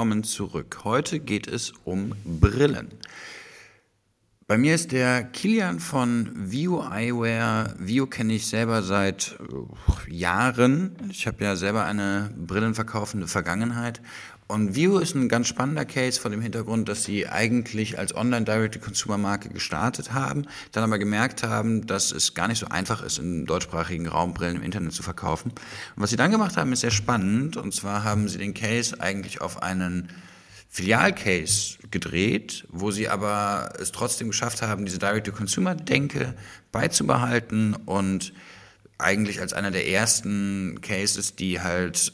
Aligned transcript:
willkommen 0.00 0.24
zurück. 0.24 0.78
Heute 0.84 1.20
geht 1.20 1.46
es 1.46 1.74
um 1.84 2.14
Brillen. 2.24 2.88
Bei 4.46 4.56
mir 4.56 4.74
ist 4.74 4.92
der 4.92 5.24
Kilian 5.24 5.78
von 5.78 6.50
View 6.50 6.80
Eyewear. 6.80 7.74
View 7.78 8.06
kenne 8.06 8.32
ich 8.32 8.46
selber 8.46 8.82
seit 8.82 9.36
äh, 9.38 10.10
Jahren. 10.10 10.96
Ich 11.10 11.26
habe 11.26 11.44
ja 11.44 11.54
selber 11.54 11.84
eine 11.84 12.34
brillenverkaufende 12.34 13.28
Vergangenheit. 13.28 14.00
Und 14.50 14.74
View 14.74 14.98
ist 14.98 15.14
ein 15.14 15.28
ganz 15.28 15.46
spannender 15.46 15.84
Case 15.84 16.20
vor 16.20 16.28
dem 16.28 16.40
Hintergrund, 16.40 16.88
dass 16.88 17.04
sie 17.04 17.28
eigentlich 17.28 18.00
als 18.00 18.12
Online-Direct-to-Consumer-Marke 18.12 19.48
gestartet 19.48 20.12
haben, 20.12 20.46
dann 20.72 20.82
aber 20.82 20.98
gemerkt 20.98 21.44
haben, 21.44 21.86
dass 21.86 22.10
es 22.10 22.34
gar 22.34 22.48
nicht 22.48 22.58
so 22.58 22.66
einfach 22.66 23.04
ist, 23.04 23.20
im 23.20 23.46
deutschsprachigen 23.46 24.08
Raum 24.08 24.34
Brillen 24.34 24.56
im 24.56 24.62
Internet 24.62 24.92
zu 24.92 25.04
verkaufen. 25.04 25.52
Und 25.52 26.02
was 26.02 26.10
sie 26.10 26.16
dann 26.16 26.32
gemacht 26.32 26.56
haben, 26.56 26.72
ist 26.72 26.80
sehr 26.80 26.90
spannend. 26.90 27.56
Und 27.56 27.72
zwar 27.72 28.02
haben 28.02 28.28
sie 28.28 28.38
den 28.38 28.52
Case 28.52 29.00
eigentlich 29.00 29.40
auf 29.40 29.62
einen 29.62 30.08
Filialcase 30.68 31.78
gedreht, 31.92 32.66
wo 32.70 32.90
sie 32.90 33.08
aber 33.08 33.74
es 33.78 33.92
trotzdem 33.92 34.30
geschafft 34.30 34.62
haben, 34.62 34.84
diese 34.84 34.98
Direct-to-Consumer-Denke 34.98 36.34
beizubehalten 36.72 37.76
und 37.86 38.32
eigentlich 38.98 39.40
als 39.40 39.52
einer 39.52 39.70
der 39.70 39.86
ersten 39.86 40.80
Cases, 40.80 41.36
die 41.36 41.60
halt 41.60 42.12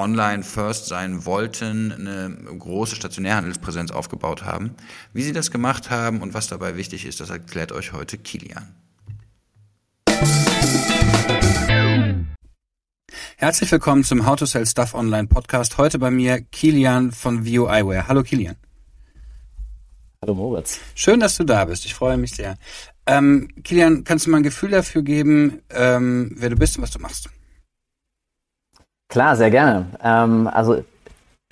online 0.00 0.42
first 0.42 0.86
sein 0.86 1.26
wollten, 1.26 1.92
eine 1.92 2.58
große 2.58 2.96
Stationärhandelspräsenz 2.96 3.90
aufgebaut 3.90 4.44
haben. 4.44 4.74
Wie 5.12 5.22
sie 5.22 5.32
das 5.32 5.50
gemacht 5.50 5.90
haben 5.90 6.22
und 6.22 6.34
was 6.34 6.48
dabei 6.48 6.76
wichtig 6.76 7.04
ist, 7.04 7.20
das 7.20 7.30
erklärt 7.30 7.70
euch 7.70 7.92
heute 7.92 8.16
Kilian. 8.16 8.74
Herzlich 13.36 13.70
willkommen 13.70 14.04
zum 14.04 14.26
How 14.26 14.36
to 14.36 14.46
Sell 14.46 14.66
Stuff 14.66 14.94
Online 14.94 15.28
Podcast. 15.28 15.78
Heute 15.78 15.98
bei 15.98 16.10
mir 16.10 16.40
Kilian 16.40 17.12
von 17.12 17.44
View 17.44 17.66
Eyewear. 17.66 18.08
Hallo 18.08 18.22
Kilian. 18.22 18.56
Hallo 20.22 20.34
Moritz. 20.34 20.78
Schön, 20.94 21.20
dass 21.20 21.36
du 21.36 21.44
da 21.44 21.64
bist. 21.64 21.86
Ich 21.86 21.94
freue 21.94 22.18
mich 22.18 22.32
sehr. 22.32 22.56
Ähm, 23.06 23.48
Kilian, 23.64 24.04
kannst 24.04 24.26
du 24.26 24.30
mal 24.30 24.38
ein 24.38 24.42
Gefühl 24.42 24.70
dafür 24.70 25.02
geben, 25.02 25.60
ähm, 25.70 26.32
wer 26.36 26.50
du 26.50 26.56
bist 26.56 26.76
und 26.76 26.82
was 26.82 26.90
du 26.90 26.98
machst? 26.98 27.30
Klar, 29.10 29.34
sehr 29.34 29.50
gerne. 29.50 29.86
Ähm, 30.02 30.46
also 30.46 30.84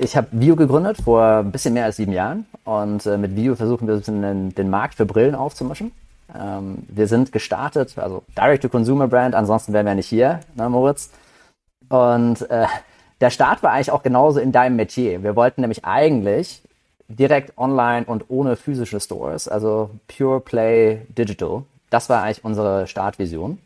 ich 0.01 0.17
habe 0.17 0.29
View 0.31 0.55
gegründet 0.55 0.99
vor 1.03 1.39
ein 1.39 1.51
bisschen 1.51 1.75
mehr 1.75 1.87
als 1.87 1.97
sieben 1.97 2.13
Jahren 2.13 2.47
und 2.65 3.05
äh, 3.05 3.19
mit 3.19 3.35
View 3.35 3.57
versuchen 3.57 3.89
wir 3.89 3.97
den, 3.97 4.55
den 4.55 4.71
Markt 4.71 4.95
für 4.95 5.05
Brillen 5.05 5.35
aufzumischen. 5.35 5.91
Ähm, 6.39 6.85
wir 6.89 7.09
sind 7.09 7.33
gestartet, 7.33 7.99
also 7.99 8.23
Direct-to-Consumer-Brand, 8.37 9.35
ansonsten 9.35 9.73
wären 9.73 9.87
wir 9.87 9.97
nicht 9.97 10.07
hier, 10.07 10.39
ne, 10.55 10.69
Moritz. 10.69 11.11
Und 11.89 12.49
äh, 12.49 12.67
der 13.21 13.31
Start 13.31 13.65
war 13.65 13.73
eigentlich 13.73 13.91
auch 13.91 14.05
genauso 14.05 14.39
in 14.39 14.53
deinem 14.53 14.77
Metier. 14.77 15.25
Wir 15.25 15.35
wollten 15.35 15.63
nämlich 15.63 15.85
eigentlich 15.85 16.63
direkt 17.09 17.59
online 17.59 18.07
und 18.07 18.27
ohne 18.29 18.55
physische 18.55 19.01
Stores, 19.01 19.49
also 19.49 19.91
Pure 20.07 20.41
Play 20.41 21.07
Digital. 21.09 21.65
Das 21.91 22.09
war 22.09 22.23
eigentlich 22.23 22.45
unsere 22.45 22.87
Startvision. 22.87 23.59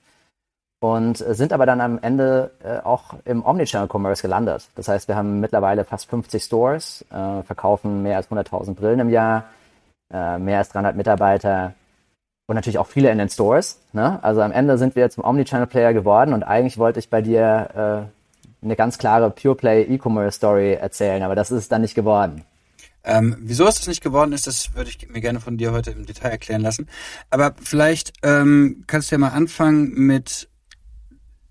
Und 0.83 1.19
sind 1.19 1.53
aber 1.53 1.65
dann 1.65 1.81
am 1.81 2.01
Ende 2.03 2.51
äh, 2.65 2.79
auch 2.79 3.15
im 3.25 3.45
Omnichannel 3.45 3.89
Commerce 3.89 4.21
gelandet. 4.21 4.69
Das 4.75 4.89
heißt, 4.89 5.07
wir 5.07 5.15
haben 5.15 5.39
mittlerweile 5.39 5.85
fast 5.85 6.11
50 6.11 6.43
Stores, 6.43 7.05
äh, 7.13 7.45
verkaufen 7.45 8.03
mehr 8.03 8.17
als 8.17 8.29
100.000 8.29 8.75
Brillen 8.75 8.99
im 8.99 9.09
Jahr, 9.09 9.45
äh, 10.13 10.39
mehr 10.39 10.59
als 10.59 10.71
300 10.71 10.97
Mitarbeiter 10.97 11.75
und 12.49 12.57
natürlich 12.57 12.79
auch 12.79 12.89
viele 12.89 13.13
in 13.13 13.19
den 13.19 13.29
Stores. 13.29 13.79
Ne? 13.93 14.19
Also 14.25 14.41
am 14.43 14.51
Ende 14.51 14.77
sind 14.77 14.97
wir 14.97 15.09
zum 15.09 15.23
Omnichannel-Player 15.23 15.93
geworden 15.93 16.33
und 16.33 16.43
eigentlich 16.43 16.79
wollte 16.79 16.99
ich 16.99 17.11
bei 17.11 17.23
dir 17.23 18.11
äh, 18.61 18.65
eine 18.65 18.75
ganz 18.75 18.99
klare 18.99 19.31
Pure-Play 19.31 19.85
E-Commerce-Story 19.85 20.73
erzählen, 20.73 21.23
aber 21.23 21.37
das 21.37 21.53
ist 21.53 21.71
dann 21.71 21.83
nicht 21.83 21.95
geworden. 21.95 22.45
Ähm, 23.05 23.37
wieso 23.39 23.69
es 23.69 23.77
das 23.77 23.87
nicht 23.87 24.03
geworden 24.03 24.33
ist, 24.33 24.49
das 24.49 24.75
würde 24.75 24.91
ich 24.91 25.09
mir 25.09 25.21
gerne 25.21 25.39
von 25.39 25.59
dir 25.59 25.71
heute 25.71 25.93
im 25.93 26.07
Detail 26.07 26.31
erklären 26.31 26.63
lassen. 26.63 26.89
Aber 27.31 27.55
vielleicht 27.63 28.15
ähm, 28.25 28.83
kannst 28.89 29.13
du 29.13 29.15
ja 29.15 29.21
mal 29.21 29.29
anfangen 29.29 29.93
mit 29.95 30.49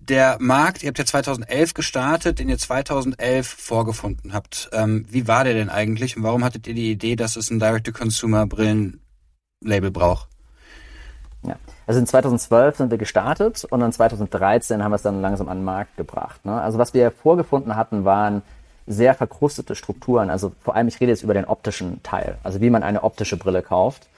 der 0.08 0.38
Markt. 0.40 0.82
Ihr 0.82 0.88
habt 0.88 0.98
ja 0.98 1.04
2011 1.04 1.74
gestartet, 1.74 2.38
den 2.38 2.48
ihr 2.48 2.56
2011 2.58 3.46
vorgefunden 3.46 4.32
habt. 4.32 4.70
Ähm, 4.72 5.04
wie 5.08 5.28
war 5.28 5.44
der 5.44 5.52
denn 5.54 5.70
eigentlich 5.70 6.16
und 6.16 6.22
warum 6.22 6.44
hattet 6.44 6.66
ihr 6.66 6.74
die 6.74 6.90
Idee, 6.90 7.16
dass 7.16 7.36
es 7.36 7.50
ein 7.50 7.60
Direct-to-Consumer-Brillen-Label 7.60 9.90
braucht? 9.90 10.28
Ja. 11.44 11.56
Also 11.86 12.00
in 12.00 12.06
2012 12.06 12.76
sind 12.76 12.90
wir 12.90 12.98
gestartet 12.98 13.64
und 13.64 13.80
in 13.80 13.92
2013 13.92 14.82
haben 14.82 14.92
wir 14.92 14.96
es 14.96 15.02
dann 15.02 15.20
langsam 15.20 15.48
an 15.48 15.58
den 15.58 15.64
Markt 15.64 15.96
gebracht. 15.96 16.44
Ne? 16.44 16.60
Also 16.60 16.78
was 16.78 16.94
wir 16.94 17.10
vorgefunden 17.10 17.76
hatten, 17.76 18.04
waren 18.04 18.42
sehr 18.86 19.14
verkrustete 19.14 19.74
Strukturen. 19.74 20.30
Also 20.30 20.52
vor 20.62 20.76
allem, 20.76 20.88
ich 20.88 21.00
rede 21.00 21.12
jetzt 21.12 21.22
über 21.22 21.34
den 21.34 21.44
optischen 21.44 22.02
Teil, 22.02 22.38
also 22.42 22.60
wie 22.60 22.70
man 22.70 22.82
eine 22.82 23.04
optische 23.04 23.36
Brille 23.36 23.62
kauft. 23.62 24.08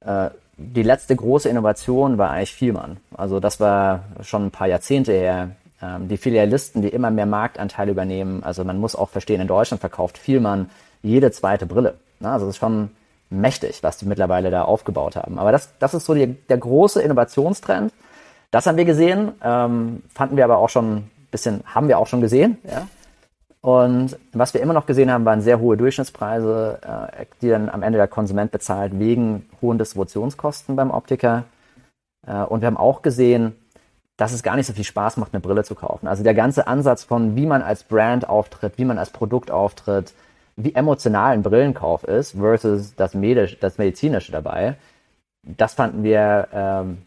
Äh, 0.00 0.30
die 0.62 0.82
letzte 0.82 1.16
große 1.16 1.48
Innovation 1.48 2.18
war 2.18 2.30
eigentlich 2.30 2.54
Vielmann. 2.54 2.98
Also 3.14 3.40
das 3.40 3.60
war 3.60 4.04
schon 4.22 4.46
ein 4.46 4.50
paar 4.50 4.68
Jahrzehnte 4.68 5.12
her. 5.12 5.50
Ähm, 5.82 6.08
die 6.08 6.16
Filialisten, 6.16 6.82
die 6.82 6.88
immer 6.88 7.10
mehr 7.10 7.26
Marktanteil 7.26 7.88
übernehmen. 7.88 8.42
Also 8.44 8.64
man 8.64 8.78
muss 8.78 8.96
auch 8.96 9.10
verstehen, 9.10 9.40
in 9.40 9.48
Deutschland 9.48 9.80
verkauft 9.80 10.18
Vielmann 10.18 10.70
jede 11.02 11.30
zweite 11.32 11.66
Brille. 11.66 11.94
Ne? 12.20 12.30
Also 12.30 12.46
das 12.46 12.54
ist 12.54 12.60
schon 12.60 12.90
mächtig, 13.30 13.82
was 13.82 13.96
die 13.96 14.06
mittlerweile 14.06 14.50
da 14.50 14.62
aufgebaut 14.62 15.16
haben. 15.16 15.38
Aber 15.38 15.52
das, 15.52 15.70
das 15.78 15.94
ist 15.94 16.06
so 16.06 16.14
die, 16.14 16.26
der 16.26 16.58
große 16.58 17.02
Innovationstrend. 17.02 17.92
Das 18.50 18.66
haben 18.66 18.76
wir 18.76 18.84
gesehen, 18.84 19.32
ähm, 19.42 20.02
fanden 20.12 20.36
wir 20.36 20.44
aber 20.44 20.58
auch 20.58 20.68
schon 20.68 20.96
ein 20.96 21.10
bisschen, 21.30 21.62
haben 21.66 21.88
wir 21.88 21.98
auch 21.98 22.06
schon 22.06 22.20
gesehen. 22.20 22.58
Ja? 22.64 22.86
Und 23.62 24.18
was 24.32 24.54
wir 24.54 24.60
immer 24.60 24.74
noch 24.74 24.86
gesehen 24.86 25.10
haben, 25.10 25.24
waren 25.24 25.40
sehr 25.40 25.60
hohe 25.60 25.76
Durchschnittspreise, 25.76 26.80
äh, 27.16 27.24
die 27.40 27.48
dann 27.48 27.68
am 27.68 27.82
Ende 27.82 27.96
der 27.96 28.08
Konsument 28.08 28.50
bezahlt 28.50 28.98
wegen 28.98 29.48
hohen 29.62 29.78
Distributionskosten 29.78 30.74
beim 30.74 30.90
Optiker. 30.90 31.44
Äh, 32.26 32.42
und 32.42 32.60
wir 32.60 32.66
haben 32.66 32.76
auch 32.76 33.02
gesehen, 33.02 33.54
dass 34.16 34.32
es 34.32 34.42
gar 34.42 34.56
nicht 34.56 34.66
so 34.66 34.72
viel 34.72 34.84
Spaß 34.84 35.16
macht, 35.16 35.32
eine 35.32 35.40
Brille 35.40 35.62
zu 35.62 35.76
kaufen. 35.76 36.08
Also 36.08 36.24
der 36.24 36.34
ganze 36.34 36.66
Ansatz 36.66 37.04
von, 37.04 37.36
wie 37.36 37.46
man 37.46 37.62
als 37.62 37.84
Brand 37.84 38.28
auftritt, 38.28 38.78
wie 38.78 38.84
man 38.84 38.98
als 38.98 39.10
Produkt 39.10 39.52
auftritt, 39.52 40.12
wie 40.56 40.74
emotional 40.74 41.32
ein 41.32 41.42
Brillenkauf 41.42 42.04
ist 42.04 42.32
versus 42.32 42.94
das, 42.96 43.14
Medisch, 43.14 43.58
das 43.60 43.78
Medizinische 43.78 44.32
dabei, 44.32 44.76
das 45.42 45.74
fanden 45.74 46.02
wir, 46.02 46.48
ähm, 46.52 47.02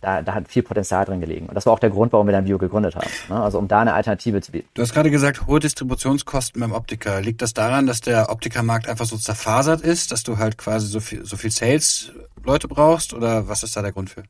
da, 0.00 0.22
da 0.22 0.34
hat 0.34 0.48
viel 0.48 0.62
Potenzial 0.62 1.04
drin 1.04 1.20
gelegen. 1.20 1.46
Und 1.46 1.54
das 1.54 1.66
war 1.66 1.72
auch 1.72 1.78
der 1.78 1.90
Grund, 1.90 2.12
warum 2.12 2.26
wir 2.26 2.32
dann 2.32 2.44
Bio 2.44 2.58
gegründet 2.58 2.96
haben. 2.96 3.08
Ne? 3.28 3.40
Also 3.40 3.58
um 3.58 3.68
da 3.68 3.80
eine 3.80 3.94
Alternative 3.94 4.40
zu 4.40 4.52
bieten. 4.52 4.68
Du 4.74 4.82
hast 4.82 4.94
gerade 4.94 5.10
gesagt, 5.10 5.46
hohe 5.46 5.60
Distributionskosten 5.60 6.60
beim 6.60 6.72
Optiker. 6.72 7.20
Liegt 7.20 7.42
das 7.42 7.54
daran, 7.54 7.86
dass 7.86 8.00
der 8.00 8.30
Optikermarkt 8.30 8.88
einfach 8.88 9.06
so 9.06 9.16
zerfasert 9.16 9.80
ist, 9.80 10.12
dass 10.12 10.22
du 10.22 10.38
halt 10.38 10.58
quasi 10.58 10.86
so 10.86 11.00
viel, 11.00 11.24
so 11.24 11.36
viel 11.36 11.50
Sales-Leute 11.50 12.68
brauchst? 12.68 13.14
Oder 13.14 13.48
was 13.48 13.62
ist 13.62 13.76
da 13.76 13.82
der 13.82 13.92
Grund 13.92 14.10
für? 14.10 14.22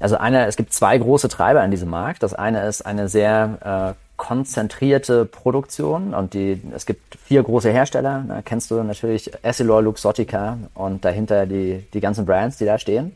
Also 0.00 0.16
eine, 0.16 0.46
es 0.46 0.56
gibt 0.56 0.72
zwei 0.72 0.98
große 0.98 1.28
Treiber 1.28 1.64
in 1.64 1.70
diesem 1.70 1.88
Markt. 1.88 2.22
Das 2.22 2.34
eine 2.34 2.66
ist 2.66 2.82
eine 2.84 3.08
sehr 3.08 3.94
äh, 3.94 4.04
konzentrierte 4.16 5.24
Produktion 5.24 6.14
und 6.14 6.34
die, 6.34 6.60
es 6.74 6.86
gibt 6.86 7.16
vier 7.16 7.42
große 7.42 7.70
Hersteller, 7.70 8.24
da 8.28 8.42
kennst 8.42 8.70
du 8.70 8.82
natürlich 8.82 9.32
Essilor, 9.42 9.82
Luxottica 9.82 10.58
und 10.74 11.04
dahinter 11.04 11.46
die, 11.46 11.84
die 11.92 12.00
ganzen 12.00 12.24
Brands, 12.24 12.56
die 12.58 12.64
da 12.64 12.78
stehen. 12.78 13.12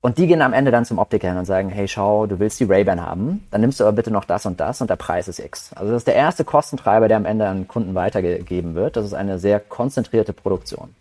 Und 0.00 0.18
die 0.18 0.28
gehen 0.28 0.42
am 0.42 0.52
Ende 0.52 0.70
dann 0.70 0.84
zum 0.84 0.98
Optiker 0.98 1.28
hin 1.28 1.36
und 1.36 1.44
sagen, 1.44 1.70
hey, 1.70 1.88
schau, 1.88 2.26
du 2.26 2.38
willst 2.38 2.60
die 2.60 2.64
Ray-Ban 2.64 3.04
haben, 3.04 3.46
dann 3.50 3.60
nimmst 3.60 3.80
du 3.80 3.84
aber 3.84 3.96
bitte 3.96 4.12
noch 4.12 4.24
das 4.24 4.46
und 4.46 4.60
das 4.60 4.80
und 4.80 4.90
der 4.90 4.96
Preis 4.96 5.26
ist 5.26 5.40
X. 5.40 5.72
Also 5.74 5.90
das 5.90 6.02
ist 6.02 6.06
der 6.06 6.14
erste 6.14 6.44
Kostentreiber, 6.44 7.08
der 7.08 7.16
am 7.16 7.24
Ende 7.24 7.48
an 7.48 7.66
Kunden 7.66 7.96
weitergegeben 7.96 8.76
wird. 8.76 8.96
Das 8.96 9.04
ist 9.04 9.14
eine 9.14 9.40
sehr 9.40 9.58
konzentrierte 9.58 10.32
Produktion. 10.32 10.94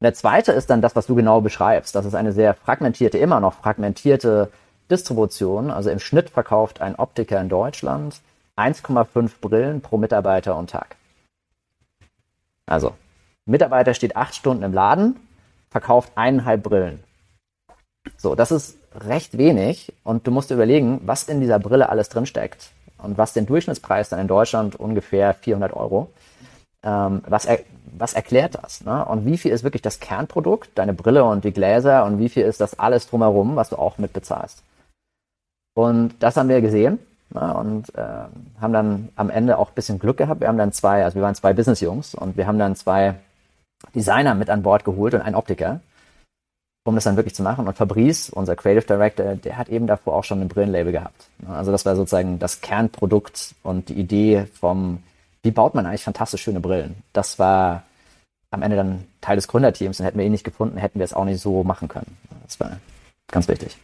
Und 0.00 0.04
der 0.04 0.14
zweite 0.14 0.52
ist 0.52 0.70
dann 0.70 0.80
das, 0.80 0.94
was 0.94 1.06
du 1.06 1.16
genau 1.16 1.40
beschreibst. 1.40 1.94
Das 1.94 2.06
ist 2.06 2.14
eine 2.14 2.32
sehr 2.32 2.54
fragmentierte, 2.54 3.18
immer 3.18 3.40
noch 3.40 3.54
fragmentierte 3.54 4.50
Distribution. 4.90 5.72
Also 5.72 5.90
im 5.90 5.98
Schnitt 5.98 6.30
verkauft 6.30 6.80
ein 6.80 6.94
Optiker 6.94 7.40
in 7.40 7.48
Deutschland 7.48 8.20
1,5 8.56 9.32
Brillen 9.40 9.80
pro 9.80 9.98
Mitarbeiter 9.98 10.56
und 10.56 10.70
Tag. 10.70 10.96
Also, 12.66 12.94
Mitarbeiter 13.44 13.94
steht 13.94 14.16
acht 14.16 14.36
Stunden 14.36 14.62
im 14.62 14.72
Laden, 14.72 15.16
verkauft 15.70 16.12
eineinhalb 16.14 16.62
Brillen. 16.62 17.02
So, 18.16 18.34
das 18.34 18.50
ist 18.50 18.76
recht 18.94 19.38
wenig 19.38 19.92
und 20.04 20.26
du 20.26 20.30
musst 20.30 20.50
dir 20.50 20.54
überlegen, 20.54 21.00
was 21.04 21.24
in 21.24 21.40
dieser 21.40 21.58
Brille 21.58 21.88
alles 21.88 22.08
drinsteckt 22.08 22.70
und 22.98 23.18
was 23.18 23.32
den 23.32 23.46
Durchschnittspreis 23.46 24.08
dann 24.08 24.20
in 24.20 24.28
Deutschland 24.28 24.76
ungefähr 24.76 25.34
400 25.34 25.74
Euro. 25.74 26.10
Ähm, 26.82 27.22
was, 27.26 27.44
er, 27.44 27.60
was 27.96 28.14
erklärt 28.14 28.58
das? 28.62 28.82
Ne? 28.84 29.04
Und 29.04 29.26
wie 29.26 29.36
viel 29.36 29.52
ist 29.52 29.64
wirklich 29.64 29.82
das 29.82 30.00
Kernprodukt, 30.00 30.70
deine 30.76 30.94
Brille 30.94 31.24
und 31.24 31.44
die 31.44 31.52
Gläser 31.52 32.04
und 32.04 32.18
wie 32.18 32.28
viel 32.28 32.44
ist 32.44 32.60
das 32.60 32.78
alles 32.78 33.06
drumherum, 33.08 33.56
was 33.56 33.68
du 33.68 33.76
auch 33.76 33.98
mitbezahlst? 33.98 34.62
Und 35.74 36.14
das 36.20 36.36
haben 36.36 36.48
wir 36.48 36.60
gesehen 36.60 36.98
Ne, 37.32 37.54
und 37.54 37.94
äh, 37.94 38.24
haben 38.60 38.72
dann 38.72 39.08
am 39.14 39.30
Ende 39.30 39.56
auch 39.56 39.68
ein 39.68 39.74
bisschen 39.74 40.00
Glück 40.00 40.16
gehabt. 40.16 40.40
Wir 40.40 40.48
haben 40.48 40.58
dann 40.58 40.72
zwei, 40.72 41.04
also 41.04 41.14
wir 41.14 41.22
waren 41.22 41.36
zwei 41.36 41.52
Business-Jungs 41.52 42.16
und 42.16 42.36
wir 42.36 42.48
haben 42.48 42.58
dann 42.58 42.74
zwei 42.74 43.14
Designer 43.94 44.34
mit 44.34 44.50
an 44.50 44.64
Bord 44.64 44.84
geholt 44.84 45.14
und 45.14 45.20
einen 45.20 45.36
Optiker, 45.36 45.80
um 46.90 46.94
das 46.94 47.04
dann 47.04 47.16
wirklich 47.16 47.34
zu 47.34 47.42
machen. 47.42 47.66
Und 47.66 47.76
Fabrice, 47.76 48.30
unser 48.30 48.54
Creative 48.56 48.84
Director, 48.86 49.36
der 49.36 49.56
hat 49.56 49.68
eben 49.68 49.86
davor 49.86 50.14
auch 50.14 50.24
schon 50.24 50.40
ein 50.40 50.48
Brillenlabel 50.48 50.92
gehabt. 50.92 51.28
Also 51.48 51.72
das 51.72 51.86
war 51.86 51.96
sozusagen 51.96 52.38
das 52.38 52.60
Kernprodukt 52.60 53.54
und 53.62 53.88
die 53.88 53.94
Idee 53.94 54.46
vom 54.60 55.02
wie 55.42 55.50
baut 55.50 55.74
man 55.74 55.86
eigentlich 55.86 56.04
fantastisch 56.04 56.42
schöne 56.42 56.60
Brillen? 56.60 56.96
Das 57.12 57.38
war 57.38 57.84
am 58.50 58.62
Ende 58.62 58.76
dann 58.76 59.04
Teil 59.20 59.36
des 59.36 59.48
Gründerteams 59.48 60.00
und 60.00 60.06
hätten 60.06 60.18
wir 60.18 60.26
ihn 60.26 60.32
nicht 60.32 60.44
gefunden, 60.44 60.76
hätten 60.76 60.98
wir 60.98 61.04
es 61.04 61.14
auch 61.14 61.24
nicht 61.24 61.40
so 61.40 61.64
machen 61.64 61.88
können. 61.88 62.16
Das 62.44 62.58
war 62.60 62.78
ganz 63.28 63.48
wichtig. 63.48 63.76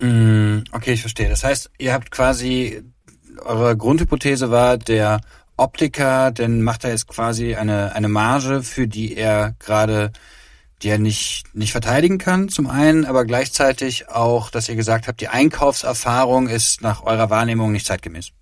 Mm, 0.00 0.60
okay, 0.72 0.92
ich 0.92 1.00
verstehe. 1.00 1.28
Das 1.28 1.44
heißt, 1.44 1.70
ihr 1.78 1.92
habt 1.92 2.10
quasi, 2.10 2.82
eure 3.44 3.76
Grundhypothese 3.76 4.50
war, 4.50 4.78
der 4.78 5.20
Optiker, 5.56 6.30
denn 6.30 6.62
macht 6.62 6.84
er 6.84 6.90
jetzt 6.90 7.08
quasi 7.08 7.54
eine, 7.56 7.94
eine 7.94 8.08
Marge, 8.08 8.62
für 8.62 8.86
die 8.88 9.16
er 9.16 9.54
gerade, 9.58 10.12
die 10.82 10.88
er 10.88 10.98
nicht, 10.98 11.44
nicht 11.54 11.72
verteidigen 11.72 12.18
kann, 12.18 12.48
zum 12.48 12.68
einen, 12.68 13.04
aber 13.04 13.24
gleichzeitig 13.24 14.08
auch, 14.08 14.50
dass 14.50 14.68
ihr 14.68 14.76
gesagt 14.76 15.08
habt, 15.08 15.20
die 15.20 15.28
Einkaufserfahrung 15.28 16.48
ist 16.48 16.82
nach 16.82 17.04
eurer 17.04 17.30
Wahrnehmung 17.30 17.72
nicht 17.72 17.86
zeitgemäß. 17.86 18.32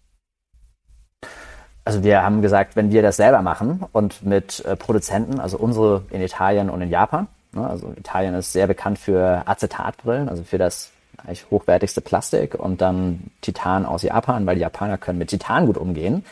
Also 1.85 2.05
wir 2.05 2.23
haben 2.23 2.43
gesagt, 2.43 2.77
wenn 2.77 2.93
wir 2.93 3.03
das 3.03 3.17
selber 3.17 3.43
machen 3.43 3.85
und 3.93 4.25
mit 4.25 4.65
äh, 4.65 4.77
Produzenten, 4.77 5.41
also 5.41 5.59
unsere 5.59 6.05
in 6.11 6.21
Italien 6.21 6.71
und 6.71 6.83
in 6.83 6.91
Japan, 6.91 7.27
ne, 7.53 7.69
also 7.69 7.93
Italien 7.97 8.35
ist 8.35 8.53
sehr 8.53 8.67
bekannt 8.67 8.99
für 8.99 9.43
Acetatbrillen, 9.47 10.29
also 10.29 10.45
für 10.45 10.59
das 10.59 10.91
eigentlich 11.19 11.47
hochwertigste 11.51 12.01
Plastik 12.01 12.55
und 12.55 12.81
dann 12.81 13.31
Titan 13.41 13.87
aus 13.87 14.03
Japan, 14.03 14.47
weil 14.47 14.55
die 14.57 14.63
Japaner 14.63 14.99
können 14.99 15.19
mit 15.19 15.29
Titan 15.29 15.67
gut 15.67 15.77
umgehen. 15.77 16.25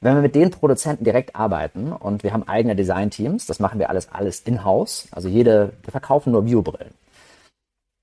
Wenn 0.00 0.14
wir 0.14 0.22
mit 0.22 0.34
den 0.34 0.50
Produzenten 0.50 1.04
direkt 1.04 1.34
arbeiten 1.34 1.92
und 1.92 2.22
wir 2.22 2.32
haben 2.32 2.46
eigene 2.46 2.76
Designteams, 2.76 3.46
das 3.46 3.60
machen 3.60 3.78
wir 3.78 3.90
alles 3.90 4.12
alles 4.12 4.40
in-house, 4.40 5.08
also 5.10 5.28
jede, 5.28 5.72
wir 5.82 5.90
verkaufen 5.90 6.32
nur 6.32 6.42
Biobrillen. 6.42 6.92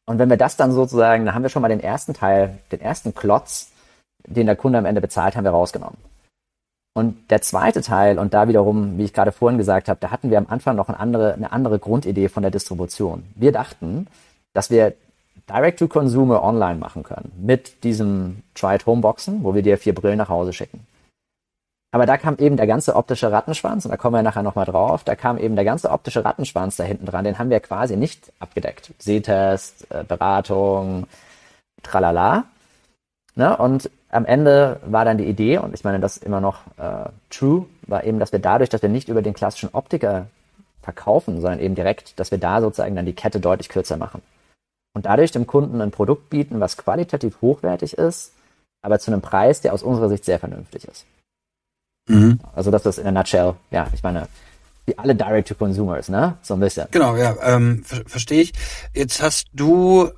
Und 0.05 0.19
wenn 0.19 0.29
wir 0.29 0.37
das 0.37 0.57
dann 0.57 0.71
sozusagen, 0.71 1.25
dann 1.25 1.33
haben 1.33 1.43
wir 1.43 1.49
schon 1.49 1.61
mal 1.61 1.69
den 1.69 1.79
ersten 1.79 2.13
Teil, 2.13 2.59
den 2.71 2.81
ersten 2.81 3.13
Klotz, 3.13 3.71
den 4.25 4.47
der 4.47 4.55
Kunde 4.55 4.79
am 4.79 4.85
Ende 4.85 5.01
bezahlt, 5.01 5.35
haben 5.35 5.45
wir 5.45 5.51
rausgenommen. 5.51 5.97
Und 6.95 7.31
der 7.31 7.41
zweite 7.41 7.81
Teil, 7.81 8.19
und 8.19 8.33
da 8.33 8.47
wiederum, 8.47 8.97
wie 8.97 9.03
ich 9.03 9.13
gerade 9.13 9.31
vorhin 9.31 9.57
gesagt 9.57 9.89
habe, 9.89 9.99
da 9.99 10.11
hatten 10.11 10.29
wir 10.29 10.37
am 10.37 10.47
Anfang 10.47 10.75
noch 10.75 10.89
eine 10.89 10.99
andere, 10.99 11.33
eine 11.33 11.51
andere 11.51 11.79
Grundidee 11.79 12.29
von 12.29 12.43
der 12.43 12.51
Distribution. 12.51 13.23
Wir 13.35 13.51
dachten, 13.51 14.07
dass 14.53 14.69
wir 14.69 14.93
Direct-to-Consumer 15.49 16.43
online 16.43 16.79
machen 16.79 17.03
können 17.03 17.31
mit 17.41 17.83
diesem 17.83 18.43
Try-at-Home-Boxen, 18.53 19.43
wo 19.43 19.55
wir 19.55 19.63
dir 19.63 19.77
vier 19.77 19.95
Brillen 19.95 20.17
nach 20.17 20.29
Hause 20.29 20.53
schicken. 20.53 20.85
Aber 21.93 22.07
da 22.07 22.17
kam 22.17 22.37
eben 22.39 22.57
der 22.57 22.65
ganze 22.65 22.95
optische 22.95 23.31
Rattenschwanz, 23.31 23.85
und 23.85 23.91
da 23.91 23.97
kommen 23.97 24.15
wir 24.15 24.23
nachher 24.23 24.41
nochmal 24.41 24.65
drauf, 24.65 25.03
da 25.03 25.13
kam 25.15 25.37
eben 25.37 25.55
der 25.55 25.63
ganze 25.63 25.91
optische 25.91 26.25
Rattenschwanz 26.25 26.75
da 26.75 26.83
hinten 26.83 27.05
dran, 27.05 27.23
den 27.23 27.37
haben 27.37 27.51
wir 27.51 27.59
quasi 27.59 27.95
nicht 27.95 28.33
abgedeckt. 28.39 28.91
Sehtest, 28.97 29.85
äh, 29.91 30.03
Beratung, 30.03 31.05
tralala. 31.83 32.45
Ne? 33.35 33.55
Und 33.57 33.91
am 34.09 34.25
Ende 34.25 34.79
war 34.87 35.05
dann 35.05 35.19
die 35.19 35.25
Idee, 35.25 35.59
und 35.59 35.75
ich 35.75 35.83
meine, 35.83 35.99
das 35.99 36.17
immer 36.17 36.41
noch 36.41 36.61
äh, 36.77 37.09
true, 37.29 37.67
war 37.85 38.03
eben, 38.05 38.17
dass 38.17 38.31
wir 38.31 38.39
dadurch, 38.39 38.71
dass 38.71 38.81
wir 38.81 38.89
nicht 38.89 39.07
über 39.07 39.21
den 39.21 39.35
klassischen 39.35 39.69
Optiker 39.71 40.25
verkaufen, 40.81 41.41
sondern 41.41 41.59
eben 41.59 41.75
direkt, 41.75 42.19
dass 42.19 42.31
wir 42.31 42.39
da 42.39 42.59
sozusagen 42.59 42.95
dann 42.95 43.05
die 43.05 43.13
Kette 43.13 43.39
deutlich 43.39 43.69
kürzer 43.69 43.97
machen. 43.97 44.23
Und 44.95 45.05
dadurch 45.05 45.31
dem 45.31 45.45
Kunden 45.45 45.79
ein 45.79 45.91
Produkt 45.91 46.31
bieten, 46.31 46.59
was 46.59 46.75
qualitativ 46.75 47.39
hochwertig 47.41 47.95
ist, 47.99 48.33
aber 48.81 48.97
zu 48.97 49.11
einem 49.11 49.21
Preis, 49.21 49.61
der 49.61 49.73
aus 49.73 49.83
unserer 49.83 50.09
Sicht 50.09 50.25
sehr 50.25 50.39
vernünftig 50.39 50.85
ist. 50.85 51.05
Mhm. 52.07 52.39
Also 52.53 52.71
das 52.71 52.85
ist 52.85 52.97
in 52.97 53.07
a 53.07 53.11
nutshell, 53.11 53.55
ja, 53.71 53.87
ich 53.93 54.03
meine, 54.03 54.27
wie 54.85 54.97
alle 54.97 55.15
Direct-to-Consumers, 55.15 56.09
ne? 56.09 56.37
So 56.41 56.55
ein 56.55 56.59
bisschen. 56.59 56.87
Genau, 56.91 57.15
ja, 57.15 57.35
ähm, 57.41 57.83
ver 57.85 58.03
verstehe 58.05 58.41
ich. 58.41 58.53
Jetzt 58.93 59.21
hast 59.21 59.47
du 59.53 60.11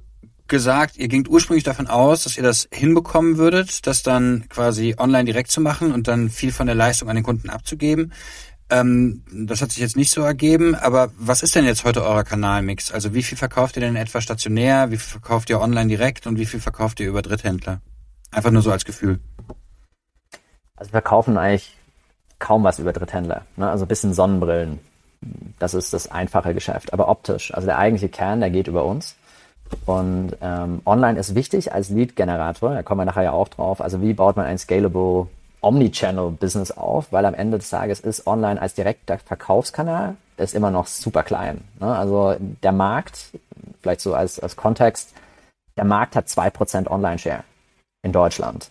gesagt, 0.48 0.98
ihr 0.98 1.08
gingt 1.08 1.28
ursprünglich 1.28 1.64
davon 1.64 1.88
aus, 1.88 2.24
dass 2.24 2.38
ihr 2.38 2.44
das 2.44 2.68
hinbekommen 2.72 3.38
würdet, 3.38 3.88
das 3.88 4.04
dann 4.04 4.46
quasi 4.50 4.96
online 4.98 5.26
direkt 5.26 5.52
zu 5.52 5.62
machen 5.62 5.92
und 5.92 6.08
dann 6.08 6.30
viel 6.30 6.52
von 6.52 6.68
der 6.68 6.76
Leistung 6.76 7.10
an 7.10 7.16
den 7.16 7.24
Kunden 7.24 7.50
abzugeben. 7.50 8.14
Ähm, 8.70 9.24
das 9.32 9.62
hat 9.62 9.72
sich 9.72 9.80
jetzt 9.80 9.96
nicht 9.96 10.12
so 10.12 10.22
ergeben, 10.22 10.74
aber 10.74 11.12
was 11.18 11.44
ist 11.44 11.56
denn 11.56 11.66
jetzt 11.66 11.84
heute 11.84 12.04
euer 12.04 12.24
Kanalmix? 12.24 12.92
Also 12.92 13.14
wie 13.14 13.22
viel 13.22 13.38
verkauft 13.38 13.78
ihr 13.78 13.82
denn 13.82 13.96
etwa 13.96 14.22
stationär, 14.22 14.90
wie 14.90 14.98
viel 14.98 15.12
verkauft 15.12 15.50
ihr 15.52 15.62
online 15.62 15.88
direkt 15.88 16.26
und 16.26 16.40
wie 16.40 16.48
viel 16.48 16.60
verkauft 16.60 17.00
ihr 17.00 17.08
über 17.08 17.22
Dritthändler? 17.22 17.82
Einfach 18.32 18.52
nur 18.52 18.64
so 18.64 18.72
als 18.72 18.86
Gefühl. 18.86 19.20
Also 20.76 20.94
wir 20.94 21.02
kaufen 21.02 21.38
eigentlich 21.38 21.76
kaum 22.40 22.64
was 22.64 22.80
über 22.80 22.94
Dritthändler. 22.94 23.44
Ne? 23.56 23.70
Also 23.70 23.86
ein 23.86 23.88
bisschen 23.88 24.14
Sonnenbrillen. 24.14 24.80
Das 25.60 25.74
ist 25.74 25.94
das 25.94 26.12
einfache 26.12 26.54
Geschäft. 26.54 26.94
Aber 26.94 27.08
optisch, 27.08 27.54
also 27.54 27.66
der 27.66 27.78
eigentliche 27.78 28.10
Kern, 28.10 28.42
der 28.42 28.50
geht 28.50 28.68
über 28.68 28.86
uns. 28.86 29.16
Und 29.86 30.34
ähm, 30.42 30.82
online 30.86 31.20
ist 31.20 31.34
wichtig 31.34 31.74
als 31.74 31.90
Lead-Generator, 31.90 32.76
da 32.76 32.84
kommen 32.84 33.02
wir 33.02 33.06
nachher 33.06 33.24
ja 33.24 33.32
auch 33.32 33.48
drauf. 33.48 33.82
Also 33.82 34.02
wie 34.02 34.14
baut 34.14 34.36
man 34.36 34.46
ein 34.46 34.60
scalable 34.60 35.28
Omnichannel-Business 35.62 36.72
auf? 36.72 37.12
Weil 37.12 37.26
am 37.26 37.34
Ende 37.34 37.58
des 37.58 37.70
Tages 37.70 38.00
ist 38.00 38.28
online 38.28 38.62
als 38.62 38.76
direkter 38.76 39.18
Verkaufskanal 39.18 40.16
ist 40.38 40.54
immer 40.54 40.70
noch 40.72 40.88
super 40.88 41.24
klein. 41.24 41.62
Ne? 41.80 41.96
Also 41.96 42.36
der 42.40 42.72
Markt, 42.72 43.30
vielleicht 43.82 44.02
so 44.02 44.14
als, 44.14 44.40
als 44.40 44.56
Kontext, 44.56 45.14
der 45.78 45.86
Markt 45.86 46.16
hat 46.16 46.30
zwei 46.30 46.50
Prozent 46.50 46.90
Online-Share 46.90 47.44
in 48.04 48.12
Deutschland. 48.12 48.70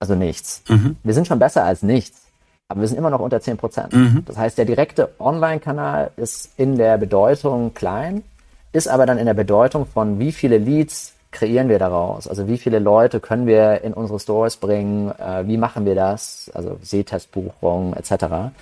Also 0.00 0.14
nichts. 0.14 0.62
Mhm. 0.68 0.96
Wir 1.02 1.14
sind 1.14 1.26
schon 1.26 1.38
besser 1.38 1.64
als 1.64 1.82
nichts, 1.82 2.22
aber 2.68 2.82
wir 2.82 2.88
sind 2.88 2.98
immer 2.98 3.10
noch 3.10 3.20
unter 3.20 3.38
10%. 3.38 3.94
Mhm. 3.94 4.24
Das 4.26 4.36
heißt, 4.36 4.58
der 4.58 4.64
direkte 4.64 5.10
Online-Kanal 5.18 6.12
ist 6.16 6.52
in 6.56 6.76
der 6.76 6.98
Bedeutung 6.98 7.74
klein, 7.74 8.22
ist 8.72 8.88
aber 8.88 9.06
dann 9.06 9.18
in 9.18 9.26
der 9.26 9.34
Bedeutung 9.34 9.86
von, 9.86 10.18
wie 10.18 10.32
viele 10.32 10.58
Leads 10.58 11.14
kreieren 11.30 11.68
wir 11.68 11.78
daraus? 11.78 12.26
Also 12.28 12.48
wie 12.48 12.58
viele 12.58 12.78
Leute 12.78 13.20
können 13.20 13.46
wir 13.46 13.82
in 13.82 13.92
unsere 13.92 14.18
Stores 14.18 14.56
bringen? 14.56 15.10
Äh, 15.18 15.46
wie 15.46 15.56
machen 15.56 15.84
wir 15.84 15.94
das? 15.94 16.50
Also 16.54 16.78
Sehtestbuchung 16.82 17.94
etc. 17.94 18.52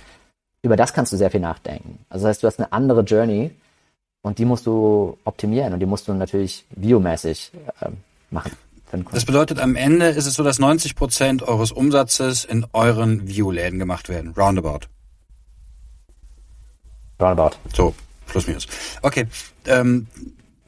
Über 0.61 0.75
das 0.75 0.93
kannst 0.93 1.13
du 1.13 1.17
sehr 1.17 1.31
viel 1.31 1.39
nachdenken. 1.39 1.99
Also 2.09 2.23
das 2.23 2.29
heißt, 2.35 2.43
du 2.43 2.47
hast 2.47 2.59
eine 2.59 2.71
andere 2.71 3.01
Journey 3.01 3.51
und 4.21 4.39
die 4.39 4.45
musst 4.45 4.65
du 4.65 5.17
optimieren 5.23 5.73
und 5.73 5.79
die 5.79 5.85
musst 5.85 6.07
du 6.07 6.13
natürlich 6.13 6.65
biomäßig 6.71 7.51
äh, 7.81 7.89
machen. 8.31 8.51
Das 9.11 9.25
bedeutet, 9.25 9.59
am 9.59 9.75
Ende 9.75 10.07
ist 10.07 10.25
es 10.25 10.35
so, 10.35 10.43
dass 10.43 10.59
90 10.59 10.95
Prozent 10.95 11.43
eures 11.43 11.71
Umsatzes 11.71 12.45
in 12.45 12.65
euren 12.71 13.27
View-Läden 13.27 13.79
gemacht 13.79 14.07
werden. 14.07 14.33
Roundabout. 14.37 14.87
Roundabout. 17.19 17.57
So, 17.75 17.93
plus 18.27 18.47
minus. 18.47 18.67
Okay. 19.01 19.27
Ähm, 19.65 20.07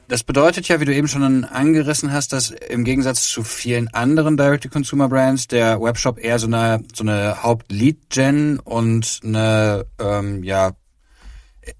das 0.08 0.24
bedeutet 0.24 0.66
ja, 0.68 0.80
wie 0.80 0.84
du 0.84 0.92
eben 0.92 1.06
schon 1.06 1.44
angerissen 1.44 2.12
hast, 2.12 2.32
dass 2.32 2.50
im 2.50 2.84
Gegensatz 2.84 3.28
zu 3.28 3.44
vielen 3.44 3.88
anderen 3.94 4.36
Direct-to-Consumer-Brands 4.36 5.46
der 5.46 5.80
Webshop 5.80 6.18
eher 6.18 6.40
so 6.40 6.48
eine, 6.48 6.82
so 6.92 7.04
eine 7.04 7.42
Haupt-Lead-Gen 7.42 8.58
und 8.58 9.20
eine, 9.22 9.86
ähm, 10.00 10.42
ja, 10.42 10.72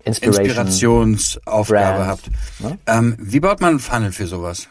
Inspiration 0.05 1.15
Inspirationsaufgabe 1.15 1.97
Brand, 1.97 2.09
habt. 2.09 2.31
Ne? 2.61 2.79
Ähm, 2.87 3.17
wie 3.19 3.41
baut 3.41 3.61
man 3.61 3.71
einen 3.71 3.81
Funnel 3.81 4.13
für 4.13 4.29
sowas? 4.29 4.69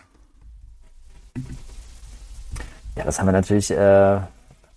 Ja, 2.95 3.05
das 3.05 3.19
haben 3.19 3.27
wir 3.27 3.31
natürlich 3.31 3.71
äh, 3.71 4.19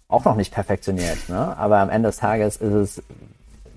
auch 0.09 0.25
noch 0.25 0.37
nicht 0.37 0.53
perfektioniert. 0.53 1.29
Ne? 1.29 1.57
Aber 1.57 1.79
am 1.79 1.91
Ende 1.91 2.09
des 2.09 2.19
Tages 2.19 2.57
ist 2.57 2.73
es 2.73 3.03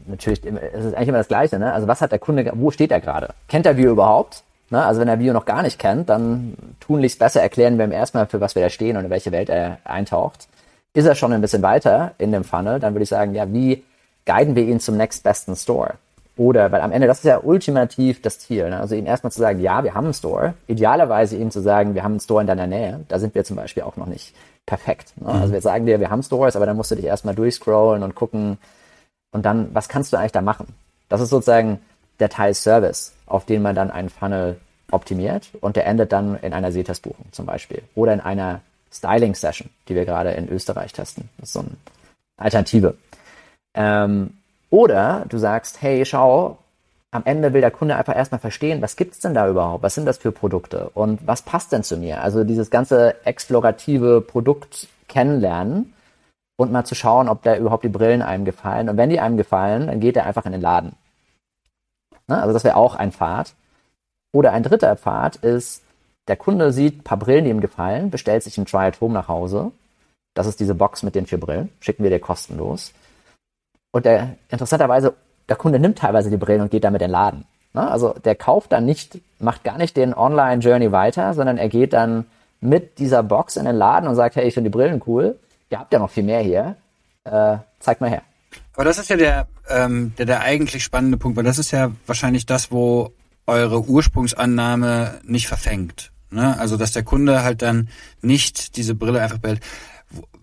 natürlich, 0.05 0.45
es 0.45 0.85
ist 0.85 0.93
eigentlich 0.93 1.07
immer 1.07 1.17
das 1.17 1.27
Gleiche. 1.27 1.57
Ne? 1.57 1.73
Also 1.73 1.87
was 1.87 2.01
hat 2.01 2.11
der 2.11 2.19
Kunde, 2.19 2.51
wo 2.55 2.71
steht 2.71 2.91
er 2.91 3.01
gerade? 3.01 3.33
Kennt 3.47 3.65
er 3.65 3.77
View 3.77 3.91
überhaupt? 3.91 4.43
Ne? 4.69 4.83
Also 4.83 5.01
wenn 5.01 5.07
er 5.07 5.19
View 5.19 5.33
noch 5.33 5.45
gar 5.45 5.63
nicht 5.63 5.79
kennt, 5.79 6.09
dann 6.09 6.55
tunlichst 6.79 7.19
besser 7.19 7.41
erklären 7.41 7.77
wir 7.77 7.85
ihm 7.85 7.91
erstmal, 7.91 8.27
für 8.27 8.41
was 8.41 8.55
wir 8.55 8.61
da 8.61 8.69
stehen 8.69 8.97
und 8.97 9.05
in 9.05 9.09
welche 9.09 9.31
Welt 9.31 9.49
er 9.49 9.79
eintaucht. 9.83 10.47
Ist 10.93 11.05
er 11.05 11.15
schon 11.15 11.33
ein 11.33 11.41
bisschen 11.41 11.61
weiter 11.61 12.11
in 12.17 12.31
dem 12.31 12.43
Funnel, 12.43 12.79
dann 12.79 12.93
würde 12.93 13.03
ich 13.03 13.09
sagen, 13.09 13.33
ja, 13.35 13.51
wie 13.51 13.83
guiden 14.25 14.55
wir 14.55 14.63
ihn 14.63 14.79
zum 14.79 14.97
next 14.97 15.23
besten 15.23 15.55
Store? 15.55 15.95
Oder, 16.37 16.71
weil 16.71 16.81
am 16.81 16.91
Ende, 16.91 17.07
das 17.07 17.19
ist 17.19 17.25
ja 17.25 17.39
ultimativ 17.41 18.21
das 18.21 18.39
Ziel. 18.39 18.69
Ne? 18.69 18.79
Also 18.79 18.95
ihm 18.95 19.05
erstmal 19.05 19.31
zu 19.31 19.39
sagen, 19.39 19.59
ja, 19.59 19.83
wir 19.83 19.93
haben 19.93 20.05
einen 20.05 20.13
Store. 20.13 20.53
Idealerweise 20.67 21.37
ihm 21.37 21.49
zu 21.49 21.61
sagen, 21.61 21.95
wir 21.95 22.03
haben 22.03 22.13
einen 22.13 22.19
Store 22.19 22.41
in 22.41 22.47
deiner 22.47 22.67
Nähe. 22.67 23.05
Da 23.07 23.19
sind 23.19 23.35
wir 23.35 23.45
zum 23.45 23.55
Beispiel 23.55 23.83
auch 23.83 23.95
noch 23.95 24.07
nicht 24.07 24.35
perfekt. 24.65 25.13
Ne? 25.17 25.33
Mhm. 25.33 25.41
Also 25.41 25.53
wir 25.53 25.61
sagen 25.61 25.85
dir, 25.85 25.99
wir 25.99 26.09
haben 26.09 26.23
Stores, 26.23 26.55
aber 26.55 26.65
dann 26.65 26.75
musst 26.75 26.91
du 26.91 26.95
dich 26.95 27.05
erstmal 27.05 27.35
durchscrollen 27.35 28.03
und 28.03 28.15
gucken. 28.15 28.57
Und 29.31 29.45
dann, 29.45 29.73
was 29.73 29.87
kannst 29.87 30.11
du 30.11 30.17
eigentlich 30.17 30.33
da 30.33 30.41
machen? 30.41 30.67
Das 31.07 31.21
ist 31.21 31.29
sozusagen 31.29 31.79
der 32.19 32.29
Teil 32.29 32.53
Service, 32.53 33.13
auf 33.25 33.45
den 33.45 33.61
man 33.61 33.75
dann 33.75 33.91
einen 33.91 34.09
Funnel 34.09 34.57
optimiert 34.91 35.49
und 35.61 35.75
der 35.75 35.85
endet 35.85 36.11
dann 36.11 36.37
in 36.41 36.53
einer 36.53 36.71
Setas-Buchung 36.71 37.25
zum 37.31 37.45
Beispiel. 37.45 37.81
Oder 37.95 38.13
in 38.13 38.21
einer 38.21 38.61
Styling-Session, 38.91 39.69
die 39.87 39.95
wir 39.95 40.05
gerade 40.05 40.31
in 40.31 40.49
Österreich 40.49 40.93
testen. 40.93 41.29
Das 41.37 41.49
ist 41.49 41.53
so 41.53 41.59
eine 41.59 41.69
Alternative. 42.37 42.97
Ähm, 43.73 44.37
oder 44.75 45.25
du 45.29 45.37
sagst, 45.37 45.81
hey, 45.81 46.05
schau, 46.05 46.57
am 47.11 47.23
Ende 47.23 47.53
will 47.53 47.61
der 47.61 47.71
Kunde 47.71 47.95
einfach 47.95 48.13
erstmal 48.13 48.41
verstehen, 48.41 48.81
was 48.81 48.97
gibt's 48.97 49.19
denn 49.19 49.33
da 49.33 49.47
überhaupt? 49.47 49.83
Was 49.83 49.95
sind 49.95 50.05
das 50.05 50.17
für 50.17 50.33
Produkte? 50.33 50.89
Und 50.93 51.25
was 51.25 51.43
passt 51.43 51.71
denn 51.71 51.81
zu 51.81 51.95
mir? 51.95 52.21
Also 52.21 52.43
dieses 52.43 52.69
ganze 52.69 53.15
explorative 53.25 54.19
Produkt 54.19 54.89
kennenlernen 55.07 55.93
und 56.57 56.73
mal 56.73 56.83
zu 56.83 56.93
schauen, 56.93 57.29
ob 57.29 57.41
da 57.43 57.55
überhaupt 57.55 57.85
die 57.85 57.89
Brillen 57.89 58.21
einem 58.21 58.43
gefallen. 58.43 58.89
Und 58.89 58.97
wenn 58.97 59.09
die 59.09 59.21
einem 59.21 59.37
gefallen, 59.37 59.87
dann 59.87 60.01
geht 60.01 60.17
er 60.17 60.25
einfach 60.25 60.45
in 60.45 60.51
den 60.51 60.59
Laden. 60.59 60.91
Ne? 62.27 62.37
Also 62.37 62.51
das 62.51 62.65
wäre 62.65 62.75
auch 62.75 62.95
ein 62.95 63.13
Pfad. 63.13 63.53
Oder 64.33 64.51
ein 64.51 64.63
dritter 64.63 64.97
Pfad 64.97 65.37
ist, 65.37 65.83
der 66.27 66.35
Kunde 66.35 66.73
sieht 66.73 66.97
ein 66.97 67.03
paar 67.03 67.17
Brillen, 67.17 67.45
die 67.45 67.51
ihm 67.51 67.61
gefallen, 67.61 68.11
bestellt 68.11 68.43
sich 68.43 68.57
ein 68.57 68.65
Try 68.65 68.87
at 68.87 68.99
Home 68.99 69.13
nach 69.13 69.29
Hause. 69.29 69.71
Das 70.33 70.47
ist 70.47 70.59
diese 70.59 70.75
Box 70.75 71.01
mit 71.01 71.15
den 71.15 71.27
vier 71.27 71.39
Brillen. 71.39 71.69
Schicken 71.79 72.03
wir 72.03 72.09
dir 72.09 72.19
kostenlos. 72.19 72.91
Und 73.95 74.03
der, 74.03 74.35
interessanterweise, 74.49 75.13
der 75.47 75.55
Kunde 75.55 75.79
nimmt 75.79 75.99
teilweise 75.99 76.29
die 76.29 76.35
Brillen 76.35 76.59
und 76.59 76.69
geht 76.69 76.83
damit 76.83 77.01
in 77.01 77.07
den 77.07 77.11
Laden. 77.11 77.45
Ne? 77.71 77.89
Also 77.89 78.13
der 78.25 78.35
kauft 78.35 78.73
dann 78.73 78.83
nicht, 78.83 79.21
macht 79.39 79.63
gar 79.63 79.77
nicht 79.77 79.95
den 79.95 80.13
Online-Journey 80.13 80.91
weiter, 80.91 81.33
sondern 81.33 81.57
er 81.57 81.69
geht 81.69 81.93
dann 81.93 82.25
mit 82.59 82.99
dieser 82.99 83.23
Box 83.23 83.55
in 83.55 83.63
den 83.63 83.77
Laden 83.77 84.09
und 84.09 84.15
sagt, 84.15 84.35
hey, 84.35 84.45
ich 84.45 84.53
finde 84.53 84.69
die 84.69 84.77
Brillen 84.77 85.01
cool. 85.07 85.39
Ihr 85.69 85.79
habt 85.79 85.93
ja 85.93 85.99
noch 85.99 86.09
viel 86.09 86.23
mehr 86.23 86.41
hier. 86.41 86.75
Äh, 87.23 87.59
zeigt 87.79 88.01
mal 88.01 88.09
her. 88.09 88.23
Aber 88.73 88.83
das 88.83 88.97
ist 88.97 89.09
ja 89.09 89.15
der, 89.15 89.47
ähm, 89.69 90.11
der, 90.17 90.25
der 90.25 90.41
eigentlich 90.41 90.83
spannende 90.83 91.15
Punkt, 91.15 91.37
weil 91.37 91.45
das 91.45 91.57
ist 91.57 91.71
ja 91.71 91.91
wahrscheinlich 92.05 92.45
das, 92.45 92.73
wo 92.73 93.13
eure 93.47 93.81
Ursprungsannahme 93.81 95.21
nicht 95.23 95.47
verfängt. 95.47 96.11
Ne? 96.31 96.59
Also, 96.59 96.75
dass 96.75 96.91
der 96.91 97.03
Kunde 97.03 97.43
halt 97.43 97.61
dann 97.61 97.87
nicht 98.21 98.75
diese 98.75 98.93
Brille 98.93 99.21
einfach 99.21 99.37
behält. 99.37 99.61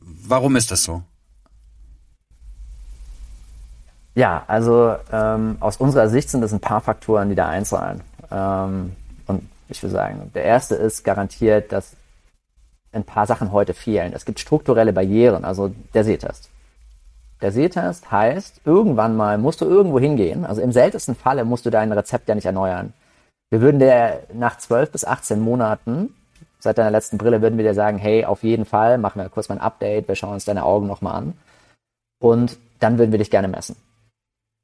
Warum 0.01 0.57
ist 0.57 0.71
das 0.71 0.85
so? 0.85 1.03
Ja, 4.15 4.45
also 4.47 4.95
ähm, 5.11 5.57
aus 5.61 5.79
unserer 5.79 6.09
Sicht 6.09 6.31
sind 6.31 6.43
das 6.43 6.53
ein 6.53 6.61
paar 6.61 6.81
Faktoren, 6.81 7.31
die 7.31 7.35
da 7.35 7.49
einzahlen. 7.49 8.03
Ähm, 8.31 8.93
und 9.27 9.49
ich 9.69 9.83
würde 9.83 9.95
sagen, 9.95 10.31
der 10.35 10.45
erste 10.45 10.75
ist 10.75 11.03
garantiert, 11.05 11.73
dass 11.73 11.97
ein 12.93 13.05
paar 13.05 13.27
Sachen 13.27 13.53
heute 13.53 13.73
fehlen. 13.73 14.13
Es 14.15 14.27
gibt 14.27 14.39
strukturelle 14.39 14.93
Barrieren, 14.93 15.45
also 15.45 15.75
der 15.95 16.05
Sehtest. 16.05 16.51
Der 17.41 17.53
Sehtest 17.53 18.11
heißt, 18.13 18.61
irgendwann 18.65 19.17
mal 19.17 19.39
musst 19.39 19.63
du 19.63 19.65
irgendwo 19.65 19.99
hingehen. 19.99 20.45
Also 20.45 20.61
im 20.61 20.73
seltensten 20.73 21.15
Falle 21.15 21.45
musst 21.45 21.65
du 21.67 21.71
dein 21.71 21.91
Rezept 21.91 22.29
ja 22.29 22.35
nicht 22.35 22.47
erneuern. 22.47 22.93
Wir 23.51 23.61
würden 23.61 23.81
dir 23.81 24.21
nach 24.33 24.59
12 24.59 24.93
bis 24.93 25.05
18 25.05 25.41
Monaten, 25.41 26.15
seit 26.61 26.79
deiner 26.79 26.91
letzten 26.91 27.19
Brille, 27.19 27.43
würden 27.43 27.59
wir 27.59 27.65
dir 27.65 27.75
sagen, 27.75 27.99
hey, 27.99 28.25
auf 28.25 28.45
jeden 28.45 28.65
Fall, 28.65 28.99
machen 28.99 29.21
wir 29.21 29.29
kurz 29.29 29.49
mal 29.49 29.57
ein 29.57 29.61
Update, 29.61 30.07
wir 30.07 30.15
schauen 30.15 30.35
uns 30.35 30.45
deine 30.45 30.65
Augen 30.65 30.87
nochmal 30.87 31.17
an. 31.17 31.35
Und 32.21 32.59
dann 32.79 32.99
würden 32.99 33.11
wir 33.11 33.19
dich 33.19 33.31
gerne 33.31 33.49
messen. 33.49 33.77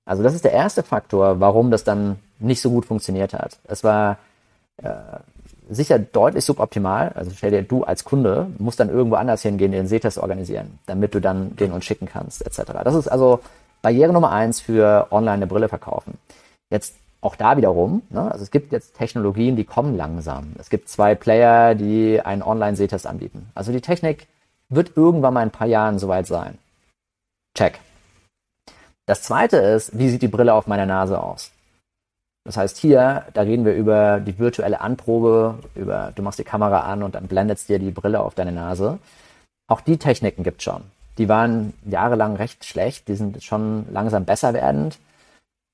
Also 0.09 0.23
das 0.23 0.35
ist 0.35 0.45
der 0.45 0.53
erste 0.53 0.83
Faktor, 0.83 1.39
warum 1.39 1.71
das 1.71 1.85
dann 1.85 2.19
nicht 2.39 2.63
so 2.63 2.71
gut 2.71 2.87
funktioniert 2.87 3.35
hat. 3.35 3.59
Es 3.65 3.85
war 3.85 4.17
äh, 4.83 4.89
sicher 5.69 5.99
deutlich 5.99 6.47
suboptimal. 6.47 7.13
Also 7.15 7.31
stell 7.37 7.51
dir, 7.51 7.63
du 7.63 7.85
als 7.85 8.05
Kunde 8.05 8.47
musst 8.57 8.81
dann 8.81 8.89
irgendwo 8.89 9.17
anders 9.17 9.43
hingehen, 9.43 9.71
den 9.71 9.87
Sehtest 9.87 10.17
organisieren, 10.17 10.79
damit 10.87 11.15
du 11.15 11.21
dann 11.21 11.57
den 11.57 11.73
uns 11.73 11.85
schicken 11.85 12.07
kannst, 12.07 12.45
etc. 12.47 12.73
Das 12.85 12.95
ist 12.95 13.07
also 13.07 13.41
Barriere 13.83 14.15
Nummer 14.15 14.33
eins 14.33 14.61
für 14.61 15.09
online 15.11 15.33
eine 15.33 15.47
Brille 15.47 15.69
verkaufen. 15.69 16.17
Jetzt 16.71 16.95
auch 17.21 17.37
da 17.37 17.59
wiederum, 17.59 18.01
ne, 18.09 18.33
also 18.33 18.43
es 18.43 18.51
gibt 18.51 18.73
jetzt 18.73 18.97
Technologien, 18.97 19.57
die 19.57 19.65
kommen 19.65 19.95
langsam. 19.95 20.55
Es 20.59 20.71
gibt 20.71 20.89
zwei 20.89 21.15
Player, 21.17 21.75
die 21.75 22.21
einen 22.21 22.43
Online-Sehtest 22.43 23.07
anbieten. 23.07 23.51
Also 23.55 23.73
die 23.73 23.83
Technik 23.83 24.27
wird 24.71 24.97
irgendwann 24.97 25.35
mal 25.35 25.43
in 25.43 25.49
ein 25.49 25.53
paar 25.53 25.67
Jahren 25.67 25.99
soweit 25.99 26.27
sein. 26.27 26.57
Check. 27.55 27.81
Das 29.09 29.23
zweite 29.23 29.57
ist, 29.57 29.99
wie 29.99 30.11
sieht 30.11 30.21
die 30.21 30.29
Brille 30.29 30.53
auf 30.53 30.67
meiner 30.67 30.85
Nase 30.85 31.19
aus? 31.19 31.51
Das 32.45 32.59
heißt, 32.59 32.77
hier, 32.77 33.25
da 33.33 33.41
reden 33.41 33.65
wir 33.65 33.75
über 33.75 34.21
die 34.21 34.39
virtuelle 34.39 34.83
Anprobe, 34.83 35.61
über 35.75 36.13
du 36.15 36.23
machst 36.23 36.39
die 36.39 36.45
Kamera 36.45 36.81
an 36.81 37.03
und 37.03 37.15
dann 37.15 37.27
blendet 37.27 37.67
dir 37.71 37.79
die 37.79 37.91
Brille 37.91 38.21
auf 38.21 38.35
deine 38.35 38.53
Nase. 38.53 38.99
Auch 39.67 39.81
die 39.81 39.97
Techniken 39.97 40.43
gibt's 40.43 40.65
schon. 40.65 40.83
Die 41.17 41.27
waren 41.27 41.73
jahrelang 41.87 42.37
recht 42.37 42.67
schlecht, 42.67 43.09
die 43.09 43.15
sind 43.15 43.43
schon 43.43 43.87
langsam 43.91 44.27
besser 44.27 44.53
werdend. 44.53 44.99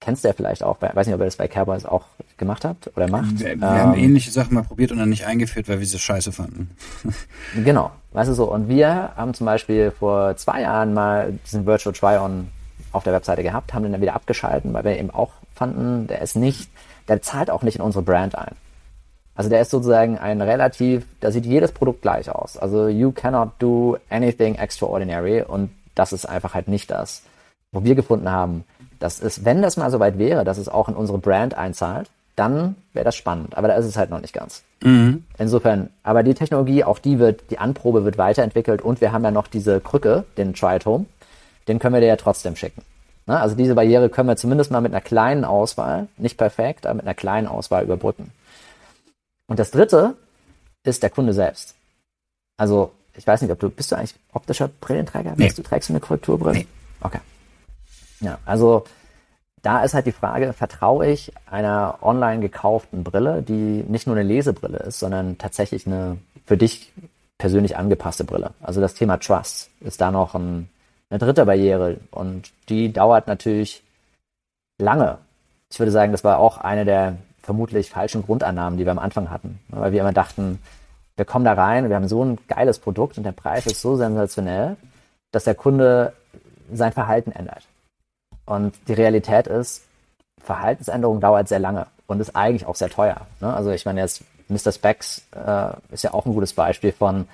Kennst 0.00 0.22
du 0.22 0.28
ja 0.28 0.34
vielleicht 0.34 0.62
auch, 0.62 0.80
weiß 0.80 1.08
nicht, 1.08 1.14
ob 1.14 1.20
ihr 1.20 1.24
das 1.24 1.36
bei 1.36 1.48
Cowboys 1.48 1.86
auch 1.86 2.04
gemacht 2.36 2.64
habt 2.64 2.96
oder 2.96 3.08
macht. 3.08 3.40
Wir, 3.40 3.46
wir 3.46 3.54
ähm, 3.54 3.62
haben 3.62 3.94
ähnliche 3.94 4.30
Sachen 4.30 4.54
mal 4.54 4.62
probiert 4.62 4.92
und 4.92 4.98
dann 4.98 5.08
nicht 5.08 5.26
eingeführt, 5.26 5.68
weil 5.68 5.80
wir 5.80 5.86
sie 5.86 5.98
scheiße 5.98 6.30
fanden. 6.30 6.70
genau, 7.64 7.90
weißt 8.12 8.30
du 8.30 8.34
so. 8.34 8.44
Und 8.44 8.68
wir 8.68 9.10
haben 9.16 9.34
zum 9.34 9.46
Beispiel 9.46 9.90
vor 9.90 10.36
zwei 10.36 10.60
Jahren 10.60 10.94
mal 10.94 11.36
diesen 11.44 11.66
Virtual 11.66 11.92
Try-On 11.92 12.48
auf 12.94 13.04
der 13.04 13.12
Webseite 13.12 13.42
gehabt, 13.42 13.74
haben 13.74 13.82
den 13.82 13.92
dann 13.92 14.00
wieder 14.00 14.14
abgeschalten, 14.14 14.72
weil 14.72 14.84
wir 14.84 14.98
eben 14.98 15.10
auch 15.10 15.30
fanden, 15.54 16.06
der 16.06 16.22
ist 16.22 16.36
nicht, 16.36 16.70
der 17.08 17.22
zahlt 17.22 17.50
auch 17.50 17.62
nicht 17.62 17.76
in 17.76 17.82
unsere 17.82 18.02
Brand 18.02 18.36
ein. 18.36 18.54
Also 19.34 19.50
der 19.50 19.60
ist 19.60 19.70
sozusagen 19.70 20.18
ein 20.18 20.40
relativ, 20.40 21.06
da 21.20 21.30
sieht 21.30 21.44
jedes 21.44 21.72
Produkt 21.72 22.02
gleich 22.02 22.30
aus. 22.30 22.56
Also 22.56 22.88
you 22.88 23.10
cannot 23.10 23.50
do 23.58 23.98
anything 24.08 24.54
extraordinary 24.54 25.42
und 25.42 25.70
das 25.94 26.12
ist 26.12 26.26
einfach 26.26 26.54
halt 26.54 26.68
nicht 26.68 26.90
das, 26.90 27.22
wo 27.72 27.82
wir 27.82 27.94
gefunden 27.94 28.30
haben. 28.30 28.64
Das 29.00 29.18
ist, 29.20 29.44
wenn 29.44 29.60
das 29.60 29.76
mal 29.76 29.90
so 29.90 29.98
weit 29.98 30.18
wäre, 30.18 30.44
dass 30.44 30.58
es 30.58 30.68
auch 30.68 30.88
in 30.88 30.94
unsere 30.94 31.18
Brand 31.18 31.54
einzahlt, 31.54 32.10
dann 32.36 32.76
wäre 32.92 33.04
das 33.04 33.16
spannend. 33.16 33.56
Aber 33.56 33.68
da 33.68 33.74
ist 33.74 33.86
es 33.86 33.96
halt 33.96 34.10
noch 34.10 34.20
nicht 34.20 34.34
ganz. 34.34 34.62
Mhm. 34.82 35.24
Insofern, 35.38 35.90
aber 36.02 36.22
die 36.22 36.34
Technologie, 36.34 36.84
auch 36.84 36.98
die 36.98 37.18
wird, 37.18 37.50
die 37.50 37.58
Anprobe 37.58 38.04
wird 38.04 38.18
weiterentwickelt 38.18 38.82
und 38.82 39.00
wir 39.00 39.12
haben 39.12 39.24
ja 39.24 39.30
noch 39.30 39.46
diese 39.46 39.80
Krücke, 39.80 40.24
den 40.36 40.54
Try 40.54 40.76
at 40.76 40.86
Home, 40.86 41.06
den 41.68 41.78
können 41.78 41.94
wir 41.94 42.00
dir 42.00 42.09
ja 42.09 42.16
trotzdem 42.16 42.56
schicken. 42.56 42.83
Ne? 43.26 43.38
Also 43.38 43.54
diese 43.54 43.75
Barriere 43.75 44.11
können 44.11 44.28
wir 44.28 44.37
zumindest 44.37 44.71
mal 44.71 44.80
mit 44.80 44.92
einer 44.92 45.00
kleinen 45.00 45.44
Auswahl, 45.44 46.09
nicht 46.16 46.37
perfekt, 46.37 46.87
aber 46.87 46.94
mit 46.94 47.04
einer 47.04 47.14
kleinen 47.14 47.47
Auswahl 47.47 47.85
überbrücken. 47.85 48.33
Und 49.47 49.59
das 49.59 49.71
dritte 49.71 50.14
ist 50.85 51.02
der 51.02 51.11
Kunde 51.11 51.33
selbst. 51.33 51.75
Also, 52.56 52.92
ich 53.16 53.26
weiß 53.26 53.42
nicht, 53.42 53.50
ob 53.50 53.61
du, 53.61 53.68
bist 53.71 53.92
du 53.92 53.97
eigentlich 53.97 54.14
optischer 54.33 54.68
Brillenträger? 54.68 55.35
Nee. 55.37 55.44
Bist 55.47 55.59
du 55.59 55.62
trägst 55.62 55.88
du 55.88 55.92
eine 55.92 56.00
Korrekturbrille? 56.00 56.59
Nee. 56.59 56.66
Okay. 57.00 57.21
Ja, 58.21 58.38
also, 58.44 58.85
da 59.62 59.83
ist 59.83 59.94
halt 59.94 60.06
die 60.06 60.12
Frage, 60.12 60.52
vertraue 60.52 61.06
ich 61.06 61.33
einer 61.50 61.99
online 62.02 62.40
gekauften 62.40 63.02
Brille, 63.02 63.42
die 63.42 63.85
nicht 63.88 64.06
nur 64.06 64.16
eine 64.16 64.26
Lesebrille 64.26 64.78
ist, 64.78 64.99
sondern 64.99 65.38
tatsächlich 65.38 65.87
eine 65.87 66.18
für 66.44 66.56
dich 66.56 66.92
persönlich 67.38 67.76
angepasste 67.76 68.25
Brille. 68.25 68.52
Also 68.62 68.80
das 68.80 68.94
Thema 68.94 69.16
Trust 69.16 69.71
ist 69.80 70.00
da 70.00 70.11
noch 70.11 70.35
ein 70.35 70.68
eine 71.11 71.18
dritte 71.18 71.46
Barriere 71.46 71.99
und 72.11 72.50
die 72.68 72.92
dauert 72.92 73.26
natürlich 73.26 73.82
lange. 74.78 75.18
Ich 75.70 75.78
würde 75.78 75.92
sagen, 75.92 76.12
das 76.12 76.25
war 76.25 76.38
auch 76.38 76.58
eine 76.58 76.84
der 76.84 77.16
vermutlich 77.42 77.90
falschen 77.90 78.23
Grundannahmen, 78.23 78.78
die 78.78 78.84
wir 78.84 78.92
am 78.92 78.99
Anfang 78.99 79.30
hatten, 79.30 79.61
weil 79.68 79.92
wir 79.92 80.00
immer 80.00 80.12
dachten, 80.12 80.61
wir 81.16 81.25
kommen 81.25 81.44
da 81.44 81.52
rein, 81.52 81.88
wir 81.88 81.96
haben 81.96 82.08
so 82.08 82.25
ein 82.25 82.38
geiles 82.49 82.78
Produkt 82.78 83.18
und 83.18 83.25
der 83.25 83.32
Preis 83.32 83.66
ist 83.66 83.80
so 83.80 83.96
sensationell, 83.96 84.76
dass 85.30 85.44
der 85.44 85.54
Kunde 85.54 86.12
sein 86.73 86.92
Verhalten 86.92 87.32
ändert. 87.32 87.66
Und 88.46 88.75
die 88.88 88.94
Realität 88.94 89.46
ist, 89.46 89.84
Verhaltensänderung 90.42 91.20
dauert 91.20 91.49
sehr 91.49 91.58
lange 91.58 91.87
und 92.06 92.20
ist 92.20 92.34
eigentlich 92.34 92.66
auch 92.66 92.75
sehr 92.75 92.90
teuer. 92.90 93.26
Ne? 93.40 93.52
Also 93.54 93.70
ich 93.70 93.84
meine 93.84 94.00
jetzt, 94.00 94.25
Mr. 94.49 94.73
Specs 94.73 95.23
äh, 95.34 95.70
ist 95.90 96.04
ja 96.04 96.12
auch 96.12 96.26
ein 96.26 96.34
gutes 96.34 96.52
Beispiel 96.52 96.92
von 96.92 97.26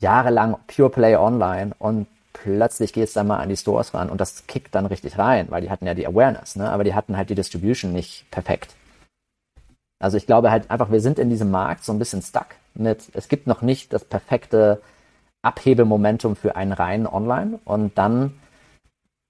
jahrelang 0.00 0.56
Pure 0.66 0.90
Play 0.90 1.16
Online 1.16 1.72
und 1.78 2.06
plötzlich 2.44 2.92
geht 2.92 3.04
es 3.04 3.14
dann 3.14 3.26
mal 3.26 3.38
an 3.38 3.48
die 3.48 3.56
Stores 3.56 3.94
ran 3.94 4.10
und 4.10 4.20
das 4.20 4.46
kickt 4.46 4.74
dann 4.74 4.84
richtig 4.84 5.16
rein, 5.16 5.46
weil 5.48 5.62
die 5.62 5.70
hatten 5.70 5.86
ja 5.86 5.94
die 5.94 6.06
Awareness, 6.06 6.56
ne? 6.56 6.70
aber 6.70 6.84
die 6.84 6.94
hatten 6.94 7.16
halt 7.16 7.30
die 7.30 7.34
Distribution 7.34 7.94
nicht 7.94 8.30
perfekt. 8.30 8.74
Also 9.98 10.18
ich 10.18 10.26
glaube 10.26 10.50
halt 10.50 10.70
einfach, 10.70 10.90
wir 10.90 11.00
sind 11.00 11.18
in 11.18 11.30
diesem 11.30 11.50
Markt 11.50 11.84
so 11.84 11.92
ein 11.92 11.98
bisschen 11.98 12.20
stuck 12.20 12.48
mit, 12.74 13.08
es 13.14 13.28
gibt 13.28 13.46
noch 13.46 13.62
nicht 13.62 13.94
das 13.94 14.04
perfekte 14.04 14.82
Abhebemomentum 15.40 16.36
für 16.36 16.54
einen 16.54 16.72
reinen 16.72 17.06
Online 17.06 17.60
und 17.64 17.96
dann 17.96 18.34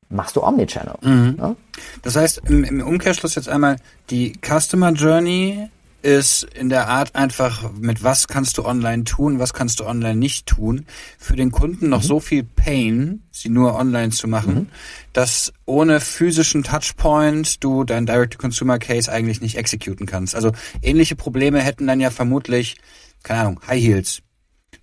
machst 0.09 0.35
du 0.35 0.43
Omnichannel. 0.43 0.97
Mhm. 1.03 1.37
Ne? 1.39 1.57
Das 2.03 2.17
heißt, 2.17 2.43
im, 2.49 2.65
im 2.65 2.85
Umkehrschluss 2.85 3.37
jetzt 3.37 3.49
einmal, 3.49 3.77
die 4.11 4.33
Customer 4.45 4.91
Journey 4.91 5.71
ist 6.05 6.45
in 6.55 6.69
der 6.69 6.89
Art 6.89 7.15
einfach, 7.15 7.73
mit 7.73 8.05
was 8.05 8.29
kannst 8.29 8.59
du 8.59 8.67
online 8.67 9.05
tun, 9.05 9.39
was 9.39 9.55
kannst 9.55 9.81
du 9.81 9.87
online 9.87 10.17
nicht 10.17 10.45
tun, 10.47 10.85
für 11.19 11.35
den 11.35 11.51
Kunden 11.51 11.89
noch 11.89 12.03
mhm. 12.03 12.07
so 12.07 12.21
viel 12.21 12.45
Pain, 12.45 13.23
sie 13.31 13.49
nur 13.49 13.75
online 13.75 14.11
zu 14.11 14.29
machen, 14.29 14.55
mhm. 14.55 14.69
dass 15.15 15.55
ohne 15.65 16.01
physischen 16.01 16.63
Touchpoint 16.63 17.65
du 17.65 17.85
dein 17.85 18.05
Direct-to-Consumer-Case 18.05 19.11
eigentlich 19.11 19.41
nicht 19.41 19.57
exekuten 19.57 20.05
kannst. 20.05 20.35
Also 20.35 20.53
ähnliche 20.83 21.17
Probleme 21.17 21.61
hätten 21.61 21.87
dann 21.87 22.01
ja 22.01 22.11
vermutlich, 22.11 22.77
keine 23.23 23.41
Ahnung, 23.41 23.61
High 23.67 23.83
Heels, 23.83 24.21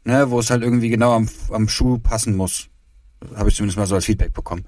ne, 0.03 0.31
wo 0.31 0.39
es 0.39 0.49
halt 0.49 0.63
irgendwie 0.63 0.89
genau 0.89 1.13
am, 1.13 1.29
am 1.51 1.69
Schuh 1.69 1.99
passen 1.99 2.35
muss 2.35 2.67
habe 3.35 3.49
ich 3.49 3.55
zumindest 3.55 3.77
mal 3.77 3.85
so 3.85 3.93
als 3.93 4.05
Feedback 4.05 4.33
bekommen. 4.33 4.65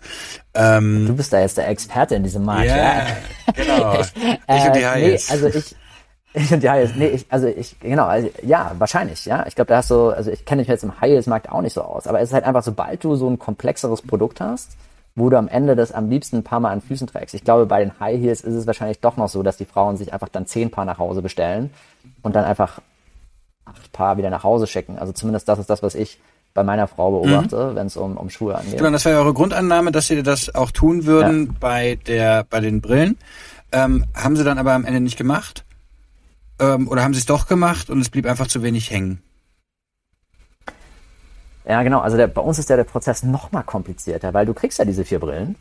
Ähm, 0.53 1.07
du 1.07 1.15
bist 1.15 1.33
da 1.33 1.39
jetzt 1.39 1.57
der 1.57 1.67
Experte 1.69 2.13
in 2.13 2.21
diesem 2.21 2.45
Markt. 2.45 2.65
Yeah, 2.65 3.07
ja, 3.07 3.53
genau. 3.55 4.01
ich 4.47 4.65
und 4.65 4.75
die 4.75 4.85
High 4.85 5.03
äh, 5.03 5.07
nee, 5.07 5.19
also 5.29 5.47
ich, 5.47 5.75
ja, 6.61 6.75
jetzt, 6.77 6.95
nee, 6.95 7.07
ich, 7.07 7.25
also 7.29 7.47
ich, 7.47 7.79
genau, 7.79 8.05
also, 8.05 8.29
ja, 8.41 8.71
wahrscheinlich, 8.79 9.25
ja. 9.25 9.45
Ich 9.47 9.55
glaube, 9.55 9.69
da 9.69 9.77
hast 9.77 9.91
du, 9.91 10.09
also 10.09 10.31
ich 10.31 10.45
kenne 10.45 10.61
mich 10.61 10.67
jetzt 10.67 10.83
im 10.83 10.99
High-Heels-Markt 10.99 11.51
auch 11.51 11.61
nicht 11.61 11.73
so 11.73 11.81
aus, 11.81 12.07
aber 12.07 12.21
es 12.21 12.29
ist 12.29 12.33
halt 12.33 12.45
einfach, 12.45 12.63
sobald 12.63 13.03
du 13.03 13.15
so 13.15 13.29
ein 13.29 13.37
komplexeres 13.37 14.01
Produkt 14.01 14.41
hast, 14.41 14.75
wo 15.15 15.29
du 15.29 15.37
am 15.37 15.47
Ende 15.47 15.75
das 15.75 15.91
am 15.91 16.09
liebsten 16.09 16.37
ein 16.37 16.43
paar 16.43 16.59
Mal 16.59 16.71
an 16.71 16.81
Füßen 16.81 17.05
trägst. 17.07 17.35
Ich 17.35 17.43
glaube, 17.43 17.67
bei 17.67 17.83
den 17.83 17.99
High 17.99 18.19
Heels 18.19 18.41
ist 18.41 18.55
es 18.55 18.65
wahrscheinlich 18.65 18.99
doch 18.99 19.15
noch 19.15 19.29
so, 19.29 19.43
dass 19.43 19.57
die 19.57 19.65
Frauen 19.65 19.95
sich 19.95 20.11
einfach 20.11 20.29
dann 20.29 20.47
zehn 20.47 20.71
Paar 20.71 20.85
nach 20.85 20.97
Hause 20.97 21.21
bestellen 21.21 21.69
und 22.23 22.35
dann 22.35 22.45
einfach 22.45 22.81
acht 23.65 23.91
Paar 23.91 24.17
wieder 24.17 24.31
nach 24.31 24.43
Hause 24.43 24.65
schicken. 24.65 24.97
Also 24.97 25.13
zumindest 25.13 25.47
das 25.47 25.59
ist 25.59 25.69
das, 25.69 25.83
was 25.83 25.93
ich 25.93 26.19
bei 26.53 26.63
meiner 26.63 26.87
Frau 26.87 27.11
beobachte, 27.11 27.71
mhm. 27.71 27.75
wenn 27.75 27.87
es 27.87 27.97
um, 27.97 28.17
um 28.17 28.29
Schuhe 28.29 28.55
angeht. 28.55 28.77
Genau, 28.77 28.91
das 28.91 29.05
wäre 29.05 29.19
eure 29.19 29.33
Grundannahme, 29.33 29.91
dass 29.91 30.07
sie 30.07 30.21
das 30.23 30.53
auch 30.53 30.71
tun 30.71 31.05
würden 31.05 31.45
ja. 31.45 31.51
bei 31.59 31.95
der, 32.07 32.43
bei 32.43 32.59
den 32.59 32.81
Brillen. 32.81 33.17
Ähm, 33.71 34.05
haben 34.15 34.35
sie 34.35 34.43
dann 34.43 34.57
aber 34.57 34.73
am 34.73 34.85
Ende 34.85 34.99
nicht 34.99 35.17
gemacht? 35.17 35.63
Ähm, 36.59 36.87
oder 36.87 37.03
haben 37.03 37.13
sie 37.13 37.19
es 37.19 37.25
doch 37.25 37.47
gemacht 37.47 37.89
und 37.89 37.99
es 37.99 38.09
blieb 38.09 38.25
einfach 38.25 38.47
zu 38.47 38.63
wenig 38.63 38.91
hängen? 38.91 39.21
Ja, 41.65 41.81
genau. 41.83 41.99
Also 41.99 42.17
der, 42.17 42.27
bei 42.27 42.41
uns 42.41 42.59
ist 42.59 42.69
ja 42.69 42.75
der 42.75 42.83
Prozess 42.83 43.23
noch 43.23 43.51
mal 43.51 43.63
komplizierter, 43.63 44.33
weil 44.33 44.45
du 44.45 44.53
kriegst 44.53 44.79
ja 44.79 44.85
diese 44.85 45.05
vier 45.05 45.19
Brillen 45.19 45.55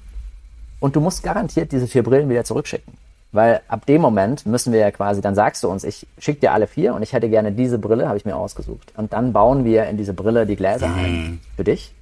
Und 0.80 0.96
du 0.96 1.00
musst 1.00 1.22
garantiert 1.22 1.70
diese 1.72 1.87
vier 1.87 2.02
Brillen 2.02 2.28
wieder 2.28 2.44
zurückschicken. 2.44 2.94
Weil 3.30 3.62
ab 3.68 3.87
dem 3.87 4.02
Moment 4.02 4.44
müssen 4.44 4.72
wir 4.72 4.80
ja 4.80 4.90
quasi, 4.90 5.22
dann 5.22 5.34
sagst 5.34 5.62
du 5.62 5.68
uns, 5.68 5.84
ich 5.84 6.06
schicke 6.18 6.40
dir 6.40 6.52
alle 6.52 6.66
vier 6.66 6.94
und 6.94 7.02
ich 7.02 7.14
hätte 7.14 7.30
gerne 7.30 7.50
diese 7.50 7.78
Brille, 7.78 8.06
habe 8.06 8.18
ich 8.18 8.26
mir 8.26 8.37
ausgesucht. 8.37 8.92
Und 8.96 9.14
dann 9.14 9.32
bauen 9.32 9.64
wir 9.64 9.87
in 9.87 9.96
diese 9.96 10.12
Brille 10.12 10.44
die 10.44 10.56
Gläser 10.56 10.88
mhm. 10.88 10.99
ein 10.99 11.40
für 11.56 11.64
dich 11.64 11.94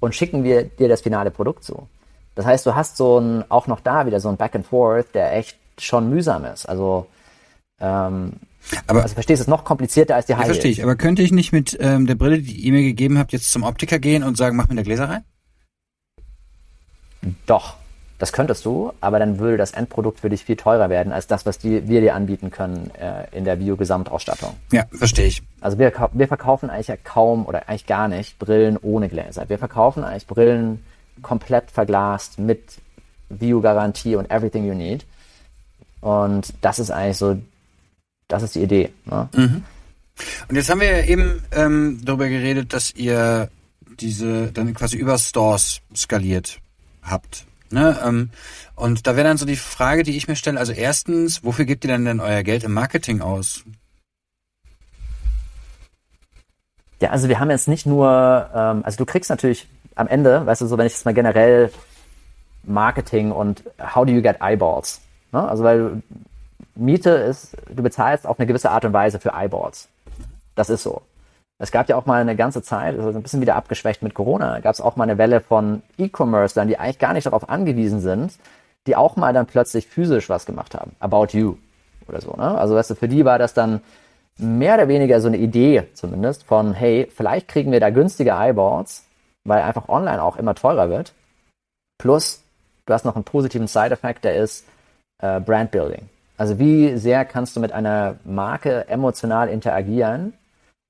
und 0.00 0.14
schicken 0.14 0.44
wir 0.44 0.64
dir 0.64 0.88
das 0.88 1.00
finale 1.00 1.30
Produkt 1.30 1.64
zu. 1.64 1.88
Das 2.34 2.44
heißt, 2.44 2.66
du 2.66 2.74
hast 2.74 2.96
so 2.98 3.18
ein, 3.18 3.44
auch 3.50 3.66
noch 3.66 3.80
da 3.80 4.04
wieder 4.04 4.20
so 4.20 4.28
ein 4.28 4.36
Back 4.36 4.54
and 4.54 4.66
Forth, 4.66 5.14
der 5.14 5.34
echt 5.34 5.56
schon 5.78 6.10
mühsam 6.10 6.44
ist. 6.44 6.68
Also, 6.68 7.06
ähm, 7.80 8.32
aber, 8.86 9.02
also 9.02 9.14
verstehst 9.14 9.40
du 9.40 9.42
es 9.44 9.48
noch 9.48 9.64
komplizierter 9.64 10.14
als 10.14 10.26
die 10.26 10.36
Heil. 10.36 10.46
Verstehe 10.46 10.70
ich, 10.70 10.82
aber 10.82 10.96
könnte 10.96 11.22
ich 11.22 11.32
nicht 11.32 11.52
mit 11.52 11.76
ähm, 11.80 12.06
der 12.06 12.16
Brille, 12.16 12.42
die 12.42 12.52
ihr 12.52 12.72
mir 12.72 12.82
gegeben 12.82 13.18
habt, 13.18 13.32
jetzt 13.32 13.50
zum 13.50 13.62
Optiker 13.62 13.98
gehen 13.98 14.22
und 14.22 14.36
sagen, 14.36 14.56
mach 14.56 14.68
mir 14.68 14.76
da 14.76 14.82
Gläser 14.82 15.08
rein? 15.08 15.24
Doch. 17.46 17.76
Das 18.18 18.32
könntest 18.32 18.64
du, 18.64 18.92
aber 19.00 19.20
dann 19.20 19.38
würde 19.38 19.56
das 19.56 19.70
Endprodukt 19.70 20.18
für 20.18 20.28
dich 20.28 20.44
viel 20.44 20.56
teurer 20.56 20.90
werden 20.90 21.12
als 21.12 21.28
das, 21.28 21.46
was 21.46 21.58
die, 21.58 21.86
wir 21.86 22.00
dir 22.00 22.16
anbieten 22.16 22.50
können 22.50 22.90
äh, 22.96 23.26
in 23.30 23.44
der 23.44 23.54
Bio-Gesamtausstattung. 23.56 24.54
Ja, 24.72 24.86
verstehe 24.90 25.26
ich. 25.26 25.40
Also 25.60 25.78
wir, 25.78 25.92
wir 26.12 26.26
verkaufen 26.26 26.68
eigentlich 26.68 26.88
ja 26.88 26.96
kaum 26.96 27.46
oder 27.46 27.68
eigentlich 27.68 27.86
gar 27.86 28.08
nicht 28.08 28.40
Brillen 28.40 28.76
ohne 28.76 29.08
Gläser. 29.08 29.48
Wir 29.48 29.58
verkaufen 29.58 30.02
eigentlich 30.02 30.26
Brillen 30.26 30.82
komplett 31.22 31.70
verglast 31.70 32.40
mit 32.40 32.78
Bio-Garantie 33.28 34.16
und 34.16 34.28
everything 34.32 34.66
you 34.66 34.74
need. 34.74 35.06
Und 36.00 36.52
das 36.60 36.80
ist 36.80 36.90
eigentlich 36.90 37.18
so, 37.18 37.36
das 38.28 38.42
ist 38.42 38.54
die 38.54 38.62
Idee. 38.62 38.92
Ne? 39.06 39.28
Mhm. 39.34 39.64
Und 40.48 40.56
jetzt 40.56 40.70
haben 40.70 40.80
wir 40.80 40.98
ja 40.98 41.04
eben 41.04 41.42
ähm, 41.52 42.00
darüber 42.04 42.28
geredet, 42.28 42.72
dass 42.72 42.94
ihr 42.94 43.50
diese 44.00 44.52
dann 44.52 44.74
quasi 44.74 44.96
über 44.96 45.18
Stores 45.18 45.80
skaliert 45.94 46.60
habt. 47.02 47.46
Ne? 47.70 47.98
Ähm, 48.04 48.30
und 48.74 49.06
da 49.06 49.16
wäre 49.16 49.26
dann 49.26 49.38
so 49.38 49.46
die 49.46 49.56
Frage, 49.56 50.02
die 50.02 50.16
ich 50.16 50.28
mir 50.28 50.36
stelle, 50.36 50.58
also 50.58 50.72
erstens, 50.72 51.44
wofür 51.44 51.64
gebt 51.64 51.84
ihr 51.84 51.88
denn 51.88 52.04
denn 52.04 52.20
euer 52.20 52.42
Geld 52.42 52.64
im 52.64 52.72
Marketing 52.72 53.20
aus? 53.20 53.64
Ja, 57.00 57.10
also 57.10 57.28
wir 57.28 57.38
haben 57.38 57.50
jetzt 57.50 57.68
nicht 57.68 57.86
nur, 57.86 58.50
ähm, 58.54 58.82
also 58.84 58.98
du 58.98 59.04
kriegst 59.04 59.30
natürlich 59.30 59.68
am 59.94 60.08
Ende, 60.08 60.46
weißt 60.46 60.60
du, 60.60 60.66
so 60.66 60.78
wenn 60.78 60.86
ich 60.86 60.94
jetzt 60.94 61.04
mal 61.04 61.14
generell 61.14 61.70
Marketing 62.64 63.30
und 63.30 63.62
how 63.94 64.04
do 64.04 64.12
you 64.12 64.22
get 64.22 64.36
eyeballs? 64.40 65.00
Ne? 65.32 65.46
Also 65.46 65.64
weil 65.64 66.02
Miete 66.78 67.10
ist, 67.10 67.56
du 67.68 67.82
bezahlst 67.82 68.26
auf 68.26 68.38
eine 68.38 68.46
gewisse 68.46 68.70
Art 68.70 68.84
und 68.84 68.92
Weise 68.92 69.18
für 69.18 69.30
Eyeballs. 69.30 69.88
Das 70.54 70.70
ist 70.70 70.82
so. 70.82 71.02
Es 71.58 71.72
gab 71.72 71.88
ja 71.88 71.96
auch 71.96 72.06
mal 72.06 72.20
eine 72.20 72.36
ganze 72.36 72.62
Zeit, 72.62 72.96
also 72.96 73.18
ein 73.18 73.22
bisschen 73.22 73.40
wieder 73.40 73.56
abgeschwächt 73.56 74.02
mit 74.02 74.14
Corona, 74.14 74.60
gab 74.60 74.74
es 74.74 74.80
auch 74.80 74.94
mal 74.94 75.04
eine 75.04 75.18
Welle 75.18 75.40
von 75.40 75.82
E-Commercern, 75.98 76.68
die 76.68 76.78
eigentlich 76.78 77.00
gar 77.00 77.12
nicht 77.12 77.26
darauf 77.26 77.48
angewiesen 77.48 78.00
sind, 78.00 78.38
die 78.86 78.94
auch 78.94 79.16
mal 79.16 79.32
dann 79.32 79.46
plötzlich 79.46 79.88
physisch 79.88 80.28
was 80.28 80.46
gemacht 80.46 80.74
haben. 80.76 80.92
About 81.00 81.28
You 81.32 81.56
oder 82.06 82.20
so. 82.20 82.32
Ne? 82.36 82.56
Also 82.56 82.76
weißt 82.76 82.90
du, 82.90 82.94
für 82.94 83.08
die 83.08 83.24
war 83.24 83.38
das 83.38 83.54
dann 83.54 83.80
mehr 84.36 84.74
oder 84.74 84.86
weniger 84.86 85.20
so 85.20 85.26
eine 85.26 85.36
Idee 85.36 85.88
zumindest 85.94 86.44
von, 86.44 86.74
hey, 86.74 87.10
vielleicht 87.12 87.48
kriegen 87.48 87.72
wir 87.72 87.80
da 87.80 87.90
günstige 87.90 88.30
Eyeballs, 88.30 89.04
weil 89.44 89.62
einfach 89.62 89.88
online 89.88 90.22
auch 90.22 90.36
immer 90.36 90.54
teurer 90.54 90.90
wird. 90.90 91.12
Plus, 91.98 92.44
du 92.86 92.94
hast 92.94 93.04
noch 93.04 93.16
einen 93.16 93.24
positiven 93.24 93.66
Side-Effekt, 93.66 94.24
der 94.24 94.36
ist 94.36 94.64
äh, 95.20 95.40
Brand 95.40 95.72
Building. 95.72 96.08
Also 96.38 96.58
wie 96.58 96.96
sehr 96.96 97.24
kannst 97.24 97.56
du 97.56 97.60
mit 97.60 97.72
einer 97.72 98.16
Marke 98.24 98.88
emotional 98.88 99.48
interagieren, 99.48 100.32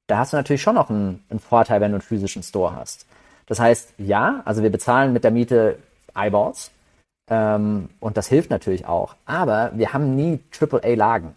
da 0.07 0.19
hast 0.19 0.33
du 0.33 0.37
natürlich 0.37 0.63
schon 0.63 0.75
noch 0.75 0.91
einen, 0.91 1.25
einen 1.31 1.41
Vorteil, 1.41 1.81
wenn 1.81 1.91
du 1.91 1.97
einen 1.97 2.03
physischen 2.03 2.43
Store 2.43 2.77
hast. 2.77 3.07
Das 3.47 3.59
heißt, 3.59 3.95
ja, 3.99 4.43
also 4.45 4.63
wir 4.63 4.71
bezahlen 4.71 5.13
mit 5.13 5.25
der 5.25 5.31
Miete 5.31 5.79
Eyeballs 6.15 6.71
ähm, 7.31 7.89
und 7.99 8.19
das 8.19 8.29
hilft 8.29 8.51
natürlich 8.51 8.87
auch. 8.87 9.17
Aber 9.25 9.73
wir 9.75 9.93
haben 9.95 10.15
nie 10.15 10.39
AAA-Lagen. 10.59 11.35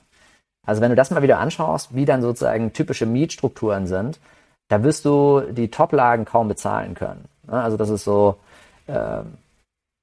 Also 0.67 0.81
wenn 0.81 0.89
du 0.89 0.95
das 0.95 1.09
mal 1.09 1.23
wieder 1.23 1.39
anschaust, 1.39 1.95
wie 1.95 2.05
dann 2.05 2.21
sozusagen 2.21 2.73
typische 2.73 3.05
Mietstrukturen 3.05 3.87
sind, 3.87 4.19
da 4.67 4.83
wirst 4.83 5.05
du 5.05 5.41
die 5.51 5.71
Top-Lagen 5.71 6.25
kaum 6.25 6.49
bezahlen 6.49 6.95
können. 6.95 7.25
Also 7.47 7.77
das 7.77 7.89
ist 7.89 8.03
so, 8.03 8.37
äh, 8.87 9.21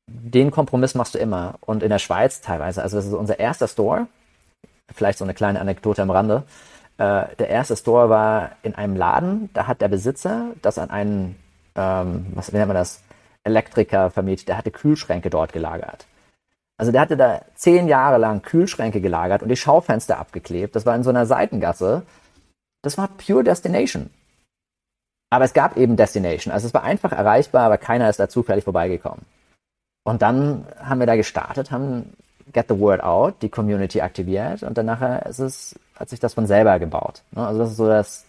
den 0.09 0.51
Kompromiss 0.51 0.95
machst 0.95 1.15
du 1.15 1.19
immer. 1.19 1.57
Und 1.61 1.83
in 1.83 1.91
der 1.91 1.99
Schweiz 1.99 2.41
teilweise, 2.41 2.83
also 2.83 2.97
das 2.97 3.07
ist 3.07 3.13
unser 3.13 3.39
erster 3.39 3.69
Store, 3.69 4.07
vielleicht 4.93 5.19
so 5.19 5.25
eine 5.25 5.35
kleine 5.35 5.61
Anekdote 5.61 6.03
am 6.03 6.11
Rande. 6.11 6.45
Äh, 6.97 7.27
der 7.39 7.49
erste 7.49 7.77
Store 7.77 8.09
war 8.09 8.53
in 8.63 8.75
einem 8.75 8.97
Laden, 8.97 9.51
da 9.53 9.67
hat 9.67 9.81
der 9.81 9.89
Besitzer 9.89 10.53
das 10.63 10.79
an 10.79 10.91
einen, 10.91 11.37
ähm, 11.77 12.27
was 12.35 12.53
nennt 12.53 12.67
man 12.67 12.77
das, 12.77 13.03
Elektriker 13.45 14.11
vermietet, 14.11 14.49
der 14.49 14.59
hatte 14.59 14.71
Kühlschränke 14.71 15.31
dort 15.31 15.53
gelagert. 15.53 16.07
Also 16.77 16.93
der 16.93 17.01
hatte 17.01 17.17
da 17.17 17.43
zehn 17.55 17.89
Jahre 17.89 18.19
lang 18.19 18.43
Kühlschränke 18.43 19.01
gelagert 19.01 19.43
und 19.43 19.49
die 19.49 19.57
Schaufenster 19.57 20.19
abgeklebt. 20.19 20.77
Das 20.77 20.87
war 20.87 20.95
in 20.95 21.03
so 21.03 21.11
einer 21.11 21.27
Seitengasse. 21.27 22.03
Das 22.83 22.99
war 22.99 23.09
pure 23.09 23.43
Destination. 23.43 24.11
Aber 25.31 25.45
es 25.45 25.55
gab 25.55 25.77
eben 25.77 25.97
Destination. 25.97 26.53
Also 26.53 26.69
es 26.69 26.75
war 26.75 26.85
einfach 26.85 27.13
erreichbar, 27.13 27.65
aber 27.65 27.79
keiner 27.79 28.09
ist 28.09 28.21
da 28.21 28.29
zufällig 28.29 28.65
vorbeigekommen. 28.65 29.25
Und 30.09 30.23
dann 30.23 30.65
haben 30.83 31.01
wir 31.01 31.07
da 31.07 31.17
gestartet, 31.17 31.71
haben 31.71 32.15
Get 32.55 32.65
the 32.71 32.79
Word 32.79 33.03
Out, 33.03 33.43
die 33.43 33.51
Community 33.51 34.01
aktiviert 34.01 34.63
und 34.63 34.79
dann 34.79 34.87
nachher 34.87 35.27
ist 35.27 35.39
es, 35.39 35.79
hat 35.97 36.09
sich 36.09 36.19
das 36.19 36.33
von 36.33 36.47
selber 36.47 36.79
gebaut. 36.79 37.21
Ne? 37.33 37.47
Also 37.47 37.61
das 37.61 37.73
ist 37.73 37.77
so 37.77 37.87
das, 37.87 38.25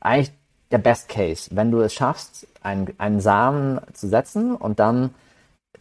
eigentlich 0.00 0.32
der 0.70 0.78
Best 0.78 1.10
Case. 1.10 1.50
Wenn 1.52 1.70
du 1.70 1.80
es 1.80 1.92
schaffst, 1.92 2.46
einen, 2.62 2.94
einen 2.96 3.20
Samen 3.20 3.82
zu 3.92 4.08
setzen 4.08 4.56
und 4.56 4.80
dann 4.80 5.10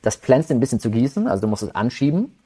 das 0.01 0.17
Pflänzchen 0.17 0.57
ein 0.57 0.59
bisschen 0.59 0.81
zu 0.81 0.91
gießen, 0.91 1.25
also 1.29 1.39
du 1.39 1.47
musst 1.47 1.63
es 1.63 1.73
anschieben 1.73 2.37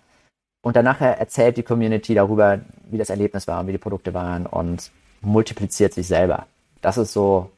und 0.62 0.76
dann 0.76 0.86
nachher 0.86 1.18
erzählt 1.18 1.58
die 1.58 1.64
Community 1.64 2.14
darüber, 2.14 2.60
wie 2.92 3.00
das 3.00 3.10
Erlebnis 3.10 3.48
war 3.48 3.60
und 3.60 3.66
wie 3.66 3.72
die 3.72 3.80
Produkte 3.80 4.14
waren 4.14 4.46
und 4.46 4.92
multipliziert 5.22 5.96
sich 5.96 6.06
selber. 6.06 6.46
Das 6.84 7.00
ist 7.00 7.12
so 7.12 7.50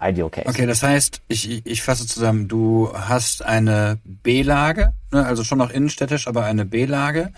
Ideal 0.00 0.28
Case. 0.28 0.48
Okay, 0.48 0.66
das 0.66 0.82
heißt, 0.82 1.22
ich, 1.28 1.64
ich 1.66 1.82
fasse 1.82 2.06
zusammen, 2.06 2.46
du 2.46 2.92
hast 2.92 3.44
eine 3.44 3.98
B-Lage, 4.04 4.92
ne, 5.12 5.24
also 5.24 5.44
schon 5.44 5.58
noch 5.58 5.70
innenstädtisch, 5.70 6.28
aber 6.28 6.44
eine 6.44 6.66
B-Lage, 6.66 7.32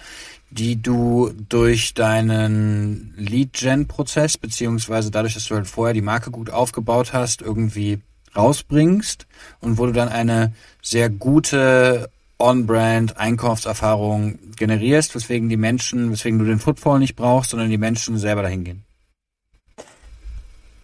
die 0.50 0.82
du 0.82 1.32
durch 1.48 1.94
deinen 1.94 3.14
Lead-Gen-Prozess, 3.16 4.36
beziehungsweise 4.36 5.12
dadurch, 5.12 5.34
dass 5.34 5.46
du 5.46 5.54
halt 5.54 5.68
vorher 5.68 5.94
die 5.94 6.02
Marke 6.02 6.32
gut 6.32 6.50
aufgebaut 6.50 7.12
hast, 7.12 7.40
irgendwie 7.40 8.00
rausbringst 8.36 9.26
und 9.60 9.78
wo 9.78 9.86
du 9.86 9.92
dann 9.92 10.08
eine 10.08 10.52
sehr 10.82 11.08
gute 11.08 12.10
On-Brand 12.38 13.16
Einkaufserfahrung 13.16 14.38
generierst, 14.56 15.14
weswegen 15.14 15.48
die 15.48 15.56
Menschen, 15.56 16.10
weswegen 16.10 16.38
du 16.38 16.46
den 16.46 16.58
Footfall 16.58 16.98
nicht 16.98 17.14
brauchst, 17.14 17.50
sondern 17.50 17.70
die 17.70 17.78
Menschen 17.78 18.18
selber 18.18 18.42
dahin 18.42 18.64
gehen. 18.64 18.84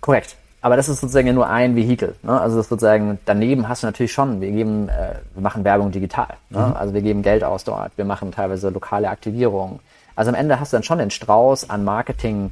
Korrekt. 0.00 0.36
Aber 0.66 0.74
das 0.74 0.88
ist 0.88 1.00
sozusagen 1.00 1.32
nur 1.32 1.46
ein 1.46 1.76
Vehikel. 1.76 2.16
Ne? 2.24 2.40
Also 2.40 2.56
das 2.56 2.68
sozusagen 2.68 3.20
daneben 3.24 3.68
hast 3.68 3.84
du 3.84 3.86
natürlich 3.86 4.12
schon, 4.12 4.40
wir 4.40 4.50
geben, 4.50 4.88
äh, 4.88 5.14
wir 5.32 5.40
machen 5.40 5.62
Werbung 5.62 5.92
digital. 5.92 6.26
Ne? 6.50 6.58
Mhm. 6.58 6.72
Also 6.72 6.92
wir 6.92 7.02
geben 7.02 7.22
Geld 7.22 7.44
aus 7.44 7.62
dort, 7.62 7.96
wir 7.96 8.04
machen 8.04 8.32
teilweise 8.32 8.70
lokale 8.70 9.08
Aktivierungen. 9.08 9.78
Also 10.16 10.30
am 10.30 10.34
Ende 10.34 10.58
hast 10.58 10.72
du 10.72 10.76
dann 10.76 10.82
schon 10.82 10.98
den 10.98 11.12
Strauß 11.12 11.70
an 11.70 11.84
Marketing 11.84 12.50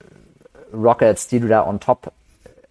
äh, 0.00 0.76
Rockets, 0.76 1.26
die 1.26 1.40
du 1.40 1.48
da 1.48 1.66
on 1.66 1.80
top 1.80 2.12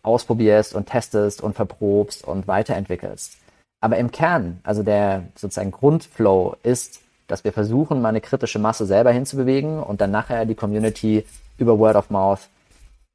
ausprobierst 0.04 0.76
und 0.76 0.86
testest 0.86 1.42
und 1.42 1.56
verprobst 1.56 2.24
und 2.24 2.48
weiterentwickelst. 2.48 3.38
Aber 3.82 3.98
im 3.98 4.12
Kern, 4.12 4.60
also 4.62 4.84
der 4.84 5.24
sozusagen 5.34 5.72
Grundflow 5.72 6.56
ist, 6.62 7.00
dass 7.28 7.44
wir 7.44 7.52
versuchen, 7.52 8.00
mal 8.00 8.10
eine 8.10 8.22
kritische 8.22 8.60
Masse 8.60 8.86
selber 8.86 9.10
hinzubewegen 9.12 9.82
und 9.82 10.02
dann 10.02 10.12
nachher 10.12 10.46
die 10.46 10.54
Community 10.54 11.26
über 11.58 11.80
Word 11.80 11.96
of 11.96 12.12
Mouth 12.12 12.42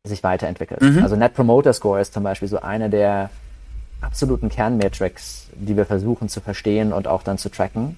sich 0.09 0.23
weiterentwickelt. 0.23 0.81
Mhm. 0.81 1.03
Also 1.03 1.17
Net 1.17 1.35
Promoter 1.35 1.73
Score 1.73 2.01
ist 2.01 2.13
zum 2.13 2.23
Beispiel 2.23 2.49
so 2.49 2.61
eine 2.61 2.91
der 2.91 3.31
absoluten 4.01 4.49
Kernmetrics, 4.49 5.49
die 5.55 5.77
wir 5.77 5.87
versuchen 5.87 6.29
zu 6.29 6.41
verstehen 6.41 6.93
und 6.93 7.09
auch 7.09 7.23
dann 7.23 7.39
zu 7.39 7.49
tracken. 7.49 7.97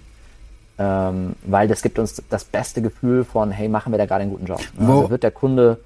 Ähm, 0.78 1.34
weil 1.42 1.66
das 1.66 1.82
gibt 1.82 1.98
uns 1.98 2.22
das 2.30 2.44
beste 2.44 2.80
Gefühl 2.80 3.24
von, 3.24 3.50
hey, 3.50 3.68
machen 3.68 3.92
wir 3.92 3.98
da 3.98 4.06
gerade 4.06 4.22
einen 4.22 4.30
guten 4.30 4.46
Job. 4.46 4.60
Wo, 4.74 4.98
also 4.98 5.10
wird 5.10 5.24
der 5.24 5.32
Kunde. 5.32 5.80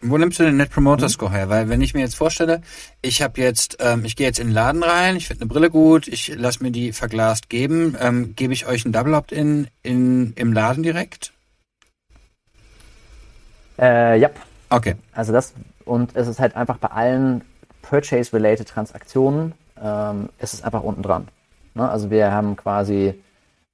Wo 0.00 0.16
nimmst 0.16 0.38
du 0.38 0.44
den 0.44 0.56
Net 0.56 0.70
Promoter 0.70 1.04
mhm. 1.04 1.10
Score 1.10 1.32
her? 1.32 1.50
Weil 1.50 1.68
wenn 1.68 1.82
ich 1.82 1.92
mir 1.92 2.00
jetzt 2.00 2.16
vorstelle, 2.16 2.62
ich 3.02 3.20
habe 3.20 3.40
jetzt, 3.40 3.76
ähm, 3.80 4.04
ich 4.06 4.16
gehe 4.16 4.26
jetzt 4.26 4.38
in 4.38 4.48
den 4.48 4.54
Laden 4.54 4.82
rein, 4.82 5.16
ich 5.16 5.26
finde 5.26 5.42
eine 5.42 5.48
Brille 5.48 5.70
gut, 5.70 6.08
ich 6.08 6.34
lasse 6.34 6.62
mir 6.62 6.70
die 6.70 6.92
verglast 6.92 7.50
geben, 7.50 7.94
ähm, 8.00 8.34
gebe 8.36 8.54
ich 8.54 8.66
euch 8.66 8.86
ein 8.86 8.92
Double 8.92 9.14
Opt-in 9.14 9.68
in, 9.82 10.32
im 10.34 10.52
Laden 10.54 10.82
direkt? 10.82 11.32
Äh, 13.78 14.18
ja. 14.18 14.30
Okay. 14.70 14.96
Also 15.12 15.32
das, 15.32 15.54
und 15.84 16.14
es 16.16 16.28
ist 16.28 16.40
halt 16.40 16.56
einfach 16.56 16.78
bei 16.78 16.88
allen 16.88 17.42
Purchase-related 17.82 18.68
Transaktionen, 18.68 19.54
ähm, 19.82 20.28
ist 20.38 20.54
es 20.54 20.62
einfach 20.62 20.82
unten 20.82 21.02
dran. 21.02 21.28
Ne? 21.74 21.88
Also 21.88 22.10
wir 22.10 22.32
haben 22.32 22.56
quasi 22.56 23.14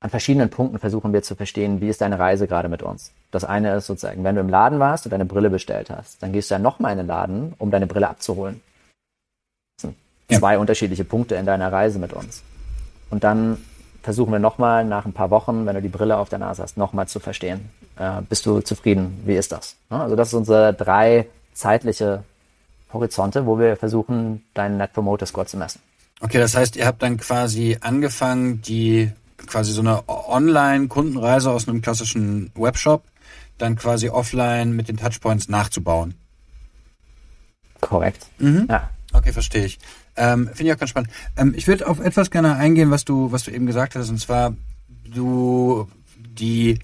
an 0.00 0.10
verschiedenen 0.10 0.50
Punkten 0.50 0.78
versuchen 0.78 1.14
wir 1.14 1.22
zu 1.22 1.34
verstehen, 1.34 1.80
wie 1.80 1.88
ist 1.88 2.02
deine 2.02 2.18
Reise 2.18 2.46
gerade 2.46 2.68
mit 2.68 2.82
uns. 2.82 3.12
Das 3.30 3.42
eine 3.42 3.74
ist 3.74 3.86
sozusagen, 3.86 4.22
wenn 4.22 4.34
du 4.34 4.42
im 4.42 4.50
Laden 4.50 4.78
warst 4.78 5.06
und 5.06 5.12
deine 5.12 5.24
Brille 5.24 5.48
bestellt 5.48 5.88
hast, 5.88 6.22
dann 6.22 6.32
gehst 6.32 6.50
du 6.50 6.56
ja 6.56 6.58
nochmal 6.58 6.92
in 6.92 6.98
den 6.98 7.06
Laden, 7.06 7.54
um 7.58 7.70
deine 7.70 7.86
Brille 7.86 8.08
abzuholen. 8.08 8.60
Das 9.76 9.88
sind 9.88 9.96
ja. 10.30 10.38
zwei 10.38 10.58
unterschiedliche 10.58 11.04
Punkte 11.04 11.36
in 11.36 11.46
deiner 11.46 11.72
Reise 11.72 11.98
mit 11.98 12.12
uns. 12.12 12.42
Und 13.08 13.24
dann 13.24 13.56
versuchen 14.02 14.30
wir 14.30 14.38
nochmal 14.38 14.84
nach 14.84 15.06
ein 15.06 15.14
paar 15.14 15.30
Wochen, 15.30 15.64
wenn 15.64 15.74
du 15.74 15.80
die 15.80 15.88
Brille 15.88 16.18
auf 16.18 16.28
der 16.28 16.38
Nase 16.38 16.62
hast, 16.62 16.76
nochmal 16.76 17.08
zu 17.08 17.18
verstehen. 17.18 17.70
Äh, 17.96 18.22
bist 18.28 18.46
du 18.46 18.60
zufrieden? 18.60 19.22
Wie 19.24 19.36
ist 19.36 19.52
das? 19.52 19.76
Also 19.88 20.16
das 20.16 20.30
sind 20.30 20.40
unsere 20.40 20.74
drei 20.74 21.26
zeitliche 21.52 22.24
Horizonte, 22.92 23.46
wo 23.46 23.58
wir 23.58 23.76
versuchen, 23.76 24.44
deinen 24.54 24.78
Net 24.78 24.92
Promoter 24.92 25.26
Score 25.26 25.46
zu 25.46 25.56
messen. 25.56 25.80
Okay, 26.20 26.38
das 26.38 26.56
heißt, 26.56 26.76
ihr 26.76 26.86
habt 26.86 27.02
dann 27.02 27.16
quasi 27.16 27.76
angefangen, 27.80 28.62
die 28.62 29.10
quasi 29.46 29.72
so 29.72 29.80
eine 29.80 30.08
Online-Kundenreise 30.08 31.50
aus 31.50 31.68
einem 31.68 31.82
klassischen 31.82 32.50
Webshop 32.54 33.04
dann 33.58 33.76
quasi 33.76 34.08
offline 34.08 34.74
mit 34.74 34.88
den 34.88 34.96
Touchpoints 34.96 35.48
nachzubauen. 35.48 36.14
Korrekt. 37.80 38.26
Mhm. 38.38 38.66
Ja. 38.68 38.90
Okay, 39.12 39.32
verstehe 39.32 39.64
ich. 39.64 39.78
Ähm, 40.16 40.48
Finde 40.48 40.64
ich 40.64 40.72
auch 40.72 40.78
ganz 40.78 40.90
spannend. 40.90 41.10
Ähm, 41.36 41.52
ich 41.56 41.66
würde 41.68 41.86
auf 41.86 42.00
etwas 42.00 42.30
gerne 42.30 42.56
eingehen, 42.56 42.90
was 42.90 43.04
du, 43.04 43.30
was 43.30 43.44
du 43.44 43.50
eben 43.50 43.66
gesagt 43.66 43.94
hast, 43.94 44.10
und 44.10 44.18
zwar 44.18 44.54
du 45.04 45.88
die 46.16 46.78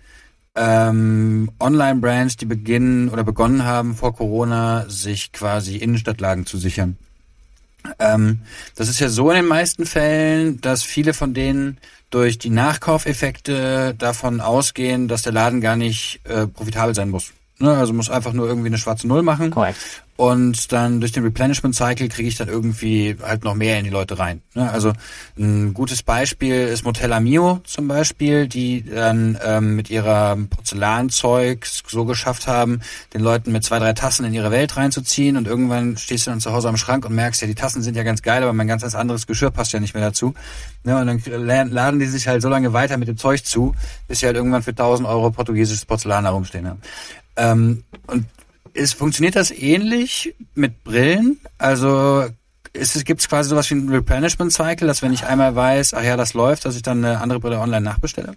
ähm, 0.54 1.50
Online-Brands, 1.60 2.36
die 2.36 2.46
beginnen 2.46 3.08
oder 3.08 3.24
begonnen 3.24 3.64
haben 3.64 3.94
vor 3.94 4.14
Corona, 4.14 4.88
sich 4.88 5.32
quasi 5.32 5.76
Innenstadtlagen 5.76 6.46
zu 6.46 6.58
sichern. 6.58 6.96
Ähm, 7.98 8.40
das 8.74 8.88
ist 8.88 9.00
ja 9.00 9.08
so 9.08 9.30
in 9.30 9.36
den 9.36 9.46
meisten 9.46 9.86
Fällen, 9.86 10.60
dass 10.60 10.82
viele 10.82 11.14
von 11.14 11.34
denen 11.34 11.78
durch 12.10 12.38
die 12.38 12.50
Nachkaufeffekte 12.50 13.94
davon 13.96 14.40
ausgehen, 14.40 15.08
dass 15.08 15.22
der 15.22 15.32
Laden 15.32 15.60
gar 15.60 15.76
nicht 15.76 16.20
äh, 16.24 16.46
profitabel 16.46 16.94
sein 16.94 17.08
muss. 17.08 17.32
Ne? 17.60 17.76
Also 17.76 17.92
muss 17.92 18.10
einfach 18.10 18.32
nur 18.32 18.48
irgendwie 18.48 18.68
eine 18.68 18.78
schwarze 18.78 19.06
Null 19.06 19.22
machen. 19.22 19.50
Korrekt. 19.50 20.02
Und 20.16 20.70
dann 20.72 21.00
durch 21.00 21.12
den 21.12 21.24
Replenishment 21.24 21.74
Cycle 21.74 22.08
kriege 22.08 22.28
ich 22.28 22.36
dann 22.36 22.48
irgendwie 22.48 23.16
halt 23.22 23.42
noch 23.42 23.54
mehr 23.54 23.78
in 23.78 23.84
die 23.84 23.90
Leute 23.90 24.18
rein. 24.18 24.42
Ne? 24.54 24.70
Also 24.70 24.92
ein 25.38 25.72
gutes 25.72 26.02
Beispiel 26.02 26.68
ist 26.68 26.84
Motella 26.84 27.20
Mio 27.20 27.62
zum 27.64 27.88
Beispiel, 27.88 28.46
die 28.46 28.84
dann 28.84 29.38
ähm, 29.42 29.76
mit 29.76 29.88
ihrer 29.88 30.36
Porzellanzeug 30.36 31.64
so 31.64 32.04
geschafft 32.04 32.46
haben, 32.46 32.82
den 33.14 33.22
Leuten 33.22 33.50
mit 33.50 33.64
zwei, 33.64 33.78
drei 33.78 33.94
Tassen 33.94 34.26
in 34.26 34.34
ihre 34.34 34.50
Welt 34.50 34.76
reinzuziehen 34.76 35.38
und 35.38 35.46
irgendwann 35.46 35.96
stehst 35.96 36.26
du 36.26 36.32
dann 36.32 36.40
zu 36.40 36.52
Hause 36.52 36.68
am 36.68 36.76
Schrank 36.76 37.06
und 37.06 37.14
merkst, 37.14 37.40
ja, 37.40 37.46
die 37.46 37.54
Tassen 37.54 37.80
sind 37.80 37.96
ja 37.96 38.02
ganz 38.02 38.20
geil, 38.20 38.42
aber 38.42 38.52
mein 38.52 38.68
ganz 38.68 38.84
anderes 38.94 39.26
Geschirr 39.26 39.50
passt 39.50 39.72
ja 39.72 39.80
nicht 39.80 39.94
mehr 39.94 40.04
dazu. 40.04 40.34
Ne? 40.84 40.98
Und 40.98 41.06
dann 41.06 41.70
laden 41.70 41.98
die 41.98 42.06
sich 42.06 42.28
halt 42.28 42.42
so 42.42 42.50
lange 42.50 42.74
weiter 42.74 42.98
mit 42.98 43.08
dem 43.08 43.16
Zeug 43.16 43.42
zu, 43.46 43.74
bis 44.06 44.20
sie 44.20 44.26
halt 44.26 44.36
irgendwann 44.36 44.62
für 44.62 44.72
1000 44.72 45.08
Euro 45.08 45.30
portugiesisches 45.30 45.86
Porzellan 45.86 46.24
herumstehen 46.24 46.68
haben. 46.68 46.82
Ähm, 47.40 47.84
und 48.06 48.26
ist, 48.74 48.94
funktioniert 48.94 49.34
das 49.34 49.50
ähnlich 49.50 50.34
mit 50.54 50.84
Brillen? 50.84 51.40
Also 51.58 52.26
gibt 52.72 53.20
es 53.20 53.28
quasi 53.28 53.50
sowas 53.50 53.68
wie 53.70 53.74
ein 53.74 53.88
Replenishment 53.88 54.52
Cycle, 54.52 54.86
dass 54.86 55.02
wenn 55.02 55.12
ich 55.12 55.24
einmal 55.24 55.56
weiß, 55.56 55.94
ach 55.94 56.04
ja, 56.04 56.16
das 56.16 56.34
läuft, 56.34 56.64
dass 56.64 56.76
ich 56.76 56.82
dann 56.82 57.04
eine 57.04 57.20
andere 57.20 57.40
Brille 57.40 57.58
online 57.58 57.80
nachbestelle? 57.80 58.34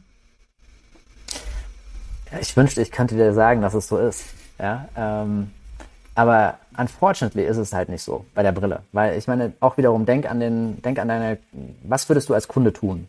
Ja, 2.32 2.40
ich 2.40 2.56
wünschte, 2.58 2.82
ich 2.82 2.92
könnte 2.92 3.16
dir 3.16 3.34
sagen, 3.34 3.62
dass 3.62 3.76
es 3.76 3.88
so 3.88 4.00
ist. 4.00 4.24
Ja, 4.58 4.88
ähm, 4.96 5.52
aber 6.16 6.58
unfortunately 6.78 7.46
ist 7.46 7.58
es 7.58 7.74
halt 7.74 7.90
nicht 7.90 8.02
so 8.02 8.26
bei 8.34 8.42
der 8.42 8.52
Brille. 8.52 8.82
Weil 8.92 9.18
ich 9.18 9.28
meine, 9.28 9.54
auch 9.60 9.78
wiederum, 9.78 10.06
denk 10.06 10.30
an 10.30 10.40
den, 10.40 10.82
denk 10.82 10.98
an 10.98 11.10
deine, 11.10 11.38
was 11.84 12.10
würdest 12.10 12.30
du 12.30 12.34
als 12.34 12.48
Kunde 12.48 12.74
tun? 12.74 13.08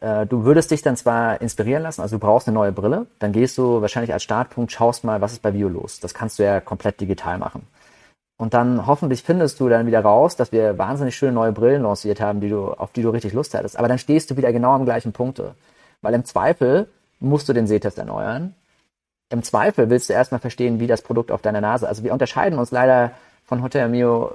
Äh, 0.00 0.26
du 0.26 0.44
würdest 0.44 0.70
dich 0.70 0.82
dann 0.82 0.96
zwar 0.96 1.40
inspirieren 1.40 1.82
lassen, 1.82 2.02
also 2.02 2.16
du 2.16 2.20
brauchst 2.20 2.48
eine 2.48 2.54
neue 2.54 2.72
Brille, 2.72 3.06
dann 3.18 3.32
gehst 3.32 3.56
du 3.58 3.80
wahrscheinlich 3.80 4.12
als 4.12 4.22
Startpunkt, 4.22 4.72
schaust 4.72 5.04
mal, 5.04 5.20
was 5.20 5.32
ist 5.32 5.42
bei 5.42 5.54
Vio 5.54 5.68
los. 5.68 6.00
Das 6.00 6.14
kannst 6.14 6.38
du 6.38 6.44
ja 6.44 6.60
komplett 6.60 7.00
digital 7.00 7.38
machen. 7.38 7.66
Und 8.38 8.52
dann 8.52 8.86
hoffentlich 8.86 9.22
findest 9.22 9.60
du 9.60 9.68
dann 9.68 9.86
wieder 9.86 10.00
raus, 10.00 10.36
dass 10.36 10.52
wir 10.52 10.76
wahnsinnig 10.76 11.16
schöne 11.16 11.32
neue 11.32 11.52
Brillen 11.52 11.82
lanciert 11.82 12.20
haben, 12.20 12.40
die 12.40 12.50
du, 12.50 12.72
auf 12.72 12.92
die 12.92 13.00
du 13.00 13.08
richtig 13.10 13.32
Lust 13.32 13.54
hattest. 13.54 13.78
Aber 13.78 13.88
dann 13.88 13.98
stehst 13.98 14.30
du 14.30 14.36
wieder 14.36 14.52
genau 14.52 14.72
am 14.72 14.84
gleichen 14.84 15.12
Punkte. 15.12 15.54
Weil 16.02 16.12
im 16.12 16.24
Zweifel 16.26 16.88
musst 17.18 17.48
du 17.48 17.54
den 17.54 17.66
Sehtest 17.66 17.96
erneuern. 17.96 18.54
Im 19.30 19.42
Zweifel 19.42 19.88
willst 19.88 20.10
du 20.10 20.12
erstmal 20.12 20.40
verstehen, 20.40 20.80
wie 20.80 20.86
das 20.86 21.00
Produkt 21.00 21.32
auf 21.32 21.40
deiner 21.40 21.62
Nase. 21.62 21.88
Also 21.88 22.04
wir 22.04 22.12
unterscheiden 22.12 22.58
uns 22.58 22.70
leider 22.70 23.12
von 23.44 23.62
Hotel 23.62 23.88
Mio 23.88 24.30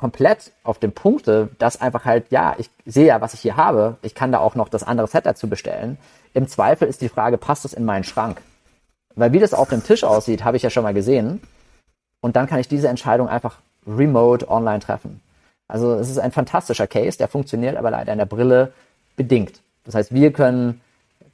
komplett 0.00 0.52
auf 0.62 0.78
dem 0.78 0.92
Punkte, 0.92 1.50
dass 1.58 1.78
einfach 1.78 2.06
halt, 2.06 2.24
ja, 2.30 2.54
ich 2.56 2.70
sehe 2.86 3.04
ja, 3.04 3.20
was 3.20 3.34
ich 3.34 3.40
hier 3.40 3.58
habe. 3.58 3.98
Ich 4.00 4.14
kann 4.14 4.32
da 4.32 4.38
auch 4.38 4.54
noch 4.54 4.70
das 4.70 4.82
andere 4.82 5.06
Set 5.06 5.26
dazu 5.26 5.46
bestellen. 5.46 5.98
Im 6.32 6.48
Zweifel 6.48 6.88
ist 6.88 7.02
die 7.02 7.10
Frage, 7.10 7.36
passt 7.36 7.66
es 7.66 7.74
in 7.74 7.84
meinen 7.84 8.02
Schrank? 8.02 8.40
Weil 9.14 9.34
wie 9.34 9.38
das 9.38 9.52
auf 9.52 9.68
dem 9.68 9.84
Tisch 9.84 10.02
aussieht, 10.02 10.42
habe 10.42 10.56
ich 10.56 10.62
ja 10.62 10.70
schon 10.70 10.84
mal 10.84 10.94
gesehen. 10.94 11.42
Und 12.22 12.34
dann 12.34 12.46
kann 12.46 12.60
ich 12.60 12.66
diese 12.66 12.88
Entscheidung 12.88 13.28
einfach 13.28 13.58
remote 13.86 14.48
online 14.48 14.80
treffen. 14.80 15.20
Also 15.68 15.92
es 15.96 16.08
ist 16.08 16.18
ein 16.18 16.32
fantastischer 16.32 16.86
Case, 16.86 17.18
der 17.18 17.28
funktioniert 17.28 17.76
aber 17.76 17.90
leider 17.90 18.12
in 18.12 18.18
der 18.18 18.24
Brille 18.24 18.72
bedingt. 19.16 19.60
Das 19.84 19.94
heißt, 19.94 20.14
wir 20.14 20.32
können 20.32 20.80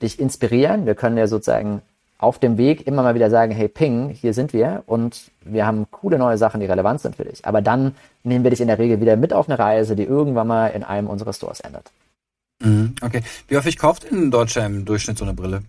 dich 0.03 0.19
inspirieren, 0.19 0.87
wir 0.87 0.97
können 0.97 1.17
ja 1.17 1.29
sozusagen 1.29 1.83
auf 2.19 2.39
dem 2.39 2.57
Weg 2.57 2.87
immer 2.87 3.03
mal 3.03 3.15
wieder 3.15 3.31
sagen, 3.31 3.53
hey 3.53 3.69
Ping, 3.69 4.09
hier 4.11 4.33
sind 4.33 4.53
wir 4.53 4.83
und 4.87 5.31
wir 5.45 5.67
haben 5.67 5.91
coole 5.91 6.19
neue 6.19 6.39
Sachen, 6.39 6.61
die 6.61 6.67
relevant 6.67 7.01
sind 7.01 7.17
für 7.17 7.25
dich. 7.25 7.45
Aber 7.45 7.61
dann 7.61 7.95
nehmen 8.23 8.45
wir 8.45 8.51
dich 8.51 8.61
in 8.61 8.69
der 8.69 8.79
Regel 8.79 9.01
wieder 9.01 9.17
mit 9.17 9.33
auf 9.33 9.49
eine 9.49 9.59
Reise, 9.59 9.97
die 9.97 10.05
irgendwann 10.05 10.47
mal 10.47 10.69
in 10.69 10.83
einem 10.83 11.09
unserer 11.09 11.33
Stores 11.33 11.61
endet. 11.61 11.91
Mhm, 12.61 12.95
okay. 13.03 13.23
Wie 13.49 13.57
häufig 13.57 13.77
kauft 13.77 14.11
ein 14.11 14.31
Deutscher 14.31 14.65
im 14.65 14.85
Durchschnitt 14.85 15.19
so 15.19 15.25
eine 15.25 15.35
Brille? 15.35 15.63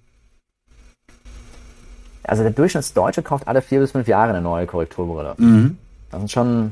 Also 2.24 2.44
der 2.44 2.52
Durchschnittsdeutsche 2.52 3.24
kauft 3.24 3.48
alle 3.48 3.62
vier 3.62 3.80
bis 3.80 3.92
fünf 3.92 4.08
Jahre 4.08 4.30
eine 4.30 4.42
neue 4.42 4.68
Korrekturbrille. 4.68 5.36
Mhm. 5.38 5.78
Das 6.12 6.20
sind 6.20 6.32
schon 6.32 6.72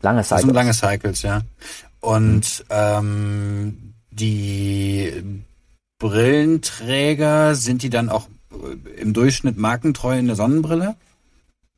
lange 0.00 0.22
Cycles. 0.22 0.28
Das 0.28 0.40
sind 0.42 0.54
lange 0.54 0.74
Cycles, 0.74 1.22
ja. 1.22 1.42
Und 2.00 2.64
ähm, 2.70 3.94
die 4.10 5.42
Brillenträger, 5.98 7.54
sind 7.54 7.82
die 7.82 7.90
dann 7.90 8.10
auch 8.10 8.28
im 8.96 9.12
Durchschnitt 9.12 9.56
markentreu 9.56 10.18
in 10.18 10.26
der 10.26 10.36
Sonnenbrille? 10.36 10.96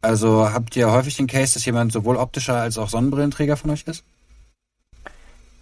Also 0.02 0.52
habt 0.52 0.76
ihr 0.76 0.90
häufig 0.90 1.16
den 1.16 1.26
Case, 1.26 1.54
dass 1.54 1.64
jemand 1.64 1.92
sowohl 1.92 2.16
optischer 2.16 2.56
als 2.56 2.78
auch 2.78 2.88
Sonnenbrillenträger 2.88 3.56
von 3.56 3.70
euch 3.70 3.84
ist? 3.86 4.04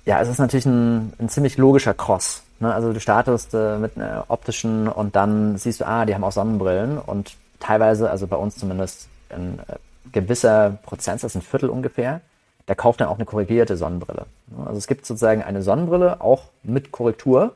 Ja, 0.05 0.21
es 0.21 0.29
ist 0.29 0.39
natürlich 0.39 0.67
ein, 0.67 1.13
ein 1.19 1.29
ziemlich 1.29 1.57
logischer 1.57 1.95
Cross. 1.95 2.43
Ne? 2.61 2.73
Also 2.73 2.93
du 2.93 3.01
startest 3.01 3.55
äh, 3.55 3.79
mit 3.79 3.97
einer 3.97 4.27
optischen 4.29 4.89
und 4.89 5.17
dann 5.17 5.57
siehst 5.57 5.81
du, 5.81 5.87
ah, 5.87 6.05
die 6.05 6.15
haben 6.15 6.25
auch 6.25 6.33
Sonnenbrillen 6.33 6.99
und 6.99 7.37
teilweise, 7.59 8.11
also 8.11 8.27
bei 8.27 8.37
uns 8.37 8.57
zumindest 8.57 9.09
ein 9.31 9.61
äh, 9.61 9.77
gewisser 10.13 10.79
Prozentsatz, 10.83 11.35
ein 11.35 11.43
Viertel 11.43 11.71
ungefähr, 11.71 12.21
der 12.69 12.77
kauft 12.77 13.01
dann 13.01 13.09
auch 13.09 13.17
eine 13.17 13.25
korrigierte 13.25 13.77
Sonnenbrille. 13.77 14.27
Also 14.65 14.79
es 14.79 14.87
gibt 14.87 15.07
sozusagen 15.07 15.43
eine 15.43 15.63
Sonnenbrille 15.63 16.21
auch 16.21 16.45
mit 16.63 16.93
Korrektur, 16.93 17.55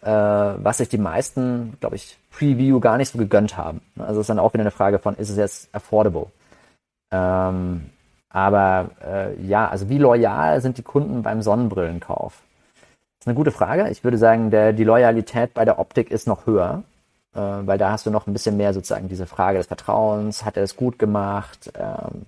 äh, 0.00 0.10
was 0.10 0.78
sich 0.78 0.88
die 0.88 0.98
meisten, 0.98 1.76
glaube 1.80 1.96
ich, 1.96 2.18
Preview 2.32 2.80
gar 2.80 2.96
nicht 2.96 3.10
so 3.10 3.18
gegönnt 3.18 3.56
haben. 3.56 3.80
Also 3.98 4.20
ist 4.20 4.30
dann 4.30 4.38
auch 4.38 4.52
wieder 4.52 4.62
eine 4.62 4.70
Frage 4.70 4.98
von, 4.98 5.14
ist 5.16 5.30
es 5.30 5.36
jetzt 5.36 5.74
affordable? 5.74 6.26
Ähm, 7.10 7.90
aber 8.30 8.90
äh, 9.04 9.40
ja, 9.42 9.68
also 9.68 9.88
wie 9.88 9.98
loyal 9.98 10.60
sind 10.60 10.78
die 10.78 10.82
Kunden 10.82 11.22
beim 11.22 11.42
Sonnenbrillenkauf? 11.42 12.32
Das 13.18 13.24
ist 13.24 13.28
eine 13.28 13.36
gute 13.36 13.50
Frage. 13.50 13.88
Ich 13.90 14.02
würde 14.02 14.18
sagen, 14.18 14.50
der, 14.50 14.72
die 14.72 14.84
Loyalität 14.84 15.54
bei 15.54 15.64
der 15.64 15.78
Optik 15.78 16.10
ist 16.10 16.26
noch 16.26 16.46
höher, 16.46 16.82
äh, 17.34 17.38
weil 17.38 17.78
da 17.78 17.92
hast 17.92 18.06
du 18.06 18.10
noch 18.10 18.26
ein 18.26 18.32
bisschen 18.32 18.56
mehr 18.56 18.72
sozusagen 18.72 19.08
diese 19.08 19.26
Frage 19.26 19.58
des 19.58 19.66
Vertrauens. 19.66 20.44
Hat 20.44 20.56
er 20.56 20.62
es 20.62 20.76
gut 20.76 20.98
gemacht? 20.98 21.70
Ähm, 21.78 22.24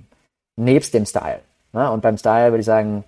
nebst 0.57 0.95
dem 0.95 1.07
Style. 1.07 1.41
Ne? 1.73 1.91
Und 1.91 2.03
beim 2.03 2.19
Style 2.19 2.53
würde 2.53 2.61
ich 2.61 2.67
sagen, 2.67 3.05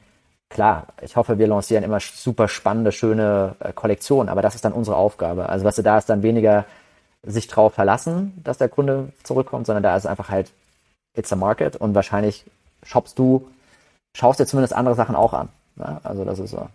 klar, 0.48 0.87
ich 1.02 1.16
hoffe, 1.16 1.38
wir 1.38 1.46
lancieren 1.46 1.85
immer 1.85 2.00
super 2.00 2.48
spannende, 2.48 2.92
schöne 2.92 3.54
äh, 3.61 3.72
Kollektionen, 3.72 4.30
aber 4.30 4.42
das 4.42 4.54
ist 4.54 4.64
dann 4.64 4.72
unsere 4.72 4.96
Aufgabe. 4.96 5.48
Also 5.48 5.64
was 5.64 5.76
du 5.76 5.82
da 5.82 5.98
ist 5.98 6.09
dann 6.09 6.22
weniger 6.22 6.64
sich 7.26 7.48
drauf 7.48 7.74
verlassen, 7.74 8.32
dass 8.42 8.58
der 8.58 8.68
Kunde 8.68 9.12
zurückkommt, 9.22 9.66
sondern 9.66 9.82
da 9.82 9.96
ist 9.96 10.06
einfach 10.06 10.28
halt, 10.28 10.50
it's 11.16 11.32
a 11.32 11.36
market 11.36 11.76
und 11.76 11.94
wahrscheinlich 11.94 12.44
shoppst 12.84 13.18
du, 13.18 13.48
schaust 14.16 14.40
dir 14.40 14.46
zumindest 14.46 14.74
andere 14.74 14.94
Sachen 14.94 15.16
auch 15.16 15.32
an. 15.32 15.48
Ja? 15.76 16.00
Also 16.04 16.24
das 16.24 16.38
ist 16.38 16.50
so. 16.50 16.68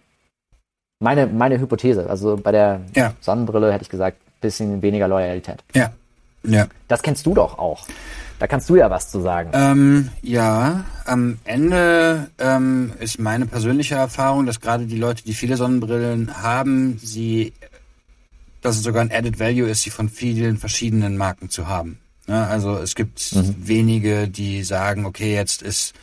Meine, 1.00 1.26
meine 1.26 1.60
Hypothese. 1.60 2.10
Also 2.10 2.38
bei 2.38 2.52
der 2.52 2.82
ja. 2.96 3.14
Sonnenbrille 3.22 3.72
hätte 3.72 3.84
ich 3.84 3.90
gesagt, 3.90 4.18
bisschen 4.42 4.82
weniger 4.82 5.08
Loyalität. 5.08 5.64
Ja. 5.74 5.92
Ja. 6.44 6.68
Das 6.88 7.02
kennst 7.02 7.26
du 7.26 7.34
doch 7.34 7.58
auch. 7.60 7.88
Da 8.40 8.48
kannst 8.48 8.68
du 8.70 8.76
ja 8.76 8.90
was 8.90 9.12
zu 9.12 9.22
sagen. 9.22 9.52
Ähm, 9.54 10.10
ja, 10.24 10.84
am 11.06 11.38
Ende 11.44 12.30
ähm, 12.40 12.94
ist 13.00 13.20
meine 13.20 13.46
persönliche 13.46 13.96
Erfahrung, 13.96 14.48
dass 14.48 14.60
gerade 14.60 14.88
die 14.88 14.98
Leute, 14.98 15.24
die 15.24 15.36
viele 15.36 15.58
Sonnenbrillen 15.58 16.42
haben, 16.42 16.98
sie, 16.98 17.54
dass 18.62 18.78
es 18.78 18.84
sogar 18.84 19.02
ein 19.02 19.12
Added 19.12 19.40
Value 19.40 19.70
ist, 19.70 19.84
sie 19.84 19.90
von 19.90 20.10
vielen 20.10 20.58
verschiedenen 20.58 21.18
Marken 21.18 21.50
zu 21.50 21.68
haben. 21.68 22.00
Ja, 22.28 22.46
also 22.46 22.78
es 22.78 22.96
gibt 22.96 23.34
mhm. 23.34 23.56
wenige, 23.58 24.28
die 24.28 24.64
sagen, 24.64 25.06
okay, 25.06 25.34
jetzt 25.34 25.62
ist, 25.62 25.94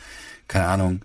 keine 0.47 0.67
Ahnung, 0.67 1.01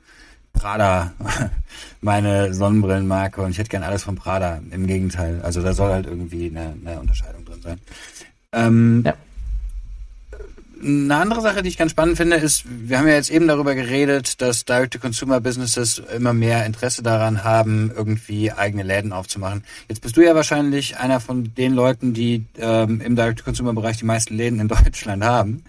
Prada 0.52 1.12
meine 2.00 2.54
Sonnenbrillenmarke 2.54 3.42
und 3.42 3.50
ich 3.50 3.58
hätte 3.58 3.70
gern 3.70 3.82
alles 3.82 4.04
von 4.04 4.16
Prada. 4.16 4.60
Im 4.70 4.86
Gegenteil. 4.86 5.40
Also 5.42 5.62
da 5.62 5.72
soll 5.72 5.90
halt 5.90 6.06
irgendwie 6.06 6.46
eine, 6.46 6.76
eine 6.84 7.00
Unterscheidung 7.00 7.44
drin 7.44 7.60
sein. 7.62 7.80
Ähm, 8.52 9.02
ja 9.04 9.14
eine 10.84 11.16
andere 11.16 11.40
Sache, 11.40 11.62
die 11.62 11.68
ich 11.68 11.78
ganz 11.78 11.92
spannend 11.92 12.16
finde, 12.16 12.36
ist, 12.36 12.64
wir 12.66 12.98
haben 12.98 13.08
ja 13.08 13.14
jetzt 13.14 13.30
eben 13.30 13.48
darüber 13.48 13.74
geredet, 13.74 14.40
dass 14.42 14.64
Direct-to-Consumer-Businesses 14.64 16.02
immer 16.14 16.32
mehr 16.32 16.66
Interesse 16.66 17.02
daran 17.02 17.42
haben, 17.42 17.90
irgendwie 17.94 18.52
eigene 18.52 18.82
Läden 18.82 19.12
aufzumachen. 19.12 19.64
Jetzt 19.88 20.02
bist 20.02 20.16
du 20.16 20.20
ja 20.20 20.34
wahrscheinlich 20.34 20.98
einer 20.98 21.20
von 21.20 21.54
den 21.54 21.72
Leuten, 21.74 22.12
die 22.12 22.44
ähm, 22.58 23.00
im 23.00 23.16
Direct-to-Consumer-Bereich 23.16 23.96
die 23.96 24.04
meisten 24.04 24.36
Läden 24.36 24.60
in 24.60 24.68
Deutschland 24.74 25.24
haben. 25.24 25.64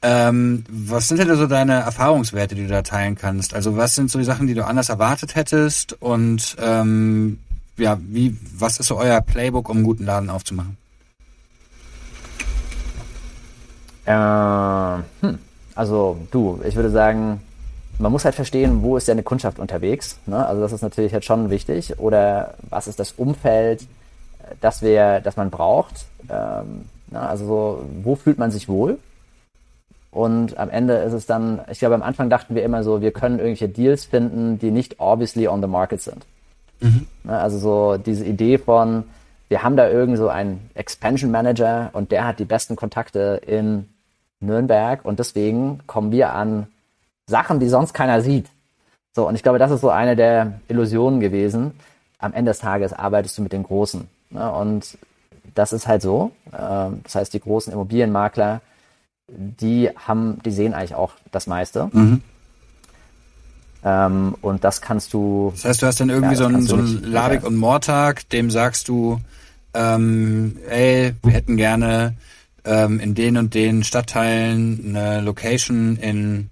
Ähm, 0.00 0.64
was 0.70 1.08
sind 1.08 1.18
denn 1.18 1.36
so 1.36 1.46
deine 1.46 1.74
Erfahrungswerte, 1.74 2.54
die 2.54 2.62
du 2.62 2.68
da 2.68 2.82
teilen 2.82 3.16
kannst? 3.16 3.52
Also 3.52 3.76
was 3.76 3.96
sind 3.96 4.10
so 4.10 4.18
die 4.18 4.24
Sachen, 4.24 4.46
die 4.46 4.54
du 4.54 4.64
anders 4.64 4.88
erwartet 4.88 5.34
hättest? 5.34 6.00
Und 6.00 6.56
ähm, 6.58 7.38
ja, 7.76 7.98
wie, 8.00 8.36
was 8.56 8.78
ist 8.78 8.86
so 8.86 8.96
euer 8.96 9.20
Playbook, 9.20 9.68
um 9.68 9.78
einen 9.78 9.84
guten 9.84 10.06
Laden 10.06 10.30
aufzumachen? 10.30 10.77
Äh, 14.08 15.02
hm. 15.20 15.38
Also 15.74 16.16
du, 16.30 16.60
ich 16.66 16.74
würde 16.74 16.90
sagen, 16.90 17.40
man 17.98 18.10
muss 18.10 18.24
halt 18.24 18.34
verstehen, 18.34 18.82
wo 18.82 18.96
ist 18.96 19.08
deine 19.08 19.22
Kundschaft 19.22 19.58
unterwegs. 19.58 20.18
Ne? 20.26 20.44
Also 20.44 20.62
das 20.62 20.72
ist 20.72 20.82
natürlich 20.82 21.12
halt 21.12 21.24
schon 21.24 21.50
wichtig. 21.50 21.98
Oder 21.98 22.54
was 22.70 22.88
ist 22.88 22.98
das 22.98 23.12
Umfeld, 23.12 23.86
das 24.60 24.82
wir, 24.82 25.20
das 25.20 25.36
man 25.36 25.50
braucht. 25.50 26.06
Ähm, 26.30 26.86
na, 27.10 27.20
ne? 27.20 27.28
also 27.28 27.46
so, 27.46 27.86
wo 28.02 28.16
fühlt 28.16 28.38
man 28.38 28.50
sich 28.50 28.68
wohl? 28.68 28.98
Und 30.10 30.56
am 30.56 30.70
Ende 30.70 30.94
ist 30.94 31.12
es 31.12 31.26
dann, 31.26 31.60
ich 31.70 31.80
glaube, 31.80 31.94
am 31.94 32.02
Anfang 32.02 32.30
dachten 32.30 32.54
wir 32.54 32.64
immer 32.64 32.82
so, 32.82 33.02
wir 33.02 33.12
können 33.12 33.38
irgendwelche 33.38 33.68
Deals 33.68 34.06
finden, 34.06 34.58
die 34.58 34.70
nicht 34.70 35.00
obviously 35.00 35.48
on 35.48 35.60
the 35.60 35.68
market 35.68 36.00
sind. 36.00 36.24
Mhm. 36.80 37.06
Ne, 37.24 37.38
also 37.38 37.58
so 37.58 37.98
diese 37.98 38.24
Idee 38.24 38.56
von, 38.56 39.04
wir 39.48 39.62
haben 39.62 39.76
da 39.76 39.88
irgend 39.88 40.16
so 40.16 40.28
einen 40.28 40.70
Expansion 40.74 41.30
Manager 41.30 41.90
und 41.92 42.10
der 42.10 42.26
hat 42.26 42.38
die 42.38 42.46
besten 42.46 42.74
Kontakte 42.74 43.40
in 43.46 43.88
Nürnberg 44.40 45.04
und 45.04 45.18
deswegen 45.18 45.80
kommen 45.86 46.12
wir 46.12 46.32
an 46.32 46.66
Sachen, 47.26 47.60
die 47.60 47.68
sonst 47.68 47.92
keiner 47.92 48.20
sieht. 48.22 48.46
So, 49.14 49.26
und 49.26 49.34
ich 49.34 49.42
glaube, 49.42 49.58
das 49.58 49.70
ist 49.70 49.80
so 49.80 49.90
eine 49.90 50.16
der 50.16 50.60
Illusionen 50.68 51.20
gewesen. 51.20 51.72
Am 52.18 52.32
Ende 52.32 52.50
des 52.50 52.60
Tages 52.60 52.92
arbeitest 52.92 53.38
du 53.38 53.42
mit 53.42 53.52
den 53.52 53.62
Großen. 53.62 54.08
Ne? 54.30 54.52
Und 54.52 54.98
das 55.54 55.72
ist 55.72 55.86
halt 55.88 56.02
so. 56.02 56.32
Ähm, 56.56 57.00
das 57.02 57.14
heißt, 57.14 57.34
die 57.34 57.40
großen 57.40 57.72
Immobilienmakler 57.72 58.60
die 59.28 59.90
haben, 59.94 60.38
die 60.44 60.50
sehen 60.50 60.74
eigentlich 60.74 60.94
auch 60.94 61.12
das 61.30 61.46
meiste. 61.46 61.90
Mhm. 61.92 62.22
Ähm, 63.84 64.34
und 64.40 64.64
das 64.64 64.80
kannst 64.80 65.12
du. 65.12 65.52
Das 65.54 65.64
heißt, 65.64 65.82
du 65.82 65.86
hast 65.86 66.00
dann 66.00 66.10
irgendwie 66.10 66.34
ja, 66.34 66.38
so 66.38 66.44
einen, 66.46 66.62
so 66.62 66.76
einen 66.76 67.04
Labig 67.04 67.44
und 67.44 67.56
Mortag, 67.56 68.28
dem 68.30 68.50
sagst 68.50 68.88
du, 68.88 69.20
ähm, 69.74 70.56
ey, 70.68 71.14
wir 71.22 71.32
hätten 71.32 71.56
gerne 71.56 72.14
ähm, 72.68 73.00
in 73.00 73.14
den 73.14 73.36
und 73.36 73.54
den 73.54 73.82
Stadtteilen 73.82 74.96
eine 74.96 75.20
Location 75.20 75.96
in, 75.96 76.50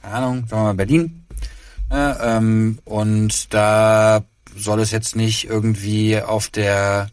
keine 0.00 0.14
Ahnung, 0.14 0.46
sagen 0.46 0.62
wir 0.62 0.66
mal 0.66 0.74
Berlin. 0.74 1.24
Ja, 1.90 2.36
ähm, 2.36 2.78
und 2.84 3.52
da 3.52 4.22
soll 4.56 4.80
es 4.80 4.90
jetzt 4.90 5.16
nicht 5.16 5.48
irgendwie 5.48 6.20
auf 6.20 6.48
der 6.48 7.08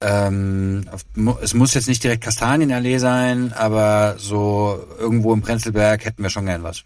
ähm, 0.00 0.84
es 1.40 1.54
muss 1.54 1.74
jetzt 1.74 1.88
nicht 1.88 2.04
direkt 2.04 2.24
Kastanienallee 2.24 2.98
sein, 2.98 3.52
aber 3.54 4.16
so 4.18 4.78
irgendwo 4.98 5.32
im 5.32 5.40
Prenzlberg 5.40 6.04
hätten 6.04 6.22
wir 6.22 6.30
schon 6.30 6.46
gern 6.46 6.62
was. 6.62 6.82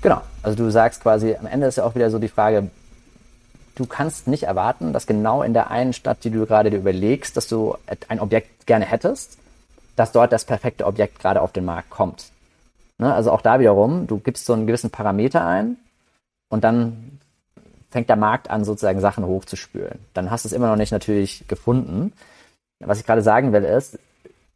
Genau. 0.00 0.22
Also 0.42 0.56
du 0.56 0.70
sagst 0.70 1.02
quasi, 1.02 1.34
am 1.38 1.46
Ende 1.46 1.66
ist 1.66 1.76
ja 1.76 1.84
auch 1.84 1.94
wieder 1.94 2.10
so 2.10 2.18
die 2.18 2.28
Frage, 2.28 2.68
du 3.74 3.86
kannst 3.86 4.26
nicht 4.28 4.44
erwarten, 4.44 4.92
dass 4.92 5.06
genau 5.06 5.42
in 5.42 5.54
der 5.54 5.70
einen 5.70 5.92
Stadt, 5.92 6.24
die 6.24 6.30
du 6.30 6.46
gerade 6.46 6.70
dir 6.70 6.78
überlegst, 6.78 7.36
dass 7.36 7.48
du 7.48 7.76
ein 8.08 8.20
Objekt 8.20 8.66
gerne 8.66 8.84
hättest, 8.84 9.38
dass 9.96 10.12
dort 10.12 10.32
das 10.32 10.44
perfekte 10.44 10.86
Objekt 10.86 11.18
gerade 11.18 11.40
auf 11.40 11.52
den 11.52 11.64
Markt 11.64 11.90
kommt. 11.90 12.30
Ne? 12.98 13.12
Also 13.12 13.30
auch 13.32 13.40
da 13.40 13.60
wiederum, 13.60 14.06
du 14.06 14.18
gibst 14.18 14.46
so 14.46 14.52
einen 14.52 14.66
gewissen 14.66 14.90
Parameter 14.90 15.46
ein 15.46 15.76
und 16.48 16.64
dann 16.64 17.18
fängt 17.90 18.08
der 18.08 18.16
Markt 18.16 18.50
an, 18.50 18.64
sozusagen 18.64 19.00
Sachen 19.00 19.24
hochzuspülen. 19.24 20.00
Dann 20.14 20.30
hast 20.30 20.44
du 20.44 20.48
es 20.48 20.52
immer 20.52 20.68
noch 20.68 20.76
nicht 20.76 20.92
natürlich 20.92 21.46
gefunden. 21.46 22.12
Was 22.80 22.98
ich 22.98 23.06
gerade 23.06 23.22
sagen 23.22 23.52
will 23.52 23.64
ist, 23.64 23.98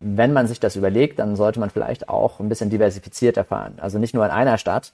wenn 0.01 0.33
man 0.33 0.47
sich 0.47 0.61
das 0.61 0.77
überlegt, 0.77 1.19
dann 1.19 1.37
sollte 1.37 1.61
man 1.61 1.71
vielleicht 1.71 2.09
auch 2.09 2.41
ein 2.41 2.49
bisschen 2.49 2.71
diversifizierter 2.71 3.45
fahren. 3.45 3.79
Also 3.81 3.99
nicht 3.99 4.15
nur 4.15 4.25
in 4.25 4.31
einer 4.31 4.59
Stadt, 4.59 4.93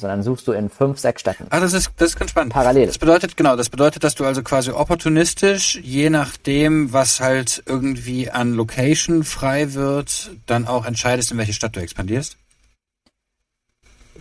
sondern 0.00 0.22
suchst 0.22 0.48
du 0.48 0.52
in 0.52 0.68
fünf, 0.68 0.98
sechs 0.98 1.20
Städten. 1.20 1.46
Ah, 1.50 1.60
das 1.60 1.72
ist, 1.72 1.90
das 1.96 2.10
ist 2.10 2.18
ganz 2.18 2.30
spannend. 2.30 2.52
Parallel. 2.52 2.86
Das 2.86 2.98
bedeutet, 2.98 3.36
genau, 3.36 3.56
das 3.56 3.68
bedeutet, 3.68 4.02
dass 4.02 4.14
du 4.14 4.24
also 4.24 4.42
quasi 4.42 4.70
opportunistisch, 4.70 5.78
je 5.82 6.10
nachdem, 6.10 6.92
was 6.92 7.20
halt 7.20 7.62
irgendwie 7.66 8.30
an 8.30 8.54
Location 8.54 9.24
frei 9.24 9.74
wird, 9.74 10.30
dann 10.46 10.66
auch 10.66 10.86
entscheidest, 10.86 11.30
in 11.32 11.38
welche 11.38 11.52
Stadt 11.52 11.76
du 11.76 11.80
expandierst? 11.80 12.36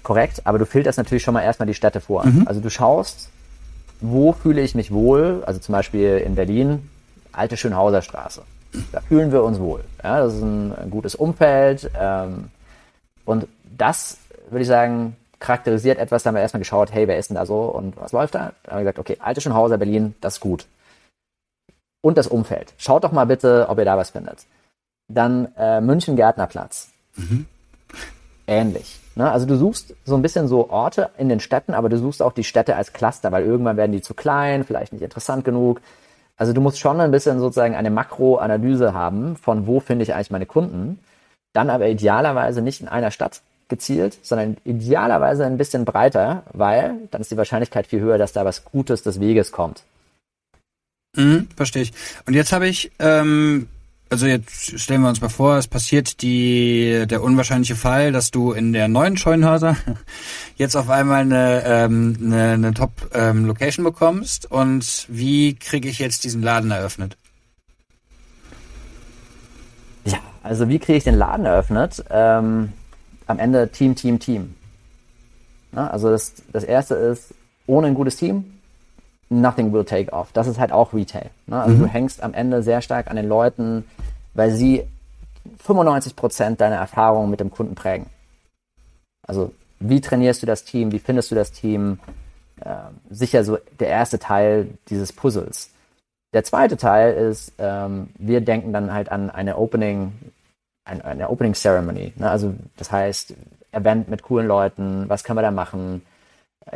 Korrekt, 0.04 0.42
aber 0.46 0.60
du 0.60 0.66
filterst 0.66 0.98
natürlich 0.98 1.24
schon 1.24 1.34
mal 1.34 1.42
erstmal 1.42 1.68
die 1.68 1.74
Städte 1.74 2.02
vor. 2.02 2.26
Mhm. 2.26 2.48
Also 2.48 2.62
du 2.62 2.70
schaust, 2.70 3.30
wo 4.02 4.34
fühle 4.34 4.62
ich 4.62 4.76
mich 4.76 4.92
wohl? 4.92 5.44
Also 5.46 5.60
zum 5.60 5.74
Beispiel 5.74 6.18
in 6.18 6.36
Berlin, 6.36 6.90
alte 7.32 7.58
Schönhauser 7.58 8.02
Straße. 8.02 8.44
Da 8.92 9.02
fühlen 9.02 9.32
wir 9.32 9.44
uns 9.44 9.60
wohl. 9.60 9.84
Ja, 10.04 10.22
das 10.22 10.36
ist 10.36 10.42
ein, 10.42 10.90
gutes 10.90 11.16
Umfeld. 11.16 11.90
Ähm, 12.00 12.50
und 13.26 13.48
das, 13.78 14.18
würde 14.50 14.62
ich 14.62 14.68
sagen, 14.68 15.16
charakterisiert 15.40 15.98
etwas. 15.98 16.24
Da 16.24 16.30
haben 16.30 16.36
wir 16.36 16.42
erstmal 16.42 16.60
geschaut, 16.60 16.92
hey, 16.92 17.08
wer 17.08 17.18
ist 17.18 17.30
denn 17.30 17.36
da 17.36 17.46
so 17.46 17.62
und 17.64 17.98
was 17.98 18.12
läuft 18.12 18.36
da? 18.36 18.54
Da 18.64 18.72
haben 18.72 18.80
wir 18.80 18.84
gesagt, 18.84 19.00
okay, 19.00 19.18
alte 19.20 19.42
Schönhauser, 19.42 19.78
Berlin, 19.78 20.16
das 20.22 20.36
ist 20.36 20.40
gut. 20.40 20.68
Und 22.02 22.18
das 22.18 22.28
Umfeld. 22.28 22.74
Schaut 22.78 23.04
doch 23.04 23.12
mal 23.12 23.26
bitte, 23.26 23.68
ob 23.70 23.78
ihr 23.78 23.86
da 23.86 23.98
was 23.98 24.12
findet. 24.12 24.46
Dann 25.10 25.50
äh, 25.58 25.82
München 25.82 26.16
Gärtnerplatz. 26.16 26.92
Mhm. 27.16 27.46
Ähnlich. 28.48 29.00
Ne? 29.16 29.30
Also 29.30 29.46
du 29.46 29.56
suchst 29.58 29.96
so 30.06 30.16
ein 30.16 30.22
bisschen 30.22 30.48
so 30.48 30.70
Orte 30.70 31.10
in 31.18 31.30
den 31.30 31.40
Städten, 31.40 31.74
aber 31.74 31.90
du 31.90 31.98
suchst 31.98 32.22
auch 32.22 32.32
die 32.32 32.44
Städte 32.44 32.76
als 32.76 32.94
Cluster, 32.94 33.32
weil 33.32 33.44
irgendwann 33.44 33.78
werden 33.78 33.92
die 33.92 34.02
zu 34.02 34.14
klein, 34.14 34.64
vielleicht 34.64 34.94
nicht 34.94 35.02
interessant 35.02 35.44
genug. 35.44 35.82
Also 36.38 36.54
du 36.54 36.62
musst 36.62 36.80
schon 36.80 37.02
ein 37.02 37.12
bisschen 37.12 37.40
sozusagen 37.40 37.76
eine 37.76 37.90
Makroanalyse 37.90 38.94
haben, 38.94 39.36
von 39.36 39.68
wo 39.68 39.82
finde 39.82 40.04
ich 40.04 40.14
eigentlich 40.14 40.32
meine 40.32 40.46
Kunden. 40.46 41.00
Dann 41.54 41.70
aber 41.70 41.90
idealerweise 41.90 42.62
nicht 42.62 42.80
in 42.80 42.88
einer 42.88 43.12
Stadt 43.12 43.42
gezielt, 43.70 44.18
sondern 44.22 44.58
idealerweise 44.66 45.46
ein 45.46 45.58
bisschen 45.58 45.86
breiter, 45.86 46.44
weil 46.52 46.96
dann 47.12 47.22
ist 47.22 47.32
die 47.32 47.38
Wahrscheinlichkeit 47.38 47.88
viel 47.88 48.02
höher, 48.02 48.18
dass 48.18 48.34
da 48.34 48.46
was 48.46 48.66
Gutes 48.66 49.04
des 49.04 49.20
Weges 49.20 49.52
kommt. 49.52 49.84
Mhm, 51.16 51.48
verstehe 51.56 51.84
ich. 51.84 51.94
Und 52.26 52.34
jetzt 52.34 52.52
habe 52.52 52.68
ich 52.68 52.92
ähm, 53.00 53.68
also 54.10 54.26
jetzt 54.26 54.80
stellen 54.80 55.02
wir 55.02 55.10
uns 55.10 55.22
mal 55.22 55.30
vor, 55.30 55.58
es 55.58 55.68
passiert 55.68 56.24
die, 56.24 57.06
der 57.08 57.22
unwahrscheinliche 57.22 57.76
Fall, 57.76 58.12
dass 58.12 58.32
du 58.32 58.54
in 58.54 58.74
der 58.74 58.88
neuen 58.88 59.18
Scheunhäuser 59.18 59.78
jetzt 60.58 60.76
auf 60.76 60.90
einmal 60.90 61.22
eine, 61.22 61.64
ähm, 61.64 62.18
eine, 62.20 62.52
eine 62.54 62.74
Top-Location 62.74 63.86
ähm, 63.86 63.92
bekommst. 63.92 64.52
Und 64.52 65.06
wie 65.10 65.54
kriege 65.54 65.88
ich 65.88 66.00
jetzt 66.00 66.24
diesen 66.24 66.42
Laden 66.42 66.72
eröffnet? 66.72 67.18
Ja, 70.06 70.18
also 70.42 70.68
wie 70.70 70.80
kriege 70.80 70.98
ich 70.98 71.04
den 71.04 71.18
Laden 71.18 71.46
eröffnet? 71.46 72.04
Ähm, 72.10 72.74
am 73.30 73.40
Ende 73.40 73.70
Team, 73.70 73.96
Team, 73.96 74.20
Team. 74.20 74.56
Ja, 75.72 75.88
also 75.88 76.10
das, 76.10 76.34
das 76.52 76.64
erste 76.64 76.96
ist, 76.96 77.34
ohne 77.68 77.88
ein 77.88 77.94
gutes 77.94 78.18
Team, 78.18 78.60
nothing 79.30 79.72
will 79.72 79.86
take 79.86 80.12
off. 80.12 80.32
Das 80.34 80.48
ist 80.48 80.60
halt 80.60 80.72
auch 80.72 80.94
Retail. 80.94 81.30
Ne? 81.46 81.62
Also 81.62 81.76
mhm. 81.76 81.80
du 81.82 81.88
hängst 81.88 82.24
am 82.24 82.34
Ende 82.34 82.64
sehr 82.64 82.82
stark 82.82 83.10
an 83.10 83.16
den 83.16 83.28
Leuten, 83.28 83.86
weil 84.34 84.52
sie 84.52 84.84
95 85.60 86.16
Prozent 86.16 86.60
deiner 86.60 86.78
Erfahrungen 86.78 87.30
mit 87.30 87.40
dem 87.40 87.52
Kunden 87.52 87.76
prägen. 87.76 88.08
Also 89.28 89.54
wie 89.80 90.02
trainierst 90.02 90.42
du 90.42 90.48
das 90.48 90.64
Team? 90.64 90.92
Wie 90.92 91.00
findest 91.00 91.30
du 91.30 91.36
das 91.36 91.52
Team? 91.52 92.00
Äh, 92.62 92.76
sicher 93.12 93.44
so 93.44 93.58
der 93.80 93.90
erste 93.90 94.18
Teil 94.18 94.70
dieses 94.90 95.14
Puzzles. 95.14 95.70
Der 96.34 96.44
zweite 96.44 96.78
Teil 96.78 97.14
ist, 97.14 97.54
ähm, 97.60 98.10
wir 98.18 98.42
denken 98.42 98.74
dann 98.74 98.92
halt 98.92 99.12
an 99.12 99.30
eine 99.30 99.58
Opening, 99.58 100.14
eine, 100.90 101.06
eine 101.06 101.30
Opening 101.30 101.54
Ceremony. 101.54 102.14
Ne? 102.16 102.30
Also 102.30 102.54
das 102.78 102.92
heißt, 102.92 103.34
Event 103.72 104.10
mit 104.10 104.24
coolen 104.24 104.48
Leuten, 104.48 105.06
was 105.08 105.24
können 105.24 105.38
wir 105.38 105.44
da 105.44 105.52
machen? 105.52 106.02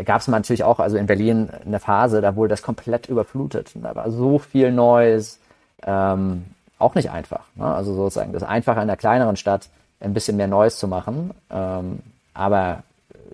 Gab 0.06 0.22
es 0.22 0.28
natürlich 0.28 0.64
auch, 0.64 0.80
also 0.80 0.98
in 0.98 1.06
Berlin 1.06 1.50
eine 1.66 1.80
Phase, 1.80 2.22
da 2.22 2.36
wurde 2.36 2.50
das 2.50 2.62
komplett 2.62 3.08
überflutet. 3.08 3.72
Da 3.76 3.96
war 3.96 4.10
so 4.12 4.40
viel 4.40 4.72
Neues. 4.72 5.40
Ähm, 5.86 6.46
auch 6.80 6.96
nicht 6.96 7.12
einfach. 7.12 7.46
Ne? 7.56 7.66
Also 7.66 7.94
sozusagen 7.94 8.34
das 8.34 8.44
Einfache 8.44 8.78
in 8.78 8.84
einer 8.84 8.98
kleineren 8.98 9.36
Stadt 9.36 9.70
ein 10.00 10.14
bisschen 10.14 10.38
mehr 10.38 10.48
Neues 10.48 10.78
zu 10.78 10.88
machen. 10.88 11.32
Ähm, 11.50 12.00
aber 12.34 12.84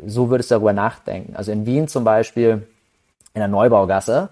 so 0.05 0.29
würdest 0.29 0.51
du 0.51 0.55
darüber 0.55 0.73
nachdenken. 0.73 1.35
Also 1.35 1.51
in 1.51 1.65
Wien 1.65 1.87
zum 1.87 2.03
Beispiel, 2.03 2.67
in 3.33 3.39
der 3.39 3.47
Neubaugasse, 3.47 4.29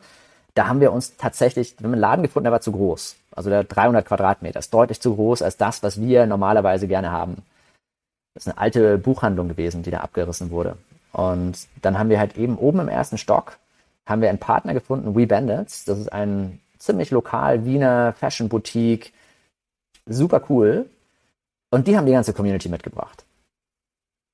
da 0.54 0.68
haben 0.68 0.80
wir 0.80 0.92
uns 0.92 1.18
tatsächlich, 1.18 1.76
wir 1.80 1.86
haben 1.86 1.94
einen 1.94 2.02
Laden 2.02 2.24
gefunden, 2.24 2.46
der 2.46 2.52
war 2.52 2.62
zu 2.62 2.72
groß. 2.72 3.16
Also 3.38 3.50
der 3.50 3.64
300 3.64 4.06
Quadratmeter 4.06 4.60
ist 4.60 4.74
deutlich 4.74 5.00
zu 5.00 5.16
groß 5.16 5.44
als 5.44 5.58
das, 5.58 5.84
was 5.84 6.02
wir 6.02 6.26
normalerweise 6.26 6.88
gerne 6.88 7.12
haben. 7.12 7.44
Das 8.34 8.46
ist 8.46 8.48
eine 8.48 8.58
alte 8.58 8.98
Buchhandlung 8.98 9.48
gewesen, 9.48 9.84
die 9.84 9.92
da 9.92 10.00
abgerissen 10.00 10.50
wurde. 10.50 10.78
Und 11.12 11.68
dann 11.82 12.00
haben 12.00 12.10
wir 12.10 12.20
halt 12.20 12.36
eben 12.38 12.58
oben 12.58 12.80
im 12.80 12.88
ersten 12.88 13.18
Stock 13.18 13.58
haben 14.08 14.22
wir 14.22 14.30
einen 14.30 14.40
Partner 14.40 14.74
gefunden, 14.74 15.16
We 15.16 15.28
Bandits. 15.28 15.86
Das 15.86 16.00
ist 16.00 16.12
ein 16.12 16.60
ziemlich 16.80 17.12
lokal 17.12 17.66
Wiener 17.66 18.14
Fashion 18.14 18.48
Boutique. 18.48 19.14
Super 20.06 20.42
cool. 20.50 20.90
Und 21.70 21.88
die 21.88 21.98
haben 21.98 22.06
die 22.06 22.14
ganze 22.14 22.34
Community 22.34 22.70
mitgebracht. 22.70 23.26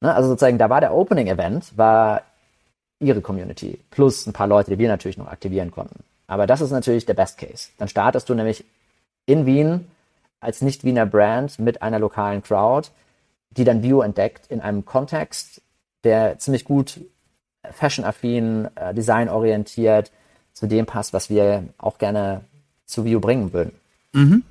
Ne? 0.02 0.14
Also 0.14 0.30
sozusagen, 0.30 0.60
da 0.60 0.70
war 0.70 0.80
der 0.80 0.94
Opening-Event, 0.94 1.76
war 1.76 2.22
ihre 3.00 3.22
Community, 3.22 3.80
plus 3.90 4.28
ein 4.28 4.34
paar 4.34 4.48
Leute, 4.48 4.72
die 4.72 4.78
wir 4.78 4.88
natürlich 4.88 5.18
noch 5.18 5.28
aktivieren 5.28 5.72
konnten. 5.72 6.04
Aber 6.28 6.46
das 6.46 6.62
ist 6.62 6.72
natürlich 6.72 7.06
der 7.06 7.16
Best 7.16 7.38
Case. 7.40 7.70
Dann 7.80 7.88
startest 7.88 8.30
du 8.30 8.36
nämlich 8.36 8.64
in 9.26 9.46
Wien 9.46 9.88
als 10.40 10.62
Nicht-Wiener 10.62 11.06
Brand 11.06 11.60
mit 11.60 11.82
einer 11.82 12.00
lokalen 12.00 12.44
Crowd, 12.44 12.90
die 13.52 13.64
dann 13.64 13.84
View 13.84 14.02
entdeckt 14.02 14.48
in 14.48 14.62
einem 14.62 14.86
Kontext, 14.86 15.62
der 16.04 16.38
ziemlich 16.40 16.66
gut 16.66 17.00
fashion-affin, 17.72 18.68
äh, 18.76 18.94
designorientiert 18.94 20.12
zu 20.52 20.68
dem 20.68 20.86
passt, 20.86 21.14
was 21.14 21.30
wir 21.30 21.64
auch 21.78 21.98
gerne 21.98 22.42
zu 22.86 23.06
View 23.06 23.20
bringen 23.20 23.54
würden. 23.54 23.74
Mhm. 24.12 24.44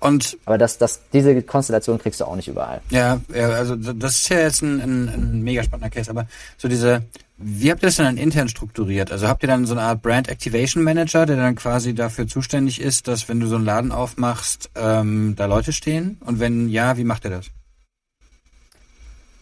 Und 0.00 0.36
aber 0.44 0.58
das, 0.58 0.78
das, 0.78 1.00
diese 1.12 1.42
Konstellation 1.42 1.98
kriegst 1.98 2.20
du 2.20 2.24
auch 2.24 2.36
nicht 2.36 2.48
überall. 2.48 2.80
Ja, 2.90 3.20
ja 3.34 3.48
also 3.50 3.76
das 3.76 4.16
ist 4.16 4.28
ja 4.28 4.40
jetzt 4.40 4.62
ein, 4.62 4.80
ein, 4.80 5.08
ein 5.08 5.42
mega 5.42 5.62
spannender 5.62 5.90
Case, 5.90 6.10
aber 6.10 6.26
so 6.58 6.68
diese, 6.68 7.02
wie 7.38 7.70
habt 7.70 7.82
ihr 7.82 7.88
das 7.88 7.96
dann 7.96 8.16
intern 8.16 8.48
strukturiert? 8.48 9.10
Also 9.10 9.28
habt 9.28 9.42
ihr 9.42 9.48
dann 9.48 9.66
so 9.66 9.74
eine 9.74 9.82
Art 9.82 10.02
Brand 10.02 10.28
Activation 10.28 10.82
Manager, 10.82 11.26
der 11.26 11.36
dann 11.36 11.56
quasi 11.56 11.94
dafür 11.94 12.28
zuständig 12.28 12.80
ist, 12.80 13.08
dass 13.08 13.28
wenn 13.28 13.40
du 13.40 13.46
so 13.46 13.56
einen 13.56 13.64
Laden 13.64 13.92
aufmachst, 13.92 14.70
ähm, 14.76 15.34
da 15.36 15.46
Leute 15.46 15.72
stehen? 15.72 16.18
Und 16.24 16.40
wenn 16.40 16.68
ja, 16.68 16.96
wie 16.96 17.04
macht 17.04 17.24
ihr 17.24 17.30
das? 17.30 17.46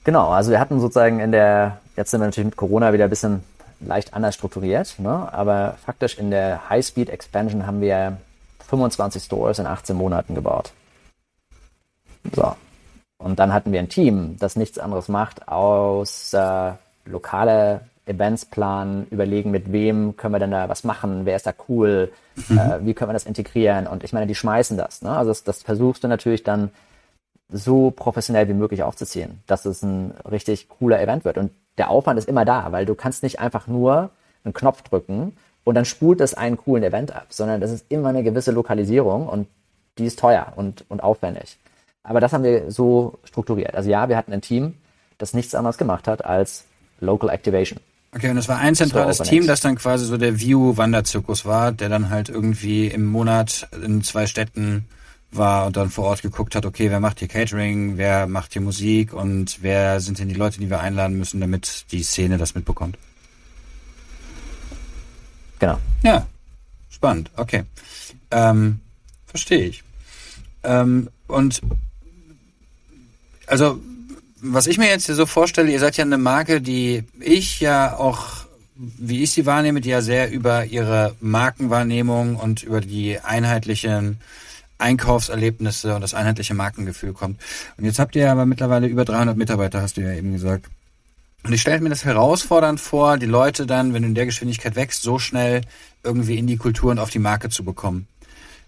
Genau, 0.05 0.31
also 0.31 0.51
wir 0.51 0.61
hatten 0.61 0.81
sozusagen 0.81 1.21
in 1.21 1.31
der, 1.31 1.79
jetzt 1.97 2.11
sind 2.11 2.21
wir 2.21 2.27
natürlich 2.27 2.47
mit 2.47 2.57
Corona 2.57 2.93
wieder 2.93 3.05
ein 3.05 3.11
bisschen 3.11 3.41
leicht 3.81 4.15
anders 4.15 4.35
strukturiert, 4.35 4.99
ne? 4.99 5.29
aber 5.33 5.77
faktisch 5.85 6.19
in 6.19 6.31
der 6.31 6.69
High-Speed 6.69 7.11
Expansion 7.11 7.67
haben 7.67 7.81
wir 7.81 8.17
25 8.71 9.25
Stores 9.25 9.59
in 9.59 9.67
18 9.67 9.97
Monaten 9.97 10.35
gebaut. 10.35 10.73
So. 12.35 12.55
Und 13.19 13.39
dann 13.39 13.53
hatten 13.53 13.73
wir 13.73 13.81
ein 13.81 13.89
Team, 13.89 14.37
das 14.39 14.57
nichts 14.57 14.79
anderes 14.79 15.09
macht, 15.09 15.49
außer 15.49 16.79
lokale 17.05 17.83
Events 18.07 18.47
planen, 18.47 19.07
überlegen, 19.11 19.51
mit 19.51 19.73
wem 19.73 20.17
können 20.17 20.35
wir 20.35 20.39
denn 20.39 20.53
da 20.53 20.69
was 20.69 20.85
machen, 20.85 21.27
wer 21.27 21.37
ist 21.37 21.47
da 21.47 21.53
cool, 21.69 22.13
mhm. 22.49 22.59
äh, 22.59 22.87
wie 22.87 22.95
können 22.95 23.11
wir 23.11 23.15
das 23.15 23.27
integrieren. 23.27 23.87
Und 23.87 24.05
ich 24.05 24.13
meine, 24.13 24.27
die 24.27 24.35
schmeißen 24.35 24.77
das. 24.77 25.03
Ne? 25.03 25.11
Also 25.11 25.31
das, 25.31 25.45
das 25.45 25.63
versuchst 25.63 26.03
du 26.03 26.09
natürlich 26.09 26.43
dann 26.43 26.71
so 27.51 27.91
professionell 27.91 28.49
wie 28.49 28.55
möglich 28.55 28.83
aufzuziehen, 28.83 29.43
dass 29.47 29.65
es 29.65 29.83
ein 29.83 30.13
richtig 30.31 30.69
cooler 30.69 31.01
Event 31.01 31.25
wird. 31.25 31.37
Und 31.37 31.51
der 31.79 31.91
Aufwand 31.91 32.19
ist 32.19 32.29
immer 32.29 32.45
da, 32.45 32.73
weil 32.73 32.87
du 32.87 32.95
kannst 32.95 33.23
nicht 33.23 33.41
einfach 33.41 33.67
nur 33.67 34.11
einen 34.45 34.55
Knopf 34.55 34.83
drücken 34.83 35.37
und 35.71 35.77
dann 35.77 35.85
spult 35.85 36.21
es 36.21 36.35
einen 36.35 36.57
coolen 36.57 36.83
Event 36.83 37.15
ab, 37.15 37.27
sondern 37.29 37.61
das 37.61 37.71
ist 37.71 37.85
immer 37.91 38.09
eine 38.09 38.25
gewisse 38.25 38.51
Lokalisierung 38.51 39.29
und 39.29 39.47
die 39.99 40.05
ist 40.05 40.19
teuer 40.19 40.53
und, 40.57 40.85
und 40.89 41.01
aufwendig. 41.01 41.59
Aber 42.03 42.19
das 42.19 42.33
haben 42.33 42.43
wir 42.43 42.73
so 42.73 43.21
strukturiert. 43.23 43.77
Also 43.77 43.89
ja, 43.89 44.09
wir 44.09 44.17
hatten 44.17 44.33
ein 44.33 44.41
Team, 44.41 44.75
das 45.19 45.33
nichts 45.33 45.55
anderes 45.55 45.79
gemacht 45.79 46.09
hat 46.09 46.25
als 46.25 46.65
Local 46.99 47.31
Activation. 47.31 47.79
Okay, 48.13 48.31
und 48.31 48.35
das 48.35 48.49
war 48.49 48.59
ein 48.59 48.75
zentrales 48.75 49.19
so 49.19 49.23
Team, 49.23 49.47
das 49.47 49.61
dann 49.61 49.77
quasi 49.77 50.07
so 50.07 50.17
der 50.17 50.41
View-Wanderzirkus 50.41 51.47
war, 51.47 51.71
der 51.71 51.89
dann 51.89 52.11
halt 52.11 52.31
irgendwie 52.31 52.89
im 52.89 53.07
Monat 53.07 53.69
in 53.81 54.03
zwei 54.03 54.27
Städten 54.27 54.89
war 55.31 55.67
und 55.67 55.77
dann 55.77 55.89
vor 55.89 56.07
Ort 56.07 56.23
geguckt 56.23 56.57
hat, 56.57 56.67
okay, 56.67 56.91
wer 56.91 56.99
macht 56.99 57.21
hier 57.21 57.29
Catering, 57.29 57.97
wer 57.97 58.27
macht 58.27 58.55
hier 58.55 58.63
Musik 58.63 59.13
und 59.13 59.63
wer 59.63 60.01
sind 60.01 60.19
denn 60.19 60.27
die 60.27 60.35
Leute, 60.35 60.59
die 60.59 60.69
wir 60.69 60.81
einladen 60.81 61.17
müssen, 61.17 61.41
damit 61.41 61.85
die 61.93 62.03
Szene 62.03 62.39
das 62.39 62.57
mitbekommt. 62.57 62.99
Genau. 65.61 65.79
Ja, 66.03 66.27
spannend, 66.89 67.31
okay. 67.37 67.65
Ähm, 68.31 68.81
verstehe 69.27 69.67
ich. 69.67 69.85
Ähm, 70.65 71.09
und 71.29 71.61
also, 73.47 73.81
was 74.41 74.67
ich 74.67 74.79
mir 74.79 74.89
jetzt 74.89 75.07
hier 75.07 75.15
so 75.15 75.27
vorstelle, 75.27 75.71
ihr 75.71 75.79
seid 75.79 75.97
ja 75.97 76.05
eine 76.05 76.19
Marke, 76.19 76.61
die 76.61 77.05
ich 77.21 77.61
ja 77.61 77.97
auch, 77.97 78.47
wie 78.75 79.23
ich 79.23 79.33
sie 79.33 79.47
wahrnehme, 79.47 79.81
die 79.81 79.91
ja 79.91 80.03
sehr 80.03 80.31
über 80.31 80.65
ihre 80.65 81.15
Markenwahrnehmung 81.21 82.37
und 82.37 82.63
über 82.63 82.81
die 82.81 83.21
einheitlichen 83.21 84.19
Einkaufserlebnisse 84.79 85.95
und 85.95 86.01
das 86.01 86.15
einheitliche 86.15 86.55
Markengefühl 86.55 87.13
kommt. 87.13 87.39
Und 87.77 87.85
jetzt 87.85 87.99
habt 87.99 88.17
ihr 88.17 88.31
aber 88.31 88.47
mittlerweile 88.47 88.87
über 88.87 89.05
300 89.05 89.37
Mitarbeiter, 89.37 89.83
hast 89.83 89.99
du 89.99 90.01
ja 90.01 90.13
eben 90.13 90.33
gesagt. 90.33 90.67
Und 91.43 91.53
ich 91.53 91.61
stelle 91.63 91.81
mir 91.81 91.89
das 91.89 92.05
herausfordernd 92.05 92.81
vor, 92.81 93.17
die 93.17 93.27
Leute 93.27 93.67
dann, 93.67 93.95
wenn 93.95 94.03
du 94.03 94.09
in 94.09 94.15
der 94.15 94.27
Geschwindigkeit 94.27 94.77
wächst, 94.77 95.03
so 95.03 95.19
schnell 95.19 95.63
irgendwie 96.05 96.39
in 96.39 96.47
die 96.47 96.57
Kultur 96.57 96.91
und 96.91 96.99
auf 96.99 97.11
die 97.11 97.19
Marke 97.19 97.49
zu 97.49 97.65
bekommen. 97.65 98.07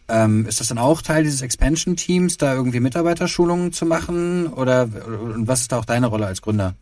Ähm, 0.09 0.47
ist 0.47 0.61
das 0.61 0.69
dann 0.69 0.79
auch 0.79 1.01
Teil 1.03 1.23
dieses 1.23 1.43
Expansion-Teams, 1.43 2.39
da 2.39 2.55
irgendwie 2.55 2.81
Mitarbeiterschulungen 2.81 3.73
zu 3.73 3.87
machen? 3.87 4.47
Oder 4.47 4.89
und 5.07 5.47
was 5.49 5.61
ist 5.61 5.73
da 5.73 5.79
auch 5.79 5.85
deine 5.85 6.07
Rolle 6.07 6.27
als 6.27 6.43
Gründer? 6.43 6.75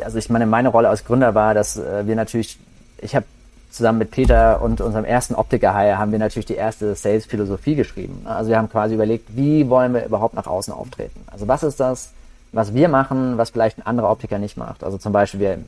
Also 0.00 0.18
ich 0.18 0.28
meine, 0.30 0.46
meine 0.46 0.68
Rolle 0.68 0.88
als 0.88 1.04
Gründer 1.04 1.34
war, 1.34 1.54
dass 1.54 1.76
äh, 1.76 2.06
wir 2.06 2.16
natürlich, 2.16 2.58
ich 2.98 3.14
habe 3.14 3.26
zusammen 3.70 3.98
mit 3.98 4.10
Peter 4.10 4.60
und 4.60 4.80
unserem 4.80 5.04
ersten 5.04 5.34
Optiker-Hire 5.34 5.98
haben 5.98 6.12
wir 6.12 6.18
natürlich 6.18 6.46
die 6.46 6.54
erste 6.54 6.94
Sales-Philosophie 6.94 7.74
geschrieben. 7.74 8.22
Also 8.24 8.50
wir 8.50 8.58
haben 8.58 8.68
quasi 8.68 8.94
überlegt, 8.94 9.34
wie 9.36 9.68
wollen 9.68 9.94
wir 9.94 10.04
überhaupt 10.04 10.34
nach 10.34 10.46
außen 10.46 10.74
auftreten? 10.74 11.20
Also 11.26 11.48
was 11.48 11.62
ist 11.62 11.80
das, 11.80 12.12
was 12.52 12.74
wir 12.74 12.88
machen, 12.88 13.38
was 13.38 13.50
vielleicht 13.50 13.78
ein 13.78 13.86
anderer 13.86 14.10
Optiker 14.10 14.38
nicht 14.38 14.56
macht? 14.56 14.84
Also 14.84 14.98
zum 14.98 15.12
Beispiel, 15.12 15.40
wir, 15.40 15.58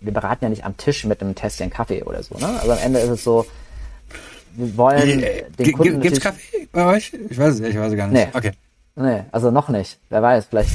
wir 0.00 0.12
beraten 0.12 0.44
ja 0.44 0.48
nicht 0.48 0.64
am 0.64 0.76
Tisch 0.76 1.04
mit 1.04 1.20
einem 1.20 1.34
Tässchen 1.34 1.70
Kaffee 1.70 2.02
oder 2.02 2.22
so. 2.22 2.36
Ne? 2.38 2.48
Also 2.60 2.72
am 2.72 2.78
Ende 2.78 3.00
ist 3.00 3.10
es 3.10 3.24
so, 3.24 3.46
wir 4.54 4.76
wollen 4.76 5.22
äh, 5.22 5.44
den 5.58 5.72
Kunden 5.72 6.00
Gibt's 6.00 6.20
Kaffee 6.20 6.68
bei 6.72 6.84
euch? 6.86 7.12
Ich 7.30 7.38
weiß 7.38 7.54
es, 7.54 7.60
ich 7.60 7.78
weiß 7.78 7.92
es 7.92 7.96
gar 7.96 8.06
nicht. 8.08 8.32
Nee. 8.32 8.36
Okay. 8.36 8.52
Nee, 8.94 9.24
also 9.32 9.50
noch 9.50 9.68
nicht. 9.68 9.98
Wer 10.10 10.22
weiß, 10.22 10.46
vielleicht 10.46 10.70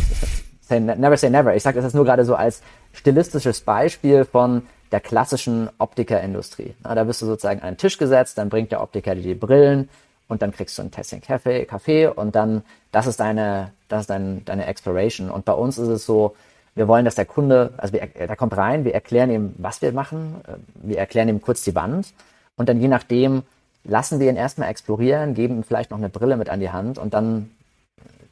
say, 0.68 0.80
never 0.80 1.18
say 1.18 1.30
never. 1.30 1.56
Ich 1.56 1.64
sage 1.64 1.76
das 1.76 1.86
jetzt 1.86 1.94
nur 1.94 2.06
gerade 2.06 2.26
so 2.26 2.36
als 2.36 2.62
stilistisches 2.94 3.62
Beispiel 3.62 4.26
von 4.26 4.64
der 4.92 5.00
klassischen 5.00 5.70
Optikerindustrie. 5.78 6.74
Da 6.82 7.04
bist 7.04 7.22
du 7.22 7.26
sozusagen 7.26 7.60
an 7.62 7.68
einen 7.68 7.78
Tisch 7.78 7.98
gesetzt, 7.98 8.38
dann 8.38 8.50
bringt 8.50 8.72
der 8.72 8.82
Optiker 8.82 9.16
dir 9.16 9.22
die 9.22 9.36
Brillen 9.36 9.90
und 10.28 10.42
dann 10.42 10.52
kriegst 10.52 10.78
du 10.78 10.82
ein 10.82 10.92
Tässchen 10.92 11.22
Kaffee, 11.22 11.66
Kaffee 11.66 12.08
und 12.08 12.36
dann, 12.36 12.64
das 12.92 13.08
ist 13.08 13.20
deine, 13.20 13.72
das 13.88 14.02
ist 14.02 14.10
dein, 14.10 14.44
deine 14.46 14.66
Exploration. 14.66 15.30
Und 15.30 15.46
bei 15.46 15.54
uns 15.54 15.78
ist 15.78 15.88
es 15.88 16.06
so, 16.06 16.36
wir 16.76 16.88
wollen, 16.88 17.06
dass 17.06 17.16
der 17.16 17.26
Kunde, 17.26 17.74
also 17.78 17.94
wir, 17.94 18.06
der 18.06 18.36
kommt 18.36 18.56
rein, 18.56 18.86
wir 18.86 18.94
erklären 18.94 19.32
ihm, 19.32 19.56
was 19.58 19.82
wir 19.82 19.92
machen, 19.94 20.36
wir 20.76 21.00
erklären 21.00 21.30
ihm 21.30 21.42
kurz 21.42 21.64
die 21.64 21.76
Wand 21.76 22.14
und 22.56 22.70
dann 22.70 22.80
je 22.80 22.88
nachdem 22.88 23.44
lassen 23.84 24.20
wir 24.20 24.30
ihn 24.30 24.36
erstmal 24.36 24.70
explorieren, 24.70 25.34
geben 25.34 25.58
ihm 25.58 25.64
vielleicht 25.64 25.92
noch 25.92 25.98
eine 25.98 26.10
Brille 26.10 26.38
mit 26.38 26.50
an 26.50 26.60
die 26.60 26.72
Hand 26.72 26.98
und 26.98 27.14
dann 27.14 27.50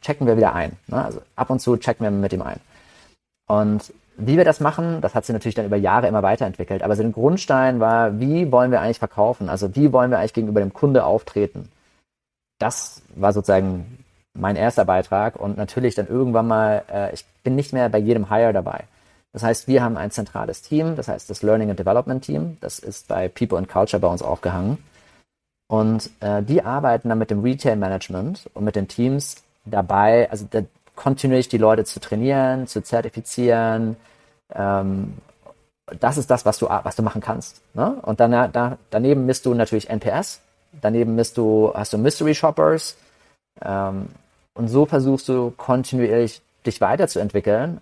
checken 0.02 0.28
wir 0.28 0.38
wieder 0.38 0.54
ein. 0.54 0.74
Ne? 0.88 1.04
Also 1.04 1.22
ab 1.36 1.50
und 1.50 1.60
zu 1.60 1.78
checken 1.78 2.04
wir 2.04 2.12
mit 2.12 2.34
ihm 2.34 2.42
ein. 2.42 2.60
Und 3.48 3.94
wie 4.18 4.38
wir 4.38 4.46
das 4.46 4.60
machen, 4.60 5.02
das 5.02 5.16
hat 5.16 5.26
sich 5.26 5.34
natürlich 5.34 5.56
dann 5.56 5.66
über 5.66 5.76
Jahre 5.76 6.08
immer 6.08 6.24
weiterentwickelt. 6.24 6.84
Aber 6.84 6.96
so 6.96 7.04
ein 7.04 7.12
Grundstein 7.12 7.80
war, 7.80 8.20
wie 8.20 8.52
wollen 8.52 8.72
wir 8.72 8.82
eigentlich 8.82 9.00
verkaufen? 9.00 9.50
Also 9.50 9.76
wie 9.76 9.92
wollen 9.92 10.12
wir 10.12 10.20
eigentlich 10.20 10.34
gegenüber 10.34 10.62
dem 10.62 10.74
Kunde 10.74 11.04
auftreten? 11.04 11.70
Das 12.60 13.02
war 13.16 13.34
sozusagen 13.34 14.04
mein 14.34 14.56
erster 14.56 14.86
Beitrag 14.86 15.38
und 15.38 15.58
natürlich 15.58 15.96
dann 15.96 16.08
irgendwann 16.08 16.48
mal, 16.48 16.84
äh, 16.92 17.14
ich 17.14 17.26
bin 17.44 17.56
nicht 17.56 17.74
mehr 17.74 17.90
bei 17.90 18.00
jedem 18.00 18.30
Hire 18.30 18.54
dabei. 18.54 18.86
Das 19.34 19.44
heißt, 19.44 19.68
wir 19.68 19.84
haben 19.84 19.98
ein 19.98 20.12
zentrales 20.12 20.62
Team, 20.62 20.96
das 20.96 21.08
heißt 21.08 21.30
das 21.30 21.44
Learning 21.44 21.70
and 21.70 21.80
Development 21.80 22.24
Team, 22.24 22.58
das 22.62 22.80
ist 22.80 23.08
bei 23.08 23.28
People 23.28 23.58
and 23.58 23.68
Culture 23.68 24.00
bei 24.00 24.08
uns 24.08 24.22
aufgehangen. 24.22 24.78
Und 25.68 26.10
äh, 26.20 26.44
die 26.44 26.64
arbeiten 26.64 27.10
dann 27.10 27.18
mit 27.18 27.32
dem 27.32 27.42
Retail 27.42 27.76
Management 27.76 28.50
und 28.54 28.64
mit 28.64 28.76
den 28.76 28.88
Teams 28.88 29.44
dabei, 29.66 30.30
also 30.30 30.46
da, 30.50 30.62
kontinuierlich 30.96 31.50
die 31.50 31.58
Leute 31.58 31.84
zu 31.86 32.00
trainieren, 32.00 32.68
zu 32.68 32.82
zertifizieren. 32.82 33.98
Ähm, 34.54 35.16
das 36.00 36.18
ist 36.18 36.30
das, 36.32 36.46
was 36.46 36.58
du, 36.58 36.68
was 36.68 36.96
du 36.96 37.04
machen 37.04 37.22
kannst. 37.22 37.62
Ne? 37.74 37.98
Und 38.02 38.20
dann, 38.20 38.32
da, 38.32 38.78
daneben 38.90 39.26
misst 39.26 39.46
du 39.46 39.54
natürlich 39.54 39.90
NPS, 39.90 40.42
daneben 40.82 41.16
misst 41.16 41.38
du, 41.38 41.72
hast 41.74 41.94
du 41.94 41.98
Mystery 41.98 42.36
Shoppers. 42.36 42.96
Ähm, 43.64 44.08
und 44.54 44.68
so 44.68 44.86
versuchst 44.86 45.30
du 45.30 45.52
kontinuierlich 45.52 46.42
dich 46.66 46.82
weiterzuentwickeln. 46.82 47.82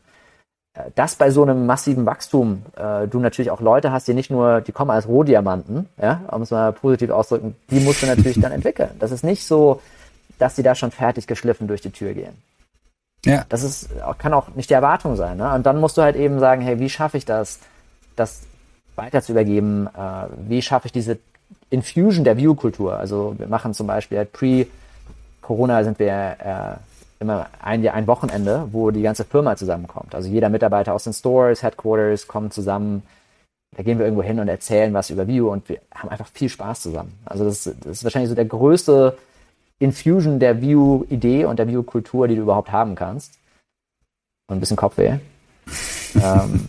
Äh, 0.73 0.91
das 0.95 1.15
bei 1.15 1.29
so 1.31 1.43
einem 1.43 1.65
massiven 1.65 2.05
Wachstum, 2.05 2.63
äh, 2.75 3.07
du 3.07 3.19
natürlich 3.19 3.51
auch 3.51 3.61
Leute 3.61 3.91
hast, 3.91 4.07
die 4.07 4.13
nicht 4.13 4.31
nur, 4.31 4.61
die 4.61 4.71
kommen 4.71 4.91
als 4.91 5.07
Rohdiamanten, 5.07 5.87
ja, 6.01 6.21
um 6.31 6.41
es 6.41 6.51
mal 6.51 6.73
positiv 6.73 7.11
auszudrücken, 7.11 7.55
die 7.69 7.79
musst 7.79 8.01
du 8.01 8.07
natürlich 8.07 8.39
dann 8.39 8.51
entwickeln. 8.51 8.91
Das 8.99 9.11
ist 9.11 9.23
nicht 9.23 9.45
so, 9.45 9.81
dass 10.39 10.55
die 10.55 10.63
da 10.63 10.75
schon 10.75 10.91
fertig 10.91 11.27
geschliffen 11.27 11.67
durch 11.67 11.81
die 11.81 11.91
Tür 11.91 12.13
gehen. 12.13 12.35
Ja. 13.25 13.45
Das 13.49 13.63
ist, 13.63 13.89
kann 14.17 14.33
auch 14.33 14.49
nicht 14.55 14.69
die 14.69 14.73
Erwartung 14.73 15.15
sein. 15.15 15.37
Ne? 15.37 15.53
Und 15.53 15.65
dann 15.65 15.79
musst 15.79 15.97
du 15.97 16.01
halt 16.01 16.17
eben 16.17 16.39
sagen, 16.39 16.61
hey, 16.61 16.79
wie 16.79 16.89
schaffe 16.89 17.17
ich 17.17 17.25
das, 17.25 17.59
das 18.17 18.41
weiter 18.95 19.21
zu 19.21 19.31
übergeben? 19.31 19.87
Äh, 19.87 20.27
wie 20.49 20.61
schaffe 20.61 20.87
ich 20.87 20.91
diese 20.91 21.19
Infusion 21.69 22.23
der 22.23 22.37
View-Kultur? 22.37 22.97
Also 22.97 23.35
wir 23.37 23.47
machen 23.47 23.73
zum 23.73 23.87
Beispiel 23.87 24.17
halt 24.17 24.31
pre-Corona 24.33 25.83
sind 25.83 25.99
wir 25.99 26.37
äh, 26.39 26.77
immer 27.19 27.47
ein, 27.61 27.87
ein 27.87 28.07
Wochenende, 28.07 28.67
wo 28.71 28.91
die 28.91 29.01
ganze 29.01 29.23
Firma 29.23 29.55
zusammenkommt. 29.55 30.13
Also 30.13 30.29
jeder 30.29 30.49
Mitarbeiter 30.49 30.93
aus 30.93 31.05
den 31.05 31.13
Stores, 31.13 31.63
Headquarters 31.63 32.27
kommen 32.27 32.51
zusammen. 32.51 33.03
Da 33.75 33.81
gehen 33.81 33.97
wir 33.97 34.05
irgendwo 34.05 34.23
hin 34.23 34.39
und 34.39 34.47
erzählen 34.47 34.93
was 34.93 35.09
über 35.09 35.27
View 35.27 35.49
und 35.49 35.67
wir 35.67 35.79
haben 35.95 36.09
einfach 36.09 36.27
viel 36.27 36.49
Spaß 36.49 36.81
zusammen. 36.81 37.17
Also 37.25 37.45
das, 37.45 37.63
das 37.63 37.85
ist 37.85 38.03
wahrscheinlich 38.03 38.29
so 38.29 38.35
der 38.35 38.45
größte 38.45 39.17
Infusion 39.79 40.39
der 40.39 40.61
View-Idee 40.61 41.45
und 41.45 41.57
der 41.57 41.67
View-Kultur, 41.67 42.27
die 42.27 42.35
du 42.35 42.41
überhaupt 42.41 42.71
haben 42.71 42.95
kannst. 42.95 43.33
Und 44.47 44.57
ein 44.57 44.59
bisschen 44.59 44.77
Kopfweh. 44.77 45.17
ähm, 46.15 46.67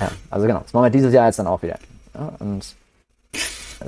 ja, 0.00 0.10
also 0.30 0.46
genau, 0.46 0.60
das 0.60 0.72
machen 0.72 0.84
wir 0.84 0.90
dieses 0.90 1.12
Jahr 1.12 1.26
jetzt 1.26 1.38
dann 1.38 1.46
auch 1.46 1.62
wieder. 1.62 1.78
Ja, 2.14 2.32
und 2.40 2.74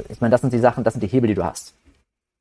ich 0.08 0.20
meine, 0.20 0.30
das 0.30 0.40
sind 0.40 0.52
die 0.52 0.58
Sachen, 0.58 0.84
das 0.84 0.94
sind 0.94 1.02
die 1.02 1.08
Hebel, 1.08 1.28
die 1.28 1.34
du 1.34 1.44
hast. 1.44 1.74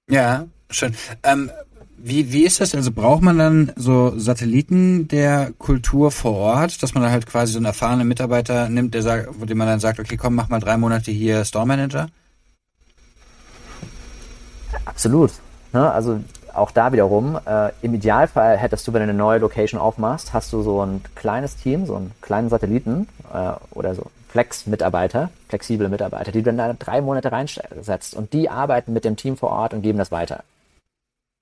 Ja, 0.10 0.46
schön. 0.70 0.96
Ähm, 1.24 1.52
wie, 1.98 2.32
wie 2.32 2.46
ist 2.46 2.62
das? 2.62 2.76
Also 2.76 2.92
braucht 2.92 3.24
man 3.24 3.38
dann 3.38 3.72
so 3.76 4.18
Satelliten 4.18 5.08
der 5.08 5.52
Kultur 5.58 6.12
vor 6.12 6.36
Ort, 6.36 6.84
dass 6.84 6.94
man 6.94 7.04
dann 7.04 7.12
halt 7.12 7.26
quasi 7.26 7.54
so 7.54 7.60
einen 7.60 7.66
erfahrenen 7.66 8.08
Mitarbeiter 8.08 8.70
nimmt, 8.70 8.94
der 8.94 9.02
sagt, 9.02 9.30
wo 9.40 9.46
dem 9.46 9.58
man 9.58 9.68
dann 9.68 9.80
sagt, 9.80 10.00
okay, 10.00 10.16
komm, 10.16 10.36
mach 10.36 10.50
mal 10.50 10.60
drei 10.60 10.78
Monate 10.78 11.12
hier 11.12 11.44
Store 11.44 11.66
Manager? 11.66 12.08
Absolut. 14.86 15.32
Ne? 15.74 15.92
Also 15.92 16.22
auch 16.54 16.72
da 16.72 16.92
wiederum, 16.92 17.40
äh, 17.46 17.72
im 17.82 17.94
Idealfall 17.94 18.58
hättest 18.58 18.88
du, 18.88 18.94
wenn 18.94 19.02
du 19.02 19.10
eine 19.10 19.14
neue 19.14 19.40
Location 19.40 19.80
aufmachst, 19.80 20.34
hast 20.34 20.54
du 20.54 20.62
so 20.62 20.84
ein 20.84 21.02
kleines 21.16 21.56
Team, 21.56 21.86
so 21.86 21.96
einen 21.96 22.12
kleinen 22.22 22.50
Satelliten 22.50 23.08
äh, 23.34 23.52
oder 23.72 23.96
so 23.96 24.10
Flex-Mitarbeiter, 24.38 25.32
flexible 25.50 25.90
Mitarbeiter, 25.90 26.32
die 26.32 26.44
du 26.44 26.54
dann 26.54 26.58
da 26.58 26.72
drei 26.74 27.02
Monate 27.02 27.32
reinsetzt 27.32 28.16
und 28.16 28.34
die 28.34 28.52
arbeiten 28.52 28.94
mit 28.94 29.04
dem 29.04 29.16
Team 29.16 29.36
vor 29.36 29.50
Ort 29.50 29.74
und 29.74 29.82
geben 29.82 29.98
das 29.98 30.12
weiter. 30.12 30.44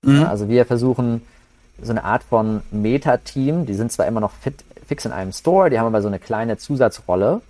Mhm. 0.01 0.21
Ja, 0.21 0.29
also 0.29 0.47
wir 0.47 0.65
versuchen 0.65 1.21
so 1.81 1.91
eine 1.91 2.05
Art 2.05 2.23
von 2.23 2.61
Meta-Team, 2.71 3.65
die 3.65 3.73
sind 3.73 3.91
zwar 3.91 4.07
immer 4.07 4.21
noch 4.21 4.31
fit, 4.31 4.63
fix 4.87 5.03
in 5.03 5.11
einem 5.11 5.33
Store, 5.33 5.69
die 5.69 5.77
haben 5.77 5.87
aber 5.87 6.01
so 6.01 6.07
eine 6.07 6.19
kleine 6.19 6.55
Zusatzrolle 6.55 7.41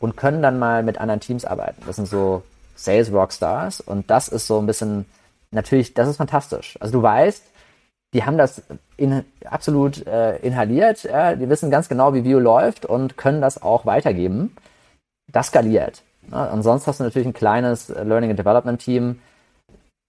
und 0.00 0.16
können 0.16 0.40
dann 0.40 0.58
mal 0.58 0.82
mit 0.82 0.98
anderen 0.98 1.20
Teams 1.20 1.44
arbeiten. 1.44 1.82
Das 1.86 1.96
sind 1.96 2.08
so 2.08 2.42
Sales 2.74 3.12
Rockstars 3.12 3.82
und 3.82 4.10
das 4.10 4.28
ist 4.28 4.46
so 4.46 4.58
ein 4.58 4.66
bisschen 4.66 5.04
natürlich, 5.50 5.92
das 5.92 6.08
ist 6.08 6.16
fantastisch. 6.16 6.78
Also 6.80 6.94
du 6.94 7.02
weißt, 7.02 7.44
die 8.14 8.24
haben 8.24 8.38
das 8.38 8.62
in, 8.96 9.26
absolut 9.44 10.06
äh, 10.06 10.38
inhaliert, 10.38 11.04
ja, 11.04 11.36
die 11.36 11.50
wissen 11.50 11.70
ganz 11.70 11.90
genau, 11.90 12.14
wie 12.14 12.24
View 12.24 12.38
läuft 12.38 12.86
und 12.86 13.18
können 13.18 13.42
das 13.42 13.60
auch 13.60 13.84
weitergeben. 13.84 14.56
Das 15.36 15.48
skaliert. 15.48 16.02
Ja, 16.32 16.44
und 16.46 16.62
sonst 16.62 16.86
hast 16.86 16.98
du 16.98 17.04
natürlich 17.04 17.28
ein 17.28 17.34
kleines 17.34 17.88
Learning 17.88 18.30
and 18.30 18.38
Development 18.38 18.80
Team, 18.80 19.18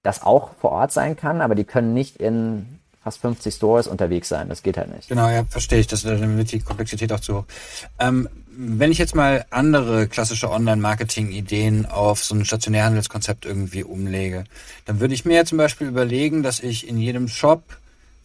das 0.01 0.23
auch 0.23 0.51
vor 0.61 0.71
Ort 0.71 0.93
sein 0.93 1.17
kann, 1.17 1.41
aber 1.41 1.53
die 1.53 1.65
können 1.65 1.93
nicht 1.93 2.15
in 2.15 2.80
fast 3.03 3.19
50 3.19 3.53
Stores 3.53 3.88
unterwegs 3.88 4.30
sein. 4.30 4.47
Das 4.47 4.63
geht 4.63 4.78
halt 4.78 4.95
nicht. 4.95 5.09
Genau, 5.09 5.28
ja, 5.28 5.43
verstehe 5.43 5.80
ich. 5.80 5.88
Das 5.88 6.03
damit 6.03 6.53
die 6.53 6.61
Komplexität 6.61 7.11
auch 7.11 7.19
zu 7.19 7.39
hoch. 7.39 7.43
Ähm, 7.99 8.30
wenn 8.47 8.89
ich 8.89 8.99
jetzt 8.99 9.15
mal 9.15 9.45
andere 9.49 10.07
klassische 10.07 10.49
Online-Marketing-Ideen 10.49 11.88
auf 11.88 12.23
so 12.23 12.34
ein 12.34 12.45
Stationärhandelskonzept 12.45 13.45
irgendwie 13.45 13.84
umlege, 13.84 14.45
dann 14.86 15.01
würde 15.01 15.13
ich 15.13 15.25
mir 15.25 15.36
ja 15.36 15.43
zum 15.43 15.57
Beispiel 15.57 15.88
überlegen, 15.88 16.41
dass 16.41 16.61
ich 16.61 16.88
in 16.88 16.97
jedem 16.97 17.28
Shop 17.28 17.63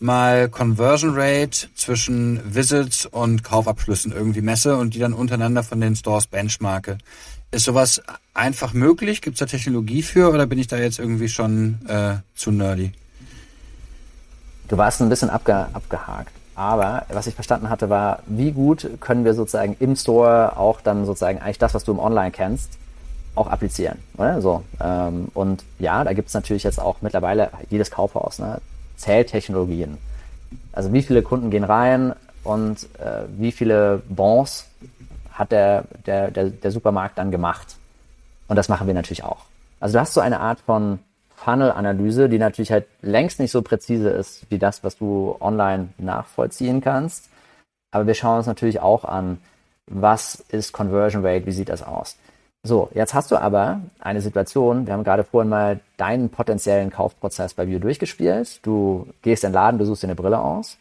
mal 0.03 0.49
Conversion 0.49 1.13
Rate 1.15 1.69
zwischen 1.75 2.41
Visits 2.55 3.07
und 3.07 3.45
Kaufabschlüssen 3.45 4.13
irgendwie 4.13 4.43
messe 4.43 4.77
und 4.77 4.95
die 4.95 4.99
dann 4.99 5.13
untereinander 5.13 5.63
von 5.63 5.81
den 5.81 5.97
Stores 5.97 6.27
benchmarke. 6.27 6.99
Ist 7.51 7.65
sowas 7.65 8.03
einfach 8.35 8.73
möglich? 8.73 9.23
Gibt 9.23 9.35
es 9.35 9.41
da 9.41 9.47
Technologie 9.47 10.03
für 10.03 10.31
oder 10.31 10.47
bin 10.47 10.59
ich 10.59 10.69
da 10.69 10.79
jetzt 10.79 10.99
irgendwie 10.99 11.29
schon 11.29 11.79
äh, 11.87 12.15
zu 12.35 12.51
nerdy? 12.51 12.93
Du 14.69 14.77
warst 14.77 15.01
ein 15.03 15.09
bisschen 15.09 15.31
abge 15.31 15.69
abgehakt. 15.73 16.33
Aber 16.55 17.07
was 17.09 17.27
ich 17.27 17.35
verstanden 17.35 17.71
hatte, 17.71 17.89
war, 17.89 18.21
wie 18.27 18.53
gut 18.53 18.89
können 19.01 19.25
wir 19.25 19.35
sozusagen 19.35 19.77
im 19.81 19.97
Store 19.97 20.57
auch 20.57 20.81
dann 20.81 21.07
sozusagen 21.07 21.41
eigentlich 21.41 21.59
das, 21.59 21.75
was 21.75 21.85
du 21.85 21.93
im 21.93 21.99
Online 21.99 22.31
kennst, 22.31 22.79
auch 23.35 23.47
applizieren. 23.47 23.99
Oder? 24.17 24.43
So, 24.43 24.63
ähm, 24.81 25.29
und 25.35 25.65
ja, 25.79 26.05
da 26.05 26.13
gibt 26.13 26.29
es 26.29 26.35
natürlich 26.35 26.63
jetzt 26.63 26.79
auch 26.79 26.97
mittlerweile 27.01 27.51
jedes 27.71 27.91
Kaufhaus, 27.91 28.39
ne? 28.39 28.61
Zähltechnologien. 29.03 29.99
Also 30.73 30.93
wie 30.93 31.03
viele 31.03 31.23
Kunden 31.23 31.51
gehen 31.51 31.65
rein 31.65 32.15
und 32.45 32.85
äh, 32.99 33.25
wie 33.37 33.53
viele 33.53 34.03
Bons 34.09 34.67
hat 35.33 35.53
der, 35.53 35.85
der, 36.07 36.31
der, 36.31 36.51
der 36.51 36.71
Supermarkt 36.71 37.19
dann 37.19 37.31
gemacht. 37.31 37.77
Und 38.49 38.57
das 38.57 38.69
machen 38.69 38.87
wir 38.87 38.95
natürlich 38.95 39.25
auch. 39.25 39.45
Also 39.81 39.95
du 39.95 40.01
hast 40.01 40.15
so 40.15 40.21
eine 40.21 40.41
Art 40.41 40.61
von 40.61 40.99
Funnel-Analyse, 41.37 42.29
die 42.29 42.39
natürlich 42.39 42.71
halt 42.71 42.87
längst 43.01 43.41
nicht 43.41 43.51
so 43.51 43.63
präzise 43.63 44.11
ist 44.11 44.47
wie 44.51 44.59
das, 44.59 44.85
was 44.85 44.97
du 44.99 45.37
online 45.41 45.89
nachvollziehen 45.99 46.81
kannst. 46.81 47.29
Aber 47.91 48.07
wir 48.07 48.15
schauen 48.15 48.39
uns 48.39 48.47
natürlich 48.47 48.81
auch 48.81 49.05
an, 49.05 49.39
was 49.87 50.37
ist 50.49 50.73
Conversion 50.73 51.27
Rate, 51.27 51.47
wie 51.47 51.53
sieht 51.53 51.69
das 51.69 51.83
aus. 51.83 52.17
So, 52.65 52.91
jetzt 52.95 53.13
hast 53.13 53.33
du 53.33 53.37
aber 53.37 53.81
eine 53.99 54.21
Situation, 54.21 54.87
wir 54.87 54.93
haben 54.93 55.03
gerade 55.03 55.25
vorhin 55.25 55.49
mal 55.49 55.81
deinen 55.97 56.29
potenziellen 56.29 56.91
Kaufprozess 56.91 57.55
bei 57.55 57.67
View 57.67 57.81
durchgespielt. 57.81 58.65
Du 58.65 59.09
gehst 59.23 59.43
in 59.43 59.51
den 59.51 59.55
Laden, 59.55 59.79
du 59.79 59.85
suchst 59.85 60.05
dir 60.05 60.07
eine 60.07 60.15
Brille 60.15 60.41
aus. 60.41 60.79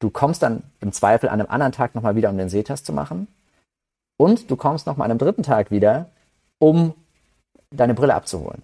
Du 0.00 0.10
kommst 0.10 0.42
dann 0.42 0.64
im 0.80 0.90
Zweifel 0.90 1.28
an 1.28 1.40
einem 1.40 1.48
anderen 1.48 1.72
Tag 1.72 1.94
nochmal 1.94 2.16
wieder, 2.16 2.28
um 2.28 2.38
den 2.38 2.48
Sehtest 2.48 2.86
zu 2.86 2.92
machen. 2.92 3.28
Und 4.16 4.50
du 4.50 4.56
kommst 4.56 4.88
nochmal 4.88 5.04
an 5.04 5.12
einem 5.12 5.18
dritten 5.18 5.44
Tag 5.44 5.70
wieder, 5.70 6.06
um 6.58 6.92
deine 7.70 7.94
Brille 7.94 8.14
abzuholen. 8.14 8.62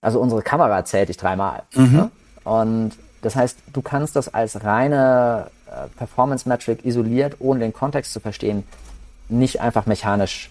Also 0.00 0.18
unsere 0.18 0.42
Kamera 0.42 0.86
zählt 0.86 1.10
dich 1.10 1.18
dreimal. 1.18 1.62
Mhm. 1.74 1.92
Ne? 1.92 2.10
Und 2.44 2.92
das 3.20 3.36
heißt, 3.36 3.58
du 3.70 3.82
kannst 3.82 4.16
das 4.16 4.32
als 4.32 4.64
reine 4.64 5.50
äh, 5.66 5.88
Performance-Metric 5.98 6.86
isoliert, 6.86 7.36
ohne 7.38 7.60
den 7.60 7.74
Kontext 7.74 8.14
zu 8.14 8.20
verstehen, 8.20 8.64
nicht 9.28 9.60
einfach 9.60 9.84
mechanisch 9.84 10.50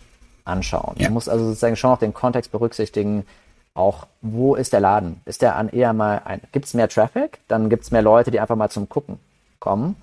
anschauen. 0.51 0.95
Ja. 0.97 1.07
Du 1.07 1.13
musst 1.13 1.29
also 1.29 1.45
sozusagen 1.45 1.75
schon 1.75 1.91
auch 1.91 1.99
den 1.99 2.13
Kontext 2.13 2.51
berücksichtigen, 2.51 3.25
auch 3.73 4.07
wo 4.21 4.55
ist 4.55 4.73
der 4.73 4.81
Laden? 4.81 5.21
Ist 5.25 5.41
der 5.41 5.55
an 5.55 5.69
eher 5.69 5.93
mal 5.93 6.21
ein, 6.25 6.41
gibt 6.51 6.65
es 6.65 6.73
mehr 6.73 6.89
Traffic? 6.89 7.39
Dann 7.47 7.69
gibt 7.69 7.83
es 7.83 7.91
mehr 7.91 8.01
Leute, 8.01 8.31
die 8.31 8.39
einfach 8.39 8.55
mal 8.55 8.69
zum 8.69 8.89
Gucken 8.89 9.17
kommen. 9.59 9.95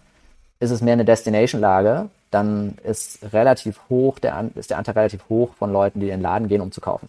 Ist 0.61 0.71
es 0.71 0.81
mehr 0.81 0.95
eine 0.95 1.05
Destination-Lage? 1.05 2.09
Dann 2.31 2.79
ist 2.85 3.19
relativ 3.33 3.79
hoch, 3.89 4.19
der, 4.19 4.51
ist 4.55 4.71
der 4.71 4.79
Anteil 4.79 4.95
relativ 4.95 5.29
hoch 5.29 5.55
von 5.59 5.73
Leuten, 5.73 6.01
die 6.01 6.07
in 6.07 6.19
den 6.19 6.23
Laden 6.23 6.49
gehen, 6.49 6.61
um 6.61 6.73
zu 6.73 6.81
kaufen. 6.81 7.09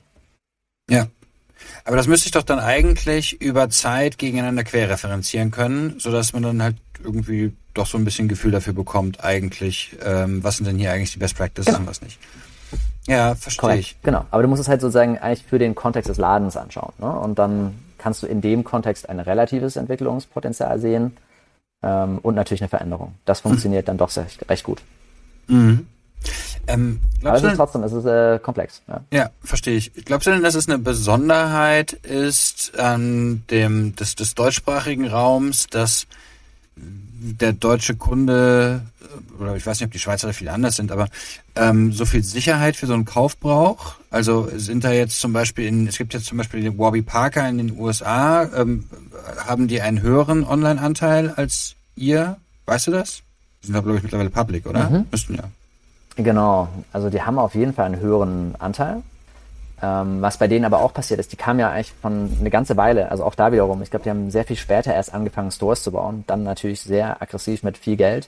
Ja. 0.89 1.07
Aber 1.83 1.97
das 1.97 2.07
müsste 2.07 2.27
ich 2.27 2.31
doch 2.31 2.43
dann 2.43 2.59
eigentlich 2.59 3.41
über 3.41 3.69
Zeit 3.69 4.17
gegeneinander 4.17 4.63
querreferenzieren 4.63 5.51
können, 5.51 5.99
sodass 5.99 6.31
man 6.31 6.43
dann 6.43 6.63
halt 6.63 6.77
irgendwie 7.03 7.53
doch 7.73 7.85
so 7.85 7.97
ein 7.97 8.05
bisschen 8.05 8.27
Gefühl 8.27 8.51
dafür 8.51 8.73
bekommt, 8.73 9.23
eigentlich, 9.23 9.97
ähm, 10.03 10.43
was 10.43 10.57
sind 10.57 10.67
denn 10.67 10.77
hier 10.77 10.91
eigentlich 10.91 11.13
die 11.13 11.19
Best 11.19 11.35
Practices 11.35 11.67
genau. 11.67 11.79
und 11.79 11.87
was 11.87 12.01
nicht. 12.01 12.17
Ja, 13.10 13.34
verstehe 13.36 13.78
ich. 13.78 13.97
Genau, 14.03 14.26
aber 14.30 14.43
du 14.43 14.47
musst 14.47 14.62
es 14.62 14.68
halt 14.68 14.82
sozusagen 14.82 15.18
eigentlich 15.18 15.43
für 15.43 15.57
den 15.57 15.74
Kontext 15.74 16.10
des 16.10 16.18
Ladens 16.18 16.55
anschauen. 16.55 16.93
Ne? 16.99 17.12
Und 17.12 17.39
dann 17.39 17.74
kannst 17.97 18.22
du 18.22 18.28
in 18.28 18.39
dem 18.39 18.64
Kontext 18.64 19.10
ein 19.10 19.20
relatives 19.20 19.76
Entwicklungspotenzial 19.76 20.80
sehen 20.80 21.18
ähm, 21.82 22.20
und 22.20 22.36
natürlich 22.36 22.62
eine 22.62 22.70
Veränderung. 22.70 23.16
Das 23.26 23.39
funktioniert 23.41 23.86
mhm. 23.86 23.88
dann 23.88 23.97
doch 23.97 24.10
sehr, 24.10 24.28
recht 24.47 24.64
gut. 24.64 24.82
Mhm. 25.47 25.88
Ähm, 26.68 26.99
Aber 27.24 27.38
es 27.38 27.43
ist 27.43 27.55
trotzdem, 27.55 27.84
es 27.84 27.93
ist 27.93 28.05
äh, 28.05 28.38
komplex. 28.39 28.84
Ja. 28.88 29.01
ja, 29.12 29.30
verstehe 29.43 29.76
ich. 29.76 29.91
Glaubst 30.05 30.28
du 30.28 30.32
denn, 30.32 30.43
dass 30.43 30.53
es 30.53 30.68
eine 30.68 30.78
Besonderheit 30.78 31.93
ist 31.93 32.78
an 32.78 33.43
dem 33.49 33.95
des, 33.95 34.16
des 34.16 34.36
deutschsprachigen 34.36 35.07
Raums, 35.07 35.66
dass 35.68 36.05
der 37.22 37.53
deutsche 37.53 37.95
Kunde 37.95 38.82
oder 39.39 39.55
ich 39.55 39.65
weiß 39.65 39.80
nicht, 39.80 39.88
ob 39.88 39.91
die 39.91 39.99
Schweizer 39.99 40.28
da 40.28 40.34
viel 40.34 40.49
anders 40.49 40.76
sind, 40.76 40.91
aber 40.91 41.07
ähm, 41.55 41.91
so 41.91 42.05
viel 42.05 42.24
Sicherheit 42.24 42.76
für 42.76 42.88
so 42.88 42.93
einen 42.93 43.05
Kauf 43.05 43.38
braucht. 43.38 43.97
Also 44.09 44.49
sind 44.53 44.84
da 44.84 44.91
jetzt 44.91 45.20
zum 45.20 45.34
Beispiel 45.34 45.65
in, 45.65 45.88
es 45.88 45.97
gibt 45.97 46.13
jetzt 46.13 46.26
zum 46.26 46.38
Beispiel 46.38 46.61
den 46.61 46.78
Warby 46.78 47.01
Parker 47.01 47.47
in 47.47 47.57
den 47.57 47.80
USA, 47.80 48.43
ähm, 48.55 48.86
haben 49.45 49.67
die 49.67 49.82
einen 49.82 50.01
höheren 50.01 50.43
Online-Anteil 50.43 51.32
als 51.36 51.76
ihr? 51.95 52.38
Weißt 52.65 52.88
du 52.88 52.91
das? 52.91 53.22
Die 53.61 53.67
sind 53.67 53.76
da, 53.76 53.82
glaube 53.82 53.97
ich, 53.97 54.03
mittlerweile 54.03 54.30
public, 54.30 54.65
oder? 54.65 54.89
Mhm. 54.89 55.05
Müssten 55.11 55.36
ja. 55.36 55.43
Genau, 56.15 56.67
also 56.91 57.09
die 57.09 57.22
haben 57.22 57.39
auf 57.39 57.55
jeden 57.55 57.74
Fall 57.74 57.86
einen 57.86 57.99
höheren 57.99 58.55
Anteil. 58.59 59.03
Ähm, 59.82 60.21
was 60.21 60.38
bei 60.38 60.47
denen 60.47 60.65
aber 60.65 60.82
auch 60.82 60.93
passiert 60.93 61.19
ist, 61.19 61.32
die 61.32 61.38
kamen 61.38 61.59
ja 61.59 61.69
eigentlich 61.69 61.93
von 62.01 62.36
eine 62.39 62.49
ganze 62.49 62.75
Weile, 62.75 63.09
also 63.11 63.23
auch 63.23 63.36
da 63.36 63.51
wiederum, 63.51 63.82
ich 63.82 63.89
glaube, 63.89 64.03
die 64.03 64.09
haben 64.09 64.30
sehr 64.30 64.43
viel 64.43 64.57
später 64.57 64.93
erst 64.93 65.13
angefangen, 65.13 65.51
Stores 65.51 65.84
zu 65.84 65.91
bauen, 65.91 66.25
dann 66.27 66.43
natürlich 66.43 66.82
sehr 66.82 67.21
aggressiv 67.21 67.63
mit 67.63 67.77
viel 67.77 67.95
Geld. 67.95 68.27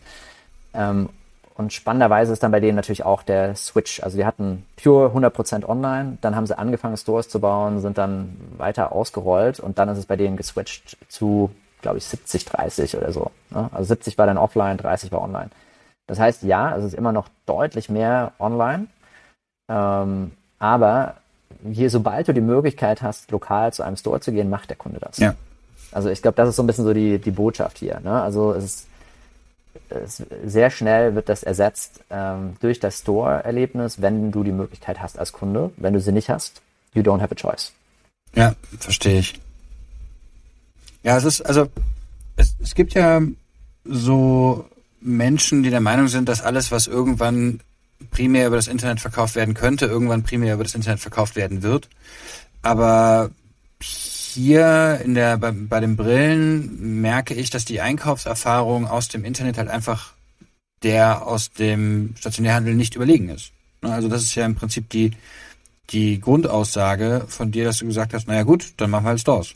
Ähm, 0.74 1.10
und 1.56 1.74
spannenderweise 1.74 2.32
ist 2.32 2.41
dann 2.41 2.52
bei 2.52 2.62
denen 2.62 2.76
natürlich 2.76 3.04
auch 3.04 3.22
der 3.22 3.56
Switch. 3.56 4.02
Also 4.02 4.18
die 4.18 4.26
hatten 4.26 4.66
pure 4.82 5.10
100% 5.10 5.66
online, 5.66 6.18
dann 6.22 6.36
haben 6.36 6.47
sie 6.47 6.58
angefangen, 6.58 6.95
Stores 6.95 7.28
zu 7.28 7.41
bauen, 7.41 7.82
sind 7.82 7.97
dann 7.97 8.38
weiter 8.58 8.93
ausgerollt 8.93 9.60
und 9.60 9.78
dann 9.78 9.89
ist 9.89 9.97
es 9.97 10.06
bei 10.06 10.16
denen 10.16 10.38
geswitcht 10.38 10.97
zu, 11.10 11.52
glaube 11.82 11.97
ich, 11.97 12.06
70, 12.06 12.45
30 12.45 12.97
oder 12.97 13.12
so. 13.12 13.32
Ne? 13.49 13.70
Also 13.74 13.89
70 13.89 14.18
war 14.18 14.26
dann 14.26 14.38
offline, 14.38 14.78
30 14.78 15.12
war 15.12 15.22
online. 15.22 15.49
Das 16.08 16.20
heißt, 16.20 16.43
ja, 16.43 16.76
es 16.78 16.86
ist 16.86 16.93
immer 16.93 17.12
noch 17.12 17.28
deutlich 17.45 17.89
mehr 17.89 18.32
online, 18.39 18.88
ähm, 19.70 20.32
aber 20.58 21.16
hier, 21.72 21.89
sobald 21.89 22.28
du 22.28 22.34
die 22.34 22.41
Möglichkeit 22.41 23.01
hast, 23.01 23.32
lokal 23.32 23.74
zu 23.74 23.84
einem 23.84 23.97
Store 23.97 24.20
zu 24.20 24.32
gehen, 24.32 24.49
macht 24.49 24.70
der 24.70 24.78
Kunde 24.78 24.99
das. 24.99 25.18
Ja. 25.18 25.36
Also 25.91 26.09
ich 26.09 26.22
glaube, 26.22 26.36
das 26.36 26.49
ist 26.49 26.55
so 26.55 26.64
ein 26.64 26.68
bisschen 26.68 26.86
so 26.86 26.93
die, 26.93 27.20
die 27.20 27.32
Botschaft 27.32 27.78
hier. 27.78 27.99
Ne? 27.99 28.22
Also 28.22 28.53
es 28.53 28.64
ist, 28.64 28.88
es, 29.89 30.24
sehr 30.45 30.70
schnell 30.70 31.16
wird 31.16 31.30
das 31.30 31.43
ersetzt 31.43 32.01
ähm, 32.09 32.55
durch 32.62 32.80
das 32.80 32.99
Store-Erlebnis, 32.99 34.01
wenn 34.01 34.32
du 34.32 34.43
die 34.43 34.51
Möglichkeit 34.51 35.01
hast 35.01 35.20
als 35.20 35.32
Kunde. 35.32 35.72
Wenn 35.78 35.93
du 35.93 35.99
sie 35.99 36.12
nicht 36.12 36.30
hast, 36.30 36.62
you 36.93 37.01
don't 37.01 37.22
have 37.22 37.32
a 37.32 37.36
choice. 37.36 37.74
Ja, 38.34 38.55
verstehe 38.80 39.20
ich. 39.20 39.39
Ja, 41.03 41.18
es 41.18 41.26
ist, 41.26 41.41
also, 41.41 41.68
es, 42.38 42.55
es 42.62 42.76
gibt 42.76 42.93
ja 42.93 43.22
so 43.84 44.66
Menschen, 45.01 45.64
die 45.64 45.70
der 45.70 45.82
Meinung 45.82 46.07
sind, 46.07 46.30
dass 46.30 46.41
alles, 46.41 46.72
was 46.72 46.88
irgendwann 46.88 47.59
primär 48.10 48.47
über 48.47 48.56
das 48.56 48.68
Internet 48.68 48.99
verkauft 48.99 49.36
werden 49.36 49.54
könnte, 49.54 49.86
irgendwann 49.86 50.24
primär 50.24 50.54
über 50.54 50.64
das 50.64 50.76
Internet 50.76 50.99
verkauft 50.99 51.36
werden 51.36 51.64
wird. 51.64 51.89
Aber 52.62 53.32
hier 53.82 55.02
in 55.04 55.14
der, 55.14 55.38
bei, 55.38 55.52
bei 55.52 55.80
den 55.80 55.95
Brillen 55.95 57.02
merke 57.02 57.34
ich, 57.34 57.49
dass 57.49 57.66
die 57.66 57.82
Einkaufserfahrung 57.82 58.88
aus 58.88 59.08
dem 59.08 59.26
Internet 59.26 59.58
halt 59.58 59.70
einfach 59.70 60.14
der 60.84 61.28
aus 61.28 61.52
dem 61.52 62.16
Stationärhandel 62.18 62.74
nicht 62.74 62.95
überlegen 62.95 63.30
ist. 63.30 63.52
Ne, 63.82 63.93
also 63.93 64.08
das 64.08 64.24
ist 64.24 64.36
ja 64.36 64.45
im 64.45 64.56
Prinzip 64.56 64.89
die, 64.89 65.12
die 65.89 66.20
Grundaussage 66.20 67.26
von 67.28 67.52
dir, 67.52 67.66
dass 67.66 67.80
du 67.80 67.86
gesagt 67.86 68.14
hast, 68.14 68.28
naja 68.28 68.43
gut, 68.43 68.74
dann 68.78 68.89
machen 68.89 69.06
wir 69.06 69.10
halt 69.10 69.22
Stores. 69.22 69.54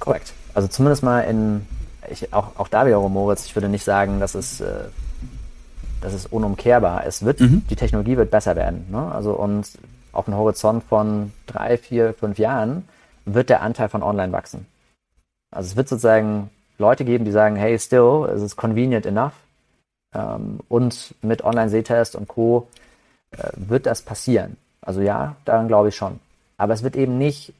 Korrekt. 0.00 0.32
Also 0.54 0.68
zumindest 0.68 1.02
mal 1.02 1.20
in, 1.20 1.66
ich, 2.10 2.32
auch, 2.32 2.56
auch 2.56 2.68
da 2.68 2.86
wiederum, 2.86 3.12
Moritz, 3.12 3.46
ich 3.46 3.54
würde 3.54 3.68
nicht 3.68 3.84
sagen, 3.84 4.20
dass 4.20 4.34
es, 4.34 4.60
äh, 4.60 4.84
das 6.02 6.12
ist 6.12 6.32
unumkehrbar. 6.32 7.06
Es 7.06 7.24
wird, 7.24 7.40
mhm. 7.40 7.64
die 7.70 7.76
Technologie 7.76 8.16
wird 8.16 8.30
besser 8.30 8.56
werden. 8.56 8.86
Ne? 8.90 9.10
Also 9.12 9.32
und 9.32 9.66
auf 10.12 10.28
einem 10.28 10.36
Horizont 10.36 10.84
von 10.84 11.32
drei, 11.46 11.78
vier, 11.78 12.12
fünf 12.14 12.38
Jahren 12.38 12.86
wird 13.24 13.48
der 13.48 13.62
Anteil 13.62 13.88
von 13.88 14.02
Online 14.02 14.32
wachsen. 14.32 14.66
Also 15.50 15.68
es 15.68 15.76
wird 15.76 15.88
sozusagen 15.88 16.50
Leute 16.78 17.04
geben, 17.04 17.24
die 17.24 17.30
sagen, 17.30 17.56
hey, 17.56 17.78
still, 17.78 18.28
es 18.34 18.42
ist 18.42 18.56
convenient 18.56 19.06
enough. 19.06 19.32
Ähm, 20.14 20.60
und 20.68 21.14
mit 21.22 21.44
Online-Sehtest 21.44 22.16
und 22.16 22.28
Co. 22.28 22.68
Äh, 23.30 23.50
wird 23.56 23.86
das 23.86 24.02
passieren. 24.02 24.56
Also 24.82 25.00
ja, 25.00 25.36
daran 25.44 25.68
glaube 25.68 25.88
ich 25.88 25.96
schon. 25.96 26.20
Aber 26.58 26.74
es 26.74 26.82
wird 26.82 26.96
eben 26.96 27.18
nicht 27.18 27.54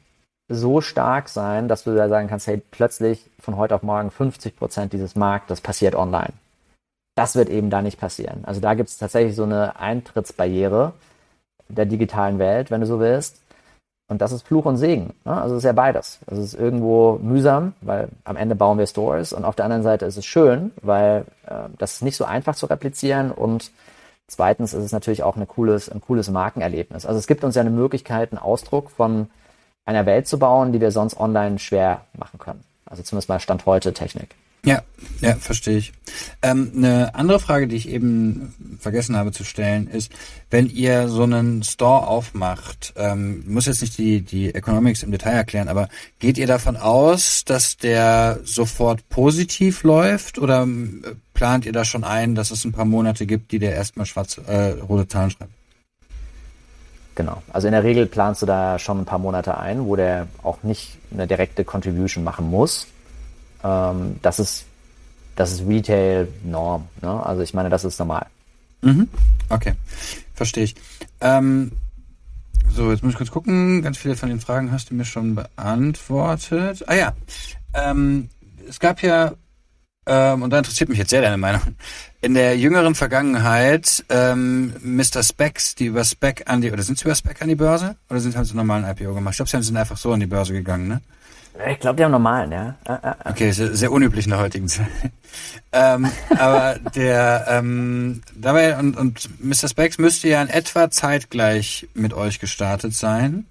so 0.49 0.81
stark 0.81 1.29
sein, 1.29 1.69
dass 1.69 1.85
du 1.85 1.95
da 1.95 2.09
sagen 2.09 2.29
kannst, 2.29 2.47
hey, 2.47 2.61
plötzlich 2.71 3.25
von 3.39 3.57
heute 3.57 3.75
auf 3.75 3.83
morgen 3.83 4.11
50 4.11 4.57
Prozent 4.57 4.93
dieses 4.93 5.17
Marktes 5.17 5.61
passiert 5.61 5.95
online. 5.95 6.33
Das 7.15 7.37
wird 7.37 7.49
eben 7.49 7.71
da 7.71 7.83
nicht 7.83 8.01
passieren. 8.01 8.45
Also 8.45 8.61
da 8.61 8.75
gibt 8.75 8.89
es 8.89 8.99
tatsächlich 8.99 9.37
so 9.37 9.43
eine 9.45 9.79
Eintrittsbarriere 9.79 10.93
der 11.69 11.87
digitalen 11.87 12.39
Welt, 12.39 12.71
wenn 12.71 12.81
du 12.81 12.87
so 12.87 13.01
willst. 13.01 13.41
Und 14.09 14.21
das 14.21 14.33
ist 14.33 14.47
Fluch 14.47 14.67
und 14.67 14.77
Segen. 14.77 15.15
Ne? 15.25 15.41
Also 15.41 15.55
es 15.55 15.61
ist 15.61 15.65
ja 15.65 15.73
beides. 15.73 16.19
Es 16.27 16.39
ist 16.39 16.55
irgendwo 16.55 17.19
mühsam, 17.23 17.75
weil 17.81 18.09
am 18.25 18.37
Ende 18.37 18.55
bauen 18.55 18.79
wir 18.79 18.87
Stores 18.87 19.33
und 19.33 19.45
auf 19.45 19.57
der 19.57 19.65
anderen 19.65 19.83
Seite 19.83 20.05
ist 20.05 20.17
es 20.17 20.27
schön, 20.27 20.73
weil 20.83 21.25
äh, 21.47 21.69
das 21.79 21.95
ist 21.95 22.03
nicht 22.03 22.17
so 22.17 22.25
einfach 22.25 22.55
zu 22.55 22.67
replizieren 22.67 23.31
und 23.31 23.71
zweitens 24.29 24.75
ist 24.75 24.85
es 24.85 24.93
natürlich 24.93 25.23
auch 25.23 25.37
eine 25.37 25.47
cooles, 25.47 25.89
ein 25.89 26.03
cooles 26.03 26.29
Markenerlebnis. 26.29 27.07
Also 27.07 27.19
es 27.19 27.27
gibt 27.27 27.43
uns 27.43 27.55
ja 27.55 27.63
eine 27.63 27.71
Möglichkeit, 27.71 28.33
einen 28.33 28.39
Ausdruck 28.39 28.91
von 28.91 29.31
einer 29.87 30.05
Welt 30.05 30.27
zu 30.27 30.39
bauen, 30.39 30.73
die 30.73 30.81
wir 30.81 30.91
sonst 30.91 31.19
online 31.19 31.59
schwer 31.59 32.03
machen 32.13 32.39
können. 32.39 32.65
Also 32.85 33.03
zumindest 33.03 33.29
mal 33.31 33.41
Stand 33.41 33.65
heute 33.65 33.95
Technik. 33.95 34.35
Ja, 34.65 34.83
ja, 35.21 35.35
verstehe 35.35 35.79
ich. 35.79 35.93
Ähm, 36.41 36.71
eine 36.77 37.17
andere 37.17 37.41
Frage, 37.41 37.67
die 37.67 37.75
ich 37.75 37.89
eben 37.89 38.55
vergessen 38.79 39.17
habe 39.17 39.33
zu 39.33 39.43
stellen, 39.43 39.89
ist, 39.89 40.13
wenn 40.51 40.69
ihr 40.69 41.09
so 41.09 41.25
einen 41.25 41.65
Store 41.65 42.07
aufmacht, 42.07 42.93
ähm, 42.97 43.43
muss 43.49 43.67
jetzt 43.67 43.83
nicht 43.83 43.99
die, 43.99 44.21
die 44.21 44.55
Economics 44.55 45.03
im 45.03 45.11
Detail 45.11 45.33
erklären, 45.33 45.67
aber 45.67 45.89
geht 46.21 46.39
ihr 46.39 46.47
davon 46.47 46.77
aus, 46.77 47.45
dass 47.45 47.77
der 47.77 48.39
sofort 48.45 49.09
positiv 49.09 49.83
läuft 49.83 50.39
oder 50.39 50.63
äh, 50.63 51.15
plant 51.35 51.67
ihr 51.67 51.73
da 51.73 51.85
schon 51.85 52.05
ein, 52.05 52.37
dass 52.37 52.53
es 52.53 52.65
ein 52.65 52.73
paar 52.73 52.85
Monate 52.85 53.27
gibt, 53.27 53.51
die 53.51 53.59
der 53.59 53.75
erstmal 53.75 54.07
schwarz, 54.07 54.39
äh, 54.47 54.71
rote 54.81 55.09
Zahlen 55.09 55.31
schreibt? 55.31 55.53
Genau. 57.17 57.43
Also 57.53 57.67
in 57.67 57.73
der 57.73 57.83
Regel 57.83 58.07
planst 58.07 58.43
du 58.43 58.47
da 58.47 58.79
schon 58.79 59.01
ein 59.01 59.05
paar 59.07 59.19
Monate 59.19 59.59
ein, 59.59 59.87
wo 59.87 59.97
der 59.97 60.29
auch 60.45 60.63
nicht 60.63 60.99
eine 61.13 61.27
direkte 61.27 61.65
Contribution 61.65 62.23
machen 62.23 62.49
muss 62.49 62.87
ähm, 63.65 64.17
das 64.23 64.39
ist 64.39 64.67
das 65.37 65.53
ist 65.53 65.67
Retail-Norm. 65.67 66.89
Ne? 67.01 67.27
Also 67.27 67.43
ich 67.43 67.55
meine, 67.55 67.71
das 67.71 67.85
ist 67.85 67.99
normal. 67.99 68.27
Mhm. 68.83 69.09
Okay, 69.49 69.75
verstehe 70.35 70.65
ich. 70.65 70.75
Ähm, 71.21 71.73
so, 72.71 72.91
jetzt 72.91 73.03
muss 73.03 73.13
ich 73.13 73.19
kurz 73.19 73.31
gucken. 73.31 73.83
Ganz 73.83 73.99
viele 73.99 74.17
von 74.17 74.29
den 74.29 74.41
Fragen 74.41 74.73
hast 74.73 74.91
du 74.91 74.95
mir 74.95 75.05
schon 75.05 75.35
beantwortet. 75.35 76.85
Ah 76.87 76.95
ja, 76.95 77.13
ähm, 77.75 78.29
es 78.69 78.81
gab 78.81 79.03
ja, 79.03 79.33
ähm, 80.07 80.43
und 80.43 80.51
da 80.51 80.59
interessiert 80.59 80.89
mich 80.89 80.99
jetzt 80.99 81.11
sehr 81.11 81.23
deine 81.23 81.37
Meinung, 81.37 81.63
in 82.21 82.35
der 82.35 82.59
jüngeren 82.59 82.95
Vergangenheit 82.95 84.05
ähm, 84.09 84.75
Mr. 84.83 85.23
Specs, 85.23 85.75
die 85.75 85.87
über 85.87 86.05
Spec 86.05 86.45
an 86.47 86.61
die, 86.61 86.73
oder 86.73 86.83
sind 86.83 86.99
sie 86.99 87.05
über 87.05 87.15
Spec 87.15 87.41
an 87.43 87.49
die 87.49 87.57
Börse? 87.57 87.97
Oder 88.11 88.21
sind 88.21 88.33
sie 88.33 88.39
einen 88.39 88.57
normalen 88.57 88.85
IPO 88.85 89.15
gemacht? 89.15 89.33
Ich 89.33 89.37
glaube, 89.39 89.51
sie 89.51 89.67
sind 89.67 89.77
einfach 89.77 89.97
so 89.97 90.13
an 90.13 90.21
die 90.21 90.27
Börse 90.27 90.53
gegangen, 90.53 90.89
ne? 90.89 91.01
Ich 91.71 91.81
glaube, 91.81 91.97
die 91.97 92.05
haben 92.05 92.13
normalen, 92.13 92.51
ja. 92.51 92.75
Ah, 92.87 92.99
ah, 93.03 93.17
ah. 93.25 93.31
Okay, 93.31 93.51
sehr, 93.51 93.75
sehr 93.75 93.93
unüblich 93.93 94.25
in 94.25 94.31
der 94.31 94.41
heutigen 94.41 94.69
Zeit. 94.69 94.87
ähm, 95.73 96.11
aber 96.39 96.79
der 96.95 97.45
ähm, 97.49 98.23
dabei 98.35 98.79
und, 98.79 98.97
und 98.97 99.29
Mr. 99.45 99.69
Specs 99.69 99.99
müsste 99.99 100.29
ja 100.29 100.41
in 100.41 100.49
etwa 100.49 100.91
zeitgleich 100.91 101.89
mit 101.93 102.15
euch 102.15 102.41
gestartet 102.41 102.95
sein, 102.95 103.47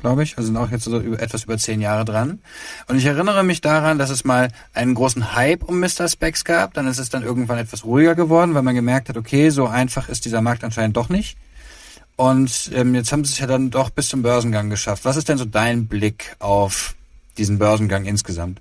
glaube 0.00 0.24
ich. 0.24 0.36
Also 0.36 0.48
sind 0.48 0.56
auch 0.56 0.70
jetzt 0.70 0.84
so 0.84 0.98
über, 0.98 1.20
etwas 1.20 1.44
über 1.44 1.56
zehn 1.56 1.80
Jahre 1.80 2.04
dran. 2.04 2.40
Und 2.88 2.96
ich 2.96 3.06
erinnere 3.06 3.44
mich 3.44 3.60
daran, 3.60 3.98
dass 3.98 4.10
es 4.10 4.24
mal 4.24 4.48
einen 4.72 4.94
großen 4.94 5.34
Hype 5.34 5.62
um 5.62 5.78
Mr. 5.78 6.08
Specs 6.08 6.44
gab. 6.44 6.74
Dann 6.74 6.88
ist 6.88 6.98
es 6.98 7.08
dann 7.08 7.22
irgendwann 7.22 7.58
etwas 7.58 7.84
ruhiger 7.84 8.16
geworden, 8.16 8.54
weil 8.54 8.62
man 8.62 8.74
gemerkt 8.74 9.08
hat, 9.08 9.16
okay, 9.16 9.50
so 9.50 9.68
einfach 9.68 10.08
ist 10.08 10.24
dieser 10.24 10.42
Markt 10.42 10.64
anscheinend 10.64 10.96
doch 10.96 11.08
nicht. 11.08 11.38
Und 12.16 12.70
ähm, 12.74 12.94
jetzt 12.96 13.12
haben 13.12 13.24
sie 13.24 13.32
es 13.32 13.38
ja 13.38 13.46
dann 13.46 13.70
doch 13.70 13.90
bis 13.90 14.08
zum 14.08 14.22
Börsengang 14.22 14.70
geschafft. 14.70 15.04
Was 15.04 15.16
ist 15.16 15.28
denn 15.28 15.38
so 15.38 15.44
dein 15.44 15.86
Blick 15.86 16.36
auf 16.40 16.94
diesen 17.38 17.58
Börsengang 17.58 18.04
insgesamt? 18.04 18.60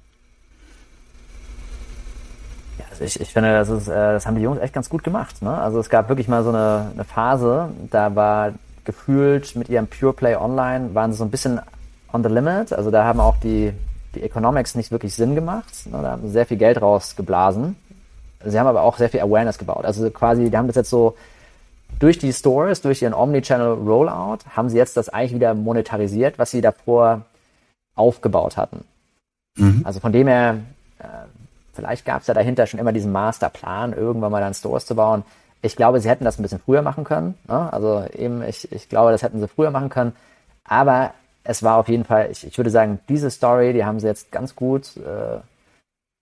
Ja, 2.80 2.86
also 2.90 3.04
ich, 3.04 3.20
ich 3.20 3.32
finde, 3.32 3.54
das, 3.54 3.70
ist, 3.70 3.88
äh, 3.88 4.14
das 4.14 4.26
haben 4.26 4.36
die 4.36 4.42
Jungs 4.42 4.60
echt 4.60 4.74
ganz 4.74 4.90
gut 4.90 5.04
gemacht. 5.04 5.42
Ne? 5.42 5.56
Also 5.56 5.80
es 5.80 5.90
gab 5.90 6.10
wirklich 6.10 6.28
mal 6.28 6.44
so 6.44 6.50
eine, 6.50 6.92
eine 6.94 7.04
Phase, 7.04 7.70
da 7.92 8.16
war 8.16 8.54
gefühlt 8.86 9.56
mit 9.56 9.70
ihrem 9.70 9.88
Pure 9.88 10.14
Play 10.14 10.36
Online, 10.36 10.94
waren 10.94 11.12
sie 11.12 11.18
so 11.18 11.24
ein 11.24 11.32
bisschen 11.32 11.60
on 12.12 12.24
the 12.24 12.30
limit. 12.30 12.74
Also 12.74 12.92
da 12.92 13.06
haben 13.06 13.20
auch 13.20 13.38
die, 13.38 13.74
die 14.16 14.24
Economics 14.24 14.76
nicht 14.76 14.92
wirklich 14.92 15.14
Sinn 15.14 15.36
gemacht. 15.36 15.86
Ne? 15.86 16.00
Da 16.02 16.12
haben 16.12 16.22
sie 16.24 16.32
sehr 16.32 16.46
viel 16.46 16.58
Geld 16.58 16.82
rausgeblasen. 16.82 17.76
Sie 18.46 18.60
haben 18.60 18.68
aber 18.68 18.82
auch 18.82 18.98
sehr 18.98 19.10
viel 19.10 19.22
Awareness 19.22 19.58
gebaut. 19.58 19.86
Also 19.86 20.10
quasi, 20.10 20.50
die 20.50 20.58
haben 20.58 20.68
das 20.68 20.76
jetzt 20.76 20.90
so 20.90 21.16
durch 22.00 22.18
die 22.18 22.34
Stores, 22.34 22.82
durch 22.82 23.02
ihren 23.02 23.14
Omnichannel 23.14 23.74
Rollout, 23.74 24.40
haben 24.56 24.70
sie 24.70 24.78
jetzt 24.78 24.98
das 24.98 25.10
eigentlich 25.10 25.36
wieder 25.36 25.54
monetarisiert, 25.54 26.38
was 26.38 26.52
sie 26.52 26.62
davor 26.62 27.22
aufgebaut 27.96 28.58
hatten. 28.58 28.86
Mhm. 29.58 29.82
Also 29.84 30.00
von 30.00 30.12
dem 30.12 30.28
her, 30.28 30.60
äh, 31.00 31.06
vielleicht 31.74 32.06
gab 32.06 32.22
es 32.22 32.28
ja 32.28 32.34
dahinter 32.34 32.68
schon 32.68 32.80
immer 32.80 32.94
diesen 32.94 33.12
Masterplan, 33.12 33.94
irgendwann 33.94 34.32
mal 34.32 34.42
dann 34.42 34.54
Stores 34.54 34.86
zu 34.86 34.96
bauen. 34.96 35.24
Ich 35.62 35.76
glaube, 35.76 36.00
sie 36.02 36.10
hätten 36.10 36.26
das 36.26 36.40
ein 36.40 36.44
bisschen 36.44 36.60
früher 36.60 36.82
machen 36.82 37.04
können. 37.04 37.36
Ne? 37.48 37.72
Also 37.72 38.06
eben, 38.14 38.42
ich, 38.44 38.72
ich 38.72 38.90
glaube, 38.90 39.12
das 39.12 39.24
hätten 39.24 39.40
sie 39.40 39.48
früher 39.48 39.72
machen 39.72 39.90
können. 39.90 40.14
Aber 40.64 41.14
es 41.44 41.64
war 41.64 41.78
auf 41.78 41.88
jeden 41.88 42.06
Fall, 42.06 42.30
ich, 42.32 42.46
ich 42.46 42.58
würde 42.58 42.70
sagen, 42.70 43.00
diese 43.10 43.30
Story, 43.30 43.74
die 43.74 43.86
haben 43.86 44.00
sie 44.00 44.08
jetzt 44.08 44.32
ganz 44.32 44.56
gut 44.56 44.98
äh, 44.98 45.40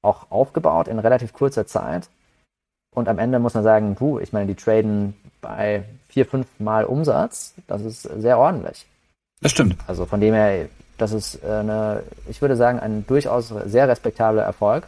auch 0.02 0.30
aufgebaut 0.32 0.88
in 0.88 1.00
relativ 1.00 1.34
kurzer 1.34 1.66
Zeit. 1.66 2.10
Und 2.94 3.08
am 3.08 3.20
Ende 3.20 3.40
muss 3.40 3.54
man 3.54 3.64
sagen, 3.64 3.96
puh, 3.96 4.20
ich 4.20 4.34
meine, 4.34 4.48
die 4.48 4.56
traden 4.56 5.16
bei 5.40 5.86
vier, 6.10 6.26
fünf 6.26 6.48
Mal 6.60 6.86
Umsatz. 6.86 7.54
Das 7.68 7.82
ist 7.84 8.04
sehr 8.04 8.38
ordentlich. 8.38 8.86
Das 9.42 9.52
stimmt. 9.52 9.78
Also 9.88 10.06
von 10.06 10.20
dem 10.20 10.34
her, 10.34 10.68
das 11.02 11.14
ist 11.14 11.44
äh, 11.44 11.48
eine, 11.48 12.04
ich 12.30 12.42
würde 12.42 12.56
sagen, 12.56 12.80
ein 12.80 13.06
durchaus 13.08 13.54
sehr 13.66 13.88
respektabler 13.88 14.44
Erfolg, 14.44 14.86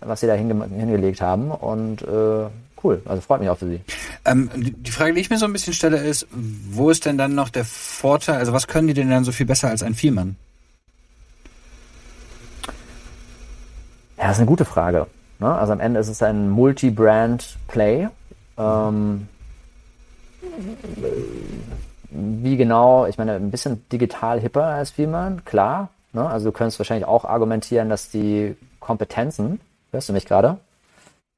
was 0.00 0.20
sie 0.20 0.26
da 0.26 0.34
hinge 0.34 0.66
hingelegt 0.68 1.20
haben. 1.20 1.50
Und 1.50 2.02
äh, 2.02 2.46
cool, 2.82 3.02
also 3.04 3.20
freut 3.20 3.40
mich 3.40 3.50
auch 3.50 3.58
für 3.58 3.66
sie. 3.66 3.80
Ähm, 4.24 4.50
die 4.54 4.90
Frage, 4.90 5.14
die 5.14 5.20
ich 5.20 5.30
mir 5.30 5.38
so 5.38 5.46
ein 5.46 5.52
bisschen 5.52 5.72
stelle, 5.72 5.98
ist, 5.98 6.28
wo 6.30 6.90
ist 6.90 7.06
denn 7.06 7.18
dann 7.18 7.34
noch 7.34 7.48
der 7.48 7.64
Vorteil, 7.64 8.36
also 8.36 8.52
was 8.52 8.68
können 8.68 8.86
die 8.86 8.94
denn 8.94 9.10
dann 9.10 9.24
so 9.24 9.32
viel 9.32 9.46
besser 9.46 9.68
als 9.68 9.82
ein 9.82 9.94
Vielmann? 9.94 10.36
Ja, 14.16 14.28
das 14.28 14.36
ist 14.36 14.38
eine 14.38 14.46
gute 14.46 14.64
Frage. 14.64 15.06
Ne? 15.40 15.52
Also 15.52 15.72
am 15.72 15.80
Ende 15.80 16.00
ist 16.00 16.08
es 16.08 16.22
ein 16.22 16.48
Multi-Brand-Play. 16.50 18.08
Ähm, 18.58 19.28
wie 22.10 22.56
genau, 22.56 23.06
ich 23.06 23.18
meine, 23.18 23.34
ein 23.34 23.50
bisschen 23.50 23.88
digital 23.90 24.40
hipper 24.40 24.64
als 24.64 24.90
Vielmann, 24.90 25.44
klar. 25.44 25.90
Ne? 26.12 26.26
Also 26.28 26.46
du 26.46 26.52
könntest 26.52 26.78
wahrscheinlich 26.78 27.06
auch 27.06 27.24
argumentieren, 27.24 27.88
dass 27.88 28.10
die 28.10 28.56
Kompetenzen, 28.80 29.60
hörst 29.90 30.08
du 30.08 30.12
mich 30.12 30.26
gerade? 30.26 30.58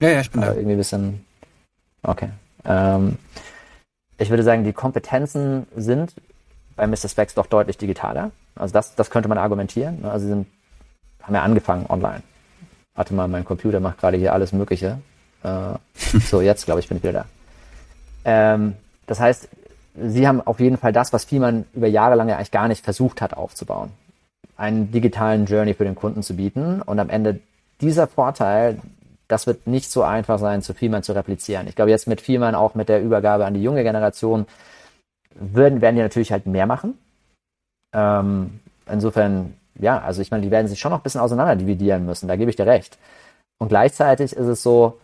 Ja, 0.00 0.10
ja, 0.10 0.20
ich 0.20 0.30
bin 0.30 0.42
da. 0.42 0.48
Irgendwie 0.54 0.72
ein 0.72 0.78
bisschen, 0.78 1.24
okay. 2.02 2.30
Ähm, 2.64 3.18
ich 4.18 4.30
würde 4.30 4.42
sagen, 4.42 4.64
die 4.64 4.72
Kompetenzen 4.72 5.66
sind 5.74 6.14
bei 6.76 6.86
Mr. 6.86 7.08
Specs 7.08 7.34
doch 7.34 7.46
deutlich 7.46 7.78
digitaler. 7.78 8.30
Also 8.54 8.72
das, 8.72 8.94
das 8.94 9.10
könnte 9.10 9.28
man 9.28 9.38
argumentieren. 9.38 10.00
Ne? 10.02 10.10
Also 10.10 10.26
sie 10.26 10.32
sind, 10.32 10.46
haben 11.22 11.34
ja 11.34 11.42
angefangen 11.42 11.86
online. 11.88 12.22
Warte 12.94 13.14
mal, 13.14 13.28
mein 13.28 13.44
Computer 13.44 13.80
macht 13.80 13.98
gerade 13.98 14.16
hier 14.16 14.32
alles 14.32 14.52
Mögliche. 14.52 14.98
Äh, 15.42 15.74
so, 16.20 16.40
jetzt 16.40 16.64
glaube 16.64 16.80
ich, 16.80 16.88
bin 16.88 16.98
ich 16.98 17.02
wieder 17.02 17.12
da. 17.12 17.24
Ähm, 18.24 18.74
das 19.06 19.20
heißt, 19.20 19.48
sie 20.02 20.26
haben 20.26 20.40
auf 20.40 20.60
jeden 20.60 20.76
Fall 20.76 20.92
das, 20.92 21.12
was 21.12 21.24
Fiemann 21.24 21.64
über 21.74 21.86
Jahre 21.86 22.14
lang 22.14 22.28
ja 22.28 22.36
eigentlich 22.36 22.50
gar 22.50 22.68
nicht 22.68 22.84
versucht 22.84 23.20
hat 23.20 23.34
aufzubauen. 23.34 23.90
einen 24.56 24.90
digitalen 24.90 25.46
Journey 25.46 25.74
für 25.74 25.84
den 25.84 25.94
Kunden 25.94 26.22
zu 26.22 26.36
bieten. 26.36 26.82
Und 26.82 26.98
am 26.98 27.10
Ende 27.10 27.40
dieser 27.80 28.06
Vorteil, 28.08 28.78
das 29.28 29.46
wird 29.46 29.66
nicht 29.66 29.90
so 29.90 30.02
einfach 30.02 30.38
sein, 30.38 30.62
zu 30.62 30.74
Vielmann 30.74 31.02
zu 31.04 31.12
replizieren. 31.12 31.68
Ich 31.68 31.76
glaube, 31.76 31.90
jetzt 31.90 32.08
mit 32.08 32.20
Vielmann, 32.20 32.54
auch 32.54 32.74
mit 32.74 32.88
der 32.88 33.02
Übergabe 33.02 33.46
an 33.46 33.54
die 33.54 33.62
junge 33.62 33.84
Generation, 33.84 34.46
würden, 35.34 35.80
werden 35.80 35.96
die 35.96 36.02
natürlich 36.02 36.32
halt 36.32 36.46
mehr 36.46 36.66
machen. 36.66 36.98
Ähm, 37.94 38.60
insofern, 38.90 39.54
ja, 39.78 40.00
also 40.00 40.20
ich 40.22 40.30
meine, 40.30 40.42
die 40.42 40.50
werden 40.50 40.66
sich 40.66 40.80
schon 40.80 40.90
noch 40.90 40.98
ein 40.98 41.04
bisschen 41.04 41.20
auseinander 41.20 41.56
dividieren 41.56 42.04
müssen, 42.04 42.28
da 42.28 42.36
gebe 42.36 42.50
ich 42.50 42.56
dir 42.56 42.66
recht. 42.66 42.98
Und 43.58 43.68
gleichzeitig 43.68 44.32
ist 44.32 44.46
es 44.46 44.62
so, 44.62 44.98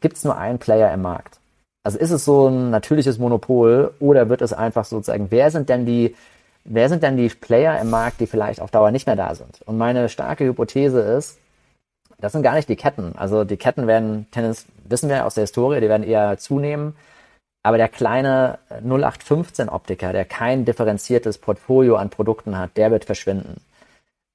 gibt 0.00 0.16
es 0.16 0.24
nur 0.24 0.36
einen 0.36 0.58
Player 0.58 0.92
im 0.92 1.02
Markt? 1.02 1.38
Also 1.86 2.00
ist 2.00 2.10
es 2.10 2.24
so 2.24 2.48
ein 2.48 2.70
natürliches 2.70 3.18
Monopol 3.18 3.94
oder 4.00 4.28
wird 4.28 4.42
es 4.42 4.52
einfach 4.52 4.84
sozusagen, 4.84 5.30
wer 5.30 5.52
sind 5.52 5.68
denn 5.68 5.86
die, 5.86 6.16
wer 6.64 6.88
sind 6.88 7.04
denn 7.04 7.16
die 7.16 7.28
Player 7.28 7.80
im 7.80 7.90
Markt, 7.90 8.18
die 8.18 8.26
vielleicht 8.26 8.60
auf 8.60 8.72
Dauer 8.72 8.90
nicht 8.90 9.06
mehr 9.06 9.14
da 9.14 9.36
sind? 9.36 9.62
Und 9.66 9.78
meine 9.78 10.08
starke 10.08 10.44
Hypothese 10.44 10.98
ist, 10.98 11.38
das 12.18 12.32
sind 12.32 12.42
gar 12.42 12.56
nicht 12.56 12.68
die 12.68 12.74
Ketten. 12.74 13.14
Also 13.16 13.44
die 13.44 13.56
Ketten 13.56 13.86
werden, 13.86 14.26
Tennis, 14.32 14.66
wissen 14.82 15.08
wir 15.08 15.24
aus 15.26 15.34
der 15.34 15.42
Historie, 15.42 15.80
die 15.80 15.88
werden 15.88 16.02
eher 16.02 16.38
zunehmen. 16.38 16.96
Aber 17.62 17.76
der 17.76 17.88
kleine 17.88 18.58
0815 18.82 19.68
Optiker, 19.68 20.12
der 20.12 20.24
kein 20.24 20.64
differenziertes 20.64 21.38
Portfolio 21.38 21.94
an 21.94 22.10
Produkten 22.10 22.58
hat, 22.58 22.76
der 22.76 22.90
wird 22.90 23.04
verschwinden. 23.04 23.60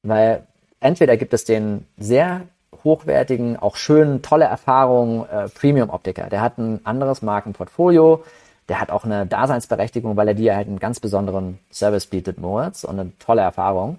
Weil 0.03 0.47
entweder 0.79 1.17
gibt 1.17 1.33
es 1.33 1.43
den 1.43 1.85
sehr 1.97 2.43
hochwertigen, 2.83 3.57
auch 3.57 3.75
schönen, 3.75 4.21
tolle 4.21 4.45
Erfahrungen 4.45 5.27
äh, 5.29 5.49
Premium-Optiker. 5.49 6.29
Der 6.29 6.41
hat 6.41 6.57
ein 6.57 6.79
anderes 6.85 7.21
Markenportfolio, 7.21 8.23
der 8.69 8.79
hat 8.79 8.91
auch 8.91 9.03
eine 9.03 9.25
Daseinsberechtigung, 9.25 10.15
weil 10.15 10.29
er 10.29 10.33
dir 10.33 10.55
halt 10.55 10.67
einen 10.67 10.79
ganz 10.79 10.99
besonderen 10.99 11.59
Service 11.71 12.05
bietet, 12.05 12.39
Moritz, 12.39 12.83
und 12.83 12.99
eine 12.99 13.11
tolle 13.19 13.41
Erfahrung. 13.41 13.97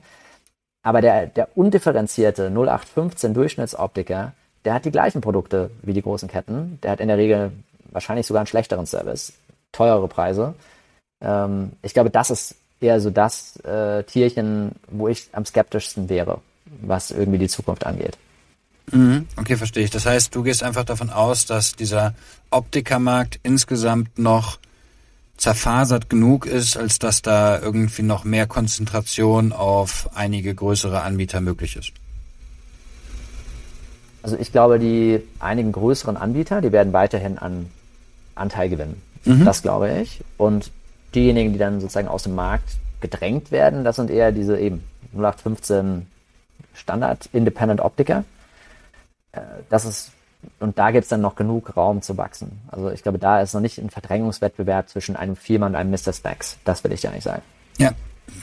Aber 0.83 1.01
der, 1.01 1.27
der 1.27 1.49
undifferenzierte 1.57 2.47
0815 2.51 3.35
Durchschnittsoptiker, 3.35 4.33
der 4.65 4.75
hat 4.75 4.85
die 4.85 4.91
gleichen 4.91 5.21
Produkte 5.21 5.71
wie 5.83 5.93
die 5.93 6.03
großen 6.03 6.29
Ketten. 6.29 6.79
Der 6.83 6.93
hat 6.93 7.01
in 7.01 7.09
der 7.09 7.19
Regel 7.19 7.53
wahrscheinlich 7.91 8.27
sogar 8.27 8.41
einen 8.41 8.47
schlechteren 8.47 8.87
Service, 8.87 9.33
teurere 9.71 10.09
Preise. 10.09 10.55
Ähm, 11.21 11.73
ich 11.83 11.95
glaube, 11.95 12.11
das 12.11 12.31
ist 12.31 12.57
eher 12.81 13.01
so 13.01 13.11
das 13.11 13.57
äh, 13.61 14.03
Tierchen, 14.05 14.73
wo 14.89 15.09
ich 15.09 15.29
am 15.33 15.45
skeptischsten 15.45 16.09
wäre, 16.09 16.41
was 16.81 17.11
irgendwie 17.11 17.39
die 17.39 17.49
Zukunft 17.49 17.87
angeht. 17.87 18.19
Mhm. 18.91 19.27
Okay, 19.37 19.57
verstehe 19.57 19.85
ich. 19.85 19.91
Das 19.91 20.07
heißt, 20.07 20.35
du 20.35 20.43
gehst 20.43 20.63
einfach 20.63 20.85
davon 20.85 21.11
aus, 21.11 21.47
dass 21.47 21.77
dieser 21.77 22.15
Optikermarkt 22.51 23.41
insgesamt 23.43 24.19
noch 24.19 24.59
zerfasert 25.37 26.11
genug 26.11 26.47
ist, 26.47 26.77
als 26.77 26.99
dass 26.99 27.23
da 27.23 27.59
irgendwie 27.59 28.03
noch 28.03 28.25
mehr 28.25 28.47
Konzentration 28.47 29.53
auf 29.53 30.11
einige 30.15 30.55
größere 30.55 31.03
Anbieter 31.03 31.41
möglich 31.41 31.77
ist. 31.77 31.93
Also 34.23 34.37
ich 34.39 34.53
glaube, 34.53 34.79
die 34.79 35.21
einigen 35.41 35.73
größeren 35.73 36.17
Anbieter, 36.17 36.61
die 36.61 36.71
werden 36.71 36.93
weiterhin 36.93 37.39
an 37.39 37.67
Anteil 38.35 38.69
gewinnen. 38.69 39.03
Mhm. 39.25 39.45
Das 39.45 39.63
glaube 39.63 39.91
ich. 40.01 40.21
Und 40.37 40.71
diejenigen, 41.15 41.53
die 41.53 41.59
dann 41.59 41.81
sozusagen 41.81 42.09
aus 42.09 42.23
dem 42.23 42.35
Markt 42.35 42.77
gedrängt 43.01 43.51
werden, 43.51 43.85
das 43.85 43.97
sind 43.97 44.11
eher 44.11 44.33
diese 44.33 44.59
eben 44.59 44.85
0815 45.13 46.07
Standard 46.75 47.29
Independent 47.33 47.81
Optiker. 47.81 48.25
Äh, 49.33 49.41
das 49.69 49.85
ist 49.85 50.13
und 50.59 50.79
da 50.79 50.91
gibt 50.91 51.05
es 51.05 51.09
dann 51.09 51.21
noch 51.21 51.37
genug 51.37 51.77
Raum 51.77 52.03
zu 52.03 52.17
wachsen. 52.17 52.61
Also 52.69 52.91
ich 52.91 53.03
glaube, 53.03 53.19
da 53.19 53.41
ist 53.41 53.55
noch 53.55 53.61
nicht 53.61 53.79
ein 53.79 53.91
Verdrängungswettbewerb 53.91 54.89
zwischen 54.89 55.17
einem 55.17 55.37
Firma 55.37 55.67
und 55.67 55.77
einem 55.77 55.91
Mr. 55.91 56.13
Specs. 56.13 56.59
Das 56.65 56.83
will 56.83 56.93
ich 56.93 57.03
ja 57.03 57.11
nicht 57.11 57.23
sagen. 57.23 57.43
Ja, 57.79 57.93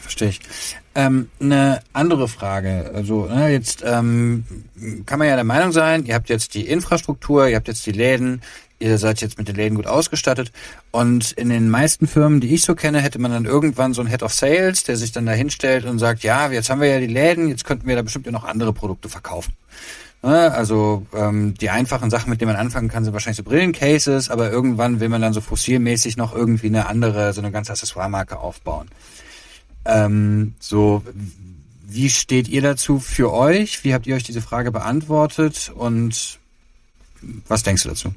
verstehe 0.01 0.29
ich. 0.29 0.39
Ähm, 0.95 1.29
eine 1.41 1.81
andere 1.93 2.27
Frage. 2.27 2.91
Also 2.93 3.25
ne, 3.25 3.49
jetzt 3.49 3.83
ähm, 3.85 4.45
kann 5.05 5.19
man 5.19 5.27
ja 5.27 5.35
der 5.35 5.43
Meinung 5.43 5.71
sein, 5.71 6.05
ihr 6.05 6.15
habt 6.15 6.29
jetzt 6.29 6.53
die 6.53 6.67
Infrastruktur, 6.67 7.47
ihr 7.47 7.57
habt 7.57 7.67
jetzt 7.67 7.85
die 7.85 7.91
Läden, 7.91 8.41
ihr 8.79 8.97
seid 8.97 9.19
jetzt 9.21 9.37
mit 9.37 9.49
den 9.49 9.55
Läden 9.55 9.75
gut 9.75 9.87
ausgestattet. 9.87 10.51
Und 10.91 11.33
in 11.33 11.49
den 11.49 11.69
meisten 11.69 12.07
Firmen, 12.07 12.39
die 12.39 12.53
ich 12.53 12.63
so 12.63 12.75
kenne, 12.75 13.01
hätte 13.01 13.19
man 13.19 13.31
dann 13.31 13.45
irgendwann 13.45 13.93
so 13.93 14.01
einen 14.01 14.09
Head 14.09 14.23
of 14.23 14.33
Sales, 14.33 14.83
der 14.83 14.95
sich 14.95 15.11
dann 15.11 15.25
da 15.25 15.33
hinstellt 15.33 15.85
und 15.85 15.99
sagt, 15.99 16.23
ja, 16.23 16.49
jetzt 16.49 16.69
haben 16.69 16.81
wir 16.81 16.87
ja 16.87 16.99
die 16.99 17.07
Läden, 17.07 17.49
jetzt 17.49 17.65
könnten 17.65 17.87
wir 17.87 17.97
da 17.97 18.01
bestimmt 18.01 18.25
ja 18.25 18.31
noch 18.31 18.45
andere 18.45 18.71
Produkte 18.71 19.09
verkaufen. 19.09 19.53
Ne? 20.22 20.51
Also 20.51 21.05
ähm, 21.13 21.53
die 21.55 21.70
einfachen 21.70 22.09
Sachen, 22.09 22.30
mit 22.30 22.41
denen 22.41 22.51
man 22.51 22.59
anfangen 22.59 22.89
kann, 22.89 23.03
sind 23.03 23.13
wahrscheinlich 23.13 23.38
so 23.38 23.43
Brillencases, 23.43 24.30
aber 24.30 24.51
irgendwann 24.51 24.99
will 24.99 25.09
man 25.09 25.22
dann 25.22 25.34
so 25.34 25.41
fossilmäßig 25.41 26.17
noch 26.17 26.36
irgendwie 26.36 26.67
eine 26.67 26.88
andere, 26.88 27.34
so 27.34 27.41
eine 27.41 27.51
ganze 27.51 27.72
Accessoire-Marke 27.72 28.38
aufbauen. 28.38 28.89
Ähm, 29.86 30.55
so, 30.59 31.03
wie 31.88 32.09
steht 32.09 32.47
ihr 32.49 32.61
dazu 32.61 32.99
für 32.99 33.32
euch? 33.32 33.84
Wie 33.84 33.93
habt 33.93 34.07
ihr 34.07 34.15
euch 34.15 34.24
diese 34.24 34.41
Frage 34.41 34.72
beantwortet 34.72 35.72
und 35.74 36.38
was 37.47 37.63
denkst 37.63 37.84
du 37.84 37.89
dazu? 37.89 38.13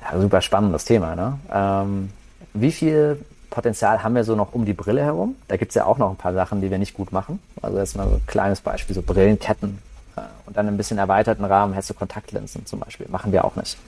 Ja, 0.00 0.20
super 0.20 0.40
spannendes 0.40 0.84
Thema. 0.84 1.14
Ne? 1.16 1.38
Ähm, 1.52 2.10
wie 2.54 2.72
viel 2.72 3.18
Potenzial 3.52 4.02
haben 4.02 4.14
wir 4.16 4.24
so 4.24 4.34
noch 4.34 4.52
um 4.54 4.64
die 4.64 4.72
Brille 4.72 5.02
herum. 5.02 5.36
Da 5.46 5.56
gibt 5.56 5.70
es 5.70 5.74
ja 5.76 5.84
auch 5.84 5.98
noch 5.98 6.10
ein 6.10 6.16
paar 6.16 6.32
Sachen, 6.32 6.60
die 6.60 6.70
wir 6.70 6.78
nicht 6.78 6.94
gut 6.94 7.12
machen. 7.12 7.40
Also 7.60 7.78
jetzt 7.78 7.96
mal 7.96 8.08
so 8.08 8.14
ein 8.16 8.26
kleines 8.26 8.60
Beispiel, 8.60 8.94
so 8.94 9.02
Brillenketten. 9.02 9.78
Äh, 10.16 10.22
und 10.46 10.56
dann 10.56 10.66
ein 10.66 10.76
bisschen 10.76 10.98
erweiterten 10.98 11.44
Rahmen 11.44 11.74
hättest 11.74 11.90
du 11.90 11.94
Kontaktlinsen 11.94 12.66
zum 12.66 12.80
Beispiel. 12.80 13.06
Machen 13.08 13.30
wir 13.30 13.44
auch 13.44 13.54
nicht. 13.54 13.78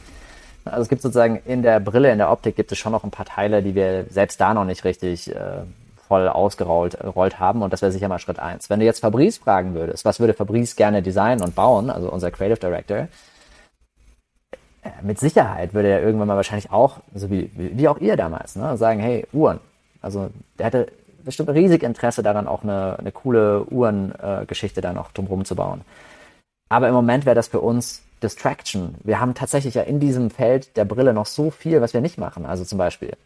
Also 0.64 0.82
es 0.82 0.88
gibt 0.88 1.02
sozusagen 1.02 1.40
in 1.44 1.62
der 1.62 1.80
Brille, 1.80 2.12
in 2.12 2.18
der 2.18 2.30
Optik 2.30 2.56
gibt 2.56 2.72
es 2.72 2.78
schon 2.78 2.92
noch 2.92 3.04
ein 3.04 3.10
paar 3.10 3.26
Teile, 3.26 3.62
die 3.62 3.74
wir 3.74 4.06
selbst 4.10 4.40
da 4.40 4.54
noch 4.54 4.64
nicht 4.64 4.84
richtig 4.84 5.34
äh, 5.34 5.62
voll 6.08 6.28
ausgerollt 6.28 6.98
rollt 7.02 7.40
haben. 7.40 7.62
Und 7.62 7.72
das 7.72 7.82
wäre 7.82 7.92
sicher 7.92 8.08
mal 8.08 8.18
Schritt 8.18 8.38
eins. 8.38 8.70
Wenn 8.70 8.80
du 8.80 8.86
jetzt 8.86 9.00
Fabrice 9.00 9.38
fragen 9.38 9.74
würdest, 9.74 10.04
was 10.04 10.20
würde 10.20 10.34
Fabrice 10.34 10.76
gerne 10.76 11.02
designen 11.02 11.42
und 11.42 11.54
bauen, 11.54 11.90
also 11.90 12.10
unser 12.10 12.30
Creative 12.30 12.58
Director, 12.58 13.08
mit 15.02 15.18
Sicherheit 15.18 15.74
würde 15.74 15.88
er 15.88 16.02
irgendwann 16.02 16.28
mal 16.28 16.36
wahrscheinlich 16.36 16.70
auch, 16.70 17.00
so 17.14 17.30
wie, 17.30 17.50
wie 17.54 17.88
auch 17.88 17.98
ihr 17.98 18.16
damals, 18.16 18.56
ne, 18.56 18.76
sagen, 18.76 19.00
hey, 19.00 19.26
Uhren. 19.32 19.60
Also 20.00 20.30
der 20.58 20.66
hatte 20.66 20.86
bestimmt 21.24 21.48
riesig 21.50 21.82
Interesse 21.82 22.22
daran, 22.22 22.46
auch 22.46 22.62
eine, 22.62 22.98
eine 22.98 23.12
coole 23.12 23.64
Uhrengeschichte 23.70 24.80
äh, 24.80 24.82
da 24.82 24.92
noch 24.92 25.12
drumherum 25.12 25.44
zu 25.44 25.56
bauen. 25.56 25.82
Aber 26.68 26.88
im 26.88 26.94
Moment 26.94 27.26
wäre 27.26 27.34
das 27.34 27.48
für 27.48 27.60
uns 27.60 28.02
Distraction. 28.22 28.96
Wir 29.02 29.20
haben 29.20 29.34
tatsächlich 29.34 29.74
ja 29.74 29.82
in 29.82 30.00
diesem 30.00 30.30
Feld 30.30 30.76
der 30.76 30.84
Brille 30.84 31.12
noch 31.12 31.26
so 31.26 31.50
viel, 31.50 31.80
was 31.80 31.94
wir 31.94 32.00
nicht 32.00 32.18
machen. 32.18 32.46
Also 32.46 32.64
zum 32.64 32.78
Beispiel 32.78 33.16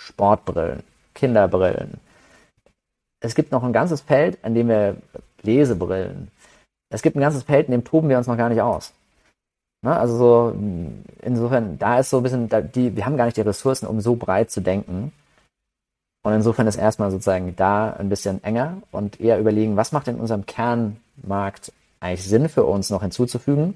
Sportbrillen, 0.00 0.82
Kinderbrillen. 1.14 2.00
Es 3.20 3.34
gibt 3.34 3.52
noch 3.52 3.64
ein 3.64 3.72
ganzes 3.72 4.00
Feld, 4.00 4.38
an 4.42 4.54
dem 4.54 4.68
wir 4.68 4.96
Lesebrillen. 5.42 6.30
Es 6.90 7.02
gibt 7.02 7.16
ein 7.16 7.20
ganzes 7.20 7.42
Feld, 7.42 7.66
in 7.66 7.72
dem 7.72 7.84
toben 7.84 8.08
wir 8.08 8.18
uns 8.18 8.26
noch 8.26 8.36
gar 8.36 8.48
nicht 8.48 8.60
aus. 8.60 8.92
Ne? 9.82 9.96
Also 9.96 10.16
so, 10.16 10.56
insofern, 11.22 11.78
da 11.78 11.98
ist 11.98 12.10
so 12.10 12.18
ein 12.18 12.22
bisschen, 12.22 12.48
da, 12.48 12.60
die, 12.60 12.96
wir 12.96 13.06
haben 13.06 13.16
gar 13.16 13.26
nicht 13.26 13.36
die 13.36 13.42
Ressourcen, 13.42 13.86
um 13.86 14.00
so 14.00 14.16
breit 14.16 14.50
zu 14.50 14.60
denken. 14.60 15.12
Und 16.24 16.32
insofern 16.32 16.66
ist 16.66 16.76
erstmal 16.76 17.10
sozusagen 17.10 17.54
da 17.56 17.92
ein 17.92 18.08
bisschen 18.08 18.42
enger 18.42 18.82
und 18.90 19.20
eher 19.20 19.38
überlegen, 19.38 19.76
was 19.76 19.92
macht 19.92 20.08
in 20.08 20.16
unserem 20.16 20.44
Kernmarkt 20.44 21.72
eigentlich 22.00 22.24
Sinn 22.24 22.48
für 22.48 22.64
uns 22.64 22.90
noch 22.90 23.02
hinzuzufügen, 23.02 23.74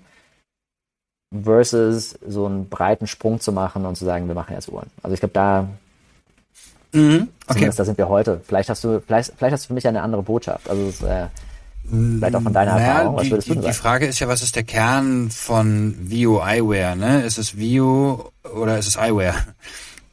versus 1.43 2.19
so 2.27 2.47
einen 2.47 2.69
breiten 2.69 3.07
Sprung 3.07 3.39
zu 3.39 3.53
machen 3.53 3.87
und 3.87 3.97
zu 3.97 4.05
sagen, 4.05 4.27
wir 4.27 4.35
machen 4.35 4.55
jetzt 4.55 4.69
Uhren. 4.69 4.91
Also 5.03 5.15
ich 5.15 5.21
glaube, 5.21 5.35
da 5.35 5.69
Mhm, 6.93 7.29
okay. 7.47 7.71
da 7.75 7.85
sind 7.85 7.99
wir 7.99 8.09
heute. 8.09 8.41
Vielleicht 8.45 8.69
hast 8.69 8.83
du, 8.83 9.01
vielleicht, 9.01 9.33
vielleicht 9.37 9.53
hast 9.53 9.65
du 9.65 9.69
für 9.69 9.75
mich 9.75 9.87
eine 9.87 10.03
andere 10.03 10.23
Botschaft. 10.23 10.69
Also 10.69 10.83
es, 10.89 11.03
äh, 11.03 11.27
Vielleicht 11.91 12.35
auch 12.35 12.43
von 12.43 12.53
deiner 12.53 12.75
naja, 12.75 12.87
Erfahrung. 12.87 13.17
Was 13.17 13.31
würdest 13.31 13.49
die, 13.49 13.55
du 13.55 13.61
sagen? 13.63 13.73
Die 13.73 13.79
Frage 13.79 14.07
ist 14.07 14.21
ja, 14.21 14.29
was 14.29 14.43
ist 14.43 14.57
der 14.57 14.63
Kern 14.63 15.31
von 15.31 15.97
View 15.99 16.41
Eyewear? 16.41 16.95
Ne? 16.95 17.23
Ist 17.23 17.39
es 17.39 17.57
View 17.57 18.19
oder 18.55 18.79
ist 18.79 18.87
es 18.87 18.97
Eyewear? 18.97 19.35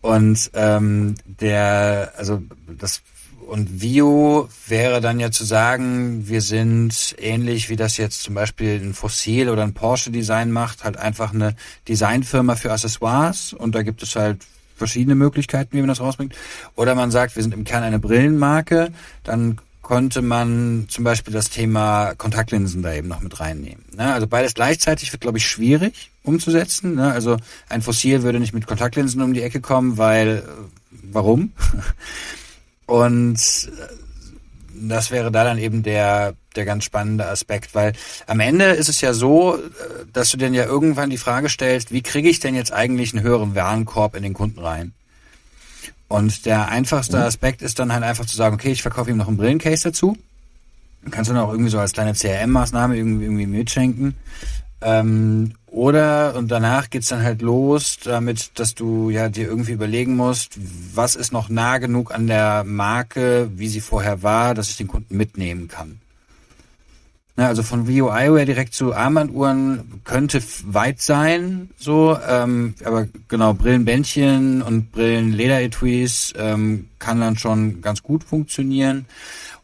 Und 0.01 0.51
ähm, 0.53 1.15
der, 1.25 2.13
also 2.17 2.41
das 2.79 3.01
und 3.47 3.81
Vio 3.81 4.49
wäre 4.67 4.99
dann 4.99 5.19
ja 5.19 5.31
zu 5.31 5.45
sagen, 5.45 6.27
wir 6.27 6.41
sind 6.41 7.15
ähnlich 7.17 7.69
wie 7.69 7.77
das 7.77 7.95
jetzt 7.97 8.23
zum 8.23 8.35
Beispiel 8.35 8.79
ein 8.81 8.93
Fossil 8.93 9.49
oder 9.49 9.63
ein 9.63 9.73
Porsche 9.73 10.11
Design 10.11 10.51
macht, 10.51 10.83
halt 10.83 10.97
einfach 10.97 11.33
eine 11.33 11.55
Designfirma 11.87 12.55
für 12.55 12.71
Accessoires 12.71 13.53
und 13.53 13.73
da 13.73 13.83
gibt 13.83 14.03
es 14.03 14.15
halt 14.15 14.45
verschiedene 14.75 15.15
Möglichkeiten, 15.15 15.75
wie 15.75 15.79
man 15.79 15.87
das 15.87 16.01
rausbringt. 16.01 16.35
Oder 16.75 16.93
man 16.93 17.09
sagt, 17.09 17.35
wir 17.35 17.41
sind 17.41 17.53
im 17.53 17.63
Kern 17.63 17.83
eine 17.83 17.99
Brillenmarke, 17.99 18.91
dann 19.23 19.59
konnte 19.87 20.21
man 20.21 20.87
zum 20.89 21.05
Beispiel 21.05 21.33
das 21.33 21.49
Thema 21.49 22.13
Kontaktlinsen 22.17 22.83
da 22.83 22.93
eben 22.93 23.07
noch 23.07 23.21
mit 23.21 23.39
reinnehmen. 23.39 23.85
Ne? 23.95 24.13
Also 24.13 24.27
beides 24.27 24.53
gleichzeitig 24.53 25.13
wird, 25.13 25.21
glaube 25.21 25.37
ich, 25.37 25.47
schwierig 25.47 26.11
umzusetzen. 26.23 26.95
Ne? 26.95 27.09
Also 27.09 27.37
ein 27.69 27.81
Fossil 27.81 28.21
würde 28.21 28.41
nicht 28.41 28.53
mit 28.53 28.67
Kontaktlinsen 28.67 29.21
um 29.21 29.33
die 29.33 29.41
Ecke 29.41 29.61
kommen, 29.61 29.97
weil 29.97 30.43
äh, 30.45 30.51
warum? 31.13 31.53
Und 32.85 33.37
äh, 33.37 33.93
das 34.73 35.09
wäre 35.09 35.31
da 35.31 35.45
dann 35.45 35.57
eben 35.57 35.83
der, 35.83 36.35
der 36.57 36.65
ganz 36.65 36.83
spannende 36.83 37.25
Aspekt, 37.25 37.73
weil 37.73 37.93
am 38.25 38.41
Ende 38.41 38.65
ist 38.65 38.89
es 38.89 38.99
ja 38.99 39.13
so, 39.13 39.55
äh, 39.55 39.59
dass 40.11 40.31
du 40.31 40.37
dir 40.37 40.49
ja 40.49 40.65
irgendwann 40.65 41.11
die 41.11 41.17
Frage 41.17 41.47
stellst, 41.47 41.93
wie 41.93 42.01
kriege 42.01 42.27
ich 42.27 42.41
denn 42.41 42.55
jetzt 42.55 42.73
eigentlich 42.73 43.13
einen 43.13 43.23
höheren 43.23 43.55
Warenkorb 43.55 44.17
in 44.17 44.23
den 44.23 44.33
Kunden 44.33 44.59
rein? 44.59 44.91
Und 46.07 46.45
der 46.45 46.69
einfachste 46.69 47.23
Aspekt 47.23 47.61
ist 47.61 47.79
dann 47.79 47.91
halt 47.91 48.03
einfach 48.03 48.25
zu 48.25 48.35
sagen, 48.35 48.55
okay, 48.55 48.71
ich 48.71 48.81
verkaufe 48.81 49.09
ihm 49.09 49.17
noch 49.17 49.27
einen 49.27 49.37
Brillencase 49.37 49.89
dazu. 49.89 50.17
Kannst 51.11 51.29
du 51.29 51.33
dann 51.33 51.43
auch 51.43 51.51
irgendwie 51.51 51.69
so 51.69 51.79
als 51.79 51.93
kleine 51.93 52.13
CRM-Maßnahme 52.13 52.95
irgendwie, 52.95 53.25
irgendwie 53.25 53.47
mitschenken. 53.47 54.15
Ähm, 54.81 55.53
oder 55.65 56.35
und 56.35 56.49
danach 56.49 56.89
geht's 56.89 57.09
dann 57.09 57.23
halt 57.23 57.41
los 57.41 57.97
damit, 58.03 58.59
dass 58.59 58.75
du 58.75 59.09
ja 59.09 59.27
dir 59.29 59.47
irgendwie 59.47 59.71
überlegen 59.71 60.15
musst, 60.15 60.57
was 60.93 61.15
ist 61.15 61.31
noch 61.31 61.49
nah 61.49 61.77
genug 61.77 62.13
an 62.13 62.27
der 62.27 62.63
Marke, 62.63 63.49
wie 63.55 63.67
sie 63.67 63.81
vorher 63.81 64.23
war, 64.23 64.53
dass 64.53 64.69
ich 64.69 64.77
den 64.77 64.87
Kunden 64.87 65.17
mitnehmen 65.17 65.67
kann. 65.67 65.99
Na, 67.39 67.45
also 67.47 67.61
von 67.61 67.87
Eyewear 67.87 68.45
direkt 68.45 68.73
zu 68.73 68.95
Armbanduhren 68.95 70.01
könnte 70.03 70.41
weit 70.65 70.99
sein, 70.99 71.69
so, 71.77 72.17
ähm, 72.27 72.73
aber 72.83 73.07
genau 73.27 73.53
Brillenbändchen 73.53 74.63
und 74.63 74.91
Brillenlederetuis 74.91 76.33
ähm, 76.35 76.89
kann 76.97 77.21
dann 77.21 77.37
schon 77.37 77.81
ganz 77.81 78.01
gut 78.01 78.23
funktionieren. 78.23 79.05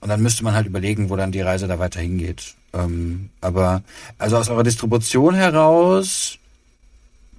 Und 0.02 0.10
dann 0.10 0.22
müsste 0.22 0.44
man 0.44 0.54
halt 0.54 0.68
überlegen, 0.68 1.10
wo 1.10 1.16
dann 1.16 1.32
die 1.32 1.42
Reise 1.42 1.68
da 1.68 1.80
weiter 1.80 2.00
hingeht. 2.00 2.54
Ähm, 2.74 3.30
aber 3.42 3.82
also 4.20 4.38
aus 4.38 4.50
eurer 4.50 4.64
Distribution 4.64 5.34
heraus 5.34 6.38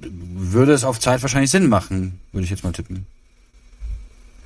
würde 0.01 0.73
es 0.73 0.83
auf 0.83 0.99
Zeit 0.99 1.23
wahrscheinlich 1.23 1.53
Sinn 1.53 1.69
machen, 1.69 2.19
würde 2.33 2.45
ich 2.45 2.51
jetzt 2.51 2.65
mal 2.65 2.73
tippen. 2.73 3.07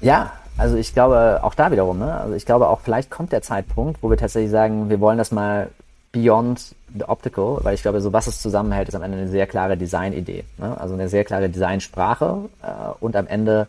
Ja, 0.02 0.32
also 0.58 0.76
ich 0.76 0.92
glaube 0.92 1.40
auch 1.42 1.54
da 1.54 1.70
wiederum, 1.70 1.98
ne? 1.98 2.20
Also 2.20 2.34
ich 2.34 2.44
glaube 2.44 2.68
auch 2.68 2.80
vielleicht 2.80 3.10
kommt 3.10 3.32
der 3.32 3.42
Zeitpunkt, 3.42 4.02
wo 4.02 4.10
wir 4.10 4.16
tatsächlich 4.16 4.50
sagen, 4.50 4.90
wir 4.90 5.00
wollen 5.00 5.18
das 5.18 5.32
mal 5.32 5.70
beyond 6.12 6.74
the 6.94 7.04
optical, 7.04 7.58
weil 7.62 7.74
ich 7.74 7.82
glaube, 7.82 8.00
so 8.00 8.12
was 8.12 8.26
es 8.26 8.40
zusammenhält, 8.40 8.88
ist 8.88 8.94
am 8.94 9.02
Ende 9.02 9.18
eine 9.18 9.28
sehr 9.28 9.46
klare 9.46 9.76
Designidee. 9.76 10.44
Ne? 10.58 10.78
Also 10.80 10.94
eine 10.94 11.08
sehr 11.08 11.24
klare 11.24 11.48
Designsprache 11.48 12.48
äh, 12.62 12.66
und 13.00 13.14
am 13.14 13.26
Ende 13.26 13.68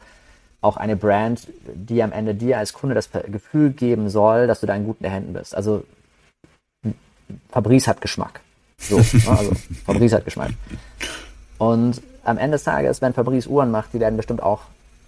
auch 0.61 0.77
eine 0.77 0.95
Brand, 0.95 1.47
die 1.73 2.03
am 2.03 2.11
Ende 2.11 2.35
dir 2.35 2.57
als 2.57 2.73
Kunde 2.73 2.95
das 2.95 3.09
Gefühl 3.11 3.71
geben 3.71 4.09
soll, 4.09 4.47
dass 4.47 4.59
du 4.59 4.67
da 4.67 4.75
in 4.75 4.85
guten 4.85 5.05
Händen 5.05 5.33
bist. 5.33 5.55
Also 5.55 5.83
Fabrice 7.49 7.87
hat 7.87 8.01
Geschmack. 8.01 8.41
So, 8.77 8.97
ne? 8.97 9.05
also 9.27 9.51
Fabrice 9.85 10.15
hat 10.15 10.25
Geschmack. 10.25 10.51
Und 11.57 12.01
am 12.23 12.37
Ende 12.37 12.55
des 12.55 12.63
Tages, 12.63 13.01
wenn 13.01 13.13
Fabrice 13.13 13.47
Uhren 13.47 13.71
macht, 13.71 13.93
die 13.93 13.99
werden 13.99 14.17
bestimmt 14.17 14.43
auch 14.43 14.61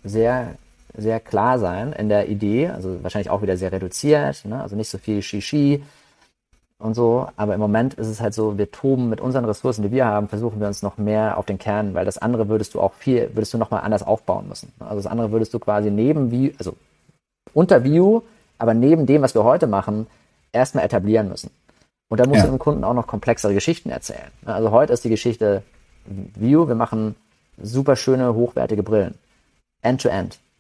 sehr, 0.04 0.56
sehr 0.96 1.20
klar 1.20 1.60
sein 1.60 1.94
in 1.94 2.10
der 2.10 2.30
Idee, 2.30 2.70
also 2.70 3.02
wahrscheinlich 3.04 3.30
auch 3.30 3.42
wieder 3.42 3.58
sehr 3.58 3.72
reduziert, 3.72 4.46
ne? 4.46 4.62
also 4.62 4.76
nicht 4.76 4.90
so 4.90 4.98
viel 4.98 5.22
Shishi 5.22 5.84
und 6.80 6.96
so, 6.96 7.28
aber 7.36 7.54
im 7.54 7.60
Moment 7.60 7.94
ist 7.94 8.08
es 8.08 8.20
halt 8.20 8.34
so, 8.34 8.58
wir 8.58 8.72
toben 8.72 9.10
mit 9.10 9.22
unseren 9.22 9.46
Ressourcen, 9.46 9.84
die 9.84 9.92
wir 9.92 10.06
haben, 10.06 10.28
versuchen 10.28 10.60
wir 10.60 10.68
uns 10.68 10.82
noch 10.82 10.98
mehr 10.98 11.38
auf 11.38 11.46
den 11.46 11.58
Kern, 11.58 11.94
weil 11.94 12.06
das 12.06 12.18
andere 12.18 12.50
würdest 12.50 12.74
du 12.74 12.82
auch 12.82 12.94
viel, 12.94 13.30
würdest 13.34 13.54
du 13.54 13.58
nochmal 13.58 13.82
anders 13.82 14.04
aufbauen 14.04 14.48
müssen. 14.48 14.72
Also 14.80 14.96
das 14.96 15.08
andere 15.08 15.32
würdest 15.32 15.54
du 15.54 15.60
quasi 15.60 15.92
neben 15.92 16.32
View, 16.32 16.52
also 16.58 16.76
unter 17.54 17.84
View, 17.84 18.22
aber 18.58 18.74
neben 18.74 19.06
dem, 19.06 19.22
was 19.22 19.36
wir 19.36 19.44
heute 19.44 19.68
machen, 19.68 20.08
erstmal 20.52 20.84
etablieren 20.84 21.30
müssen. 21.30 21.52
Und 22.10 22.20
da 22.20 22.28
musst 22.28 22.40
ja. 22.40 22.46
du 22.46 22.52
dem 22.52 22.60
Kunden 22.60 22.84
auch 22.84 22.94
noch 22.94 23.08
komplexere 23.08 23.54
Geschichten 23.54 23.90
erzählen. 23.90 24.32
Also 24.46 24.72
heute 24.72 24.92
ist 24.92 25.06
die 25.06 25.10
Geschichte 25.10 25.64
View, 26.06 26.68
wir 26.68 26.76
machen 26.76 27.16
super 27.62 27.96
schöne, 27.96 28.34
hochwertige 28.34 28.84
Brillen. 28.84 29.16
End-to-end. 29.82 30.36
-End. 30.36 30.51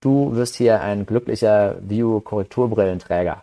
Du 0.00 0.34
wirst 0.34 0.56
hier 0.56 0.80
ein 0.80 1.04
glücklicher 1.04 1.76
View-Korrekturbrillenträger 1.82 3.42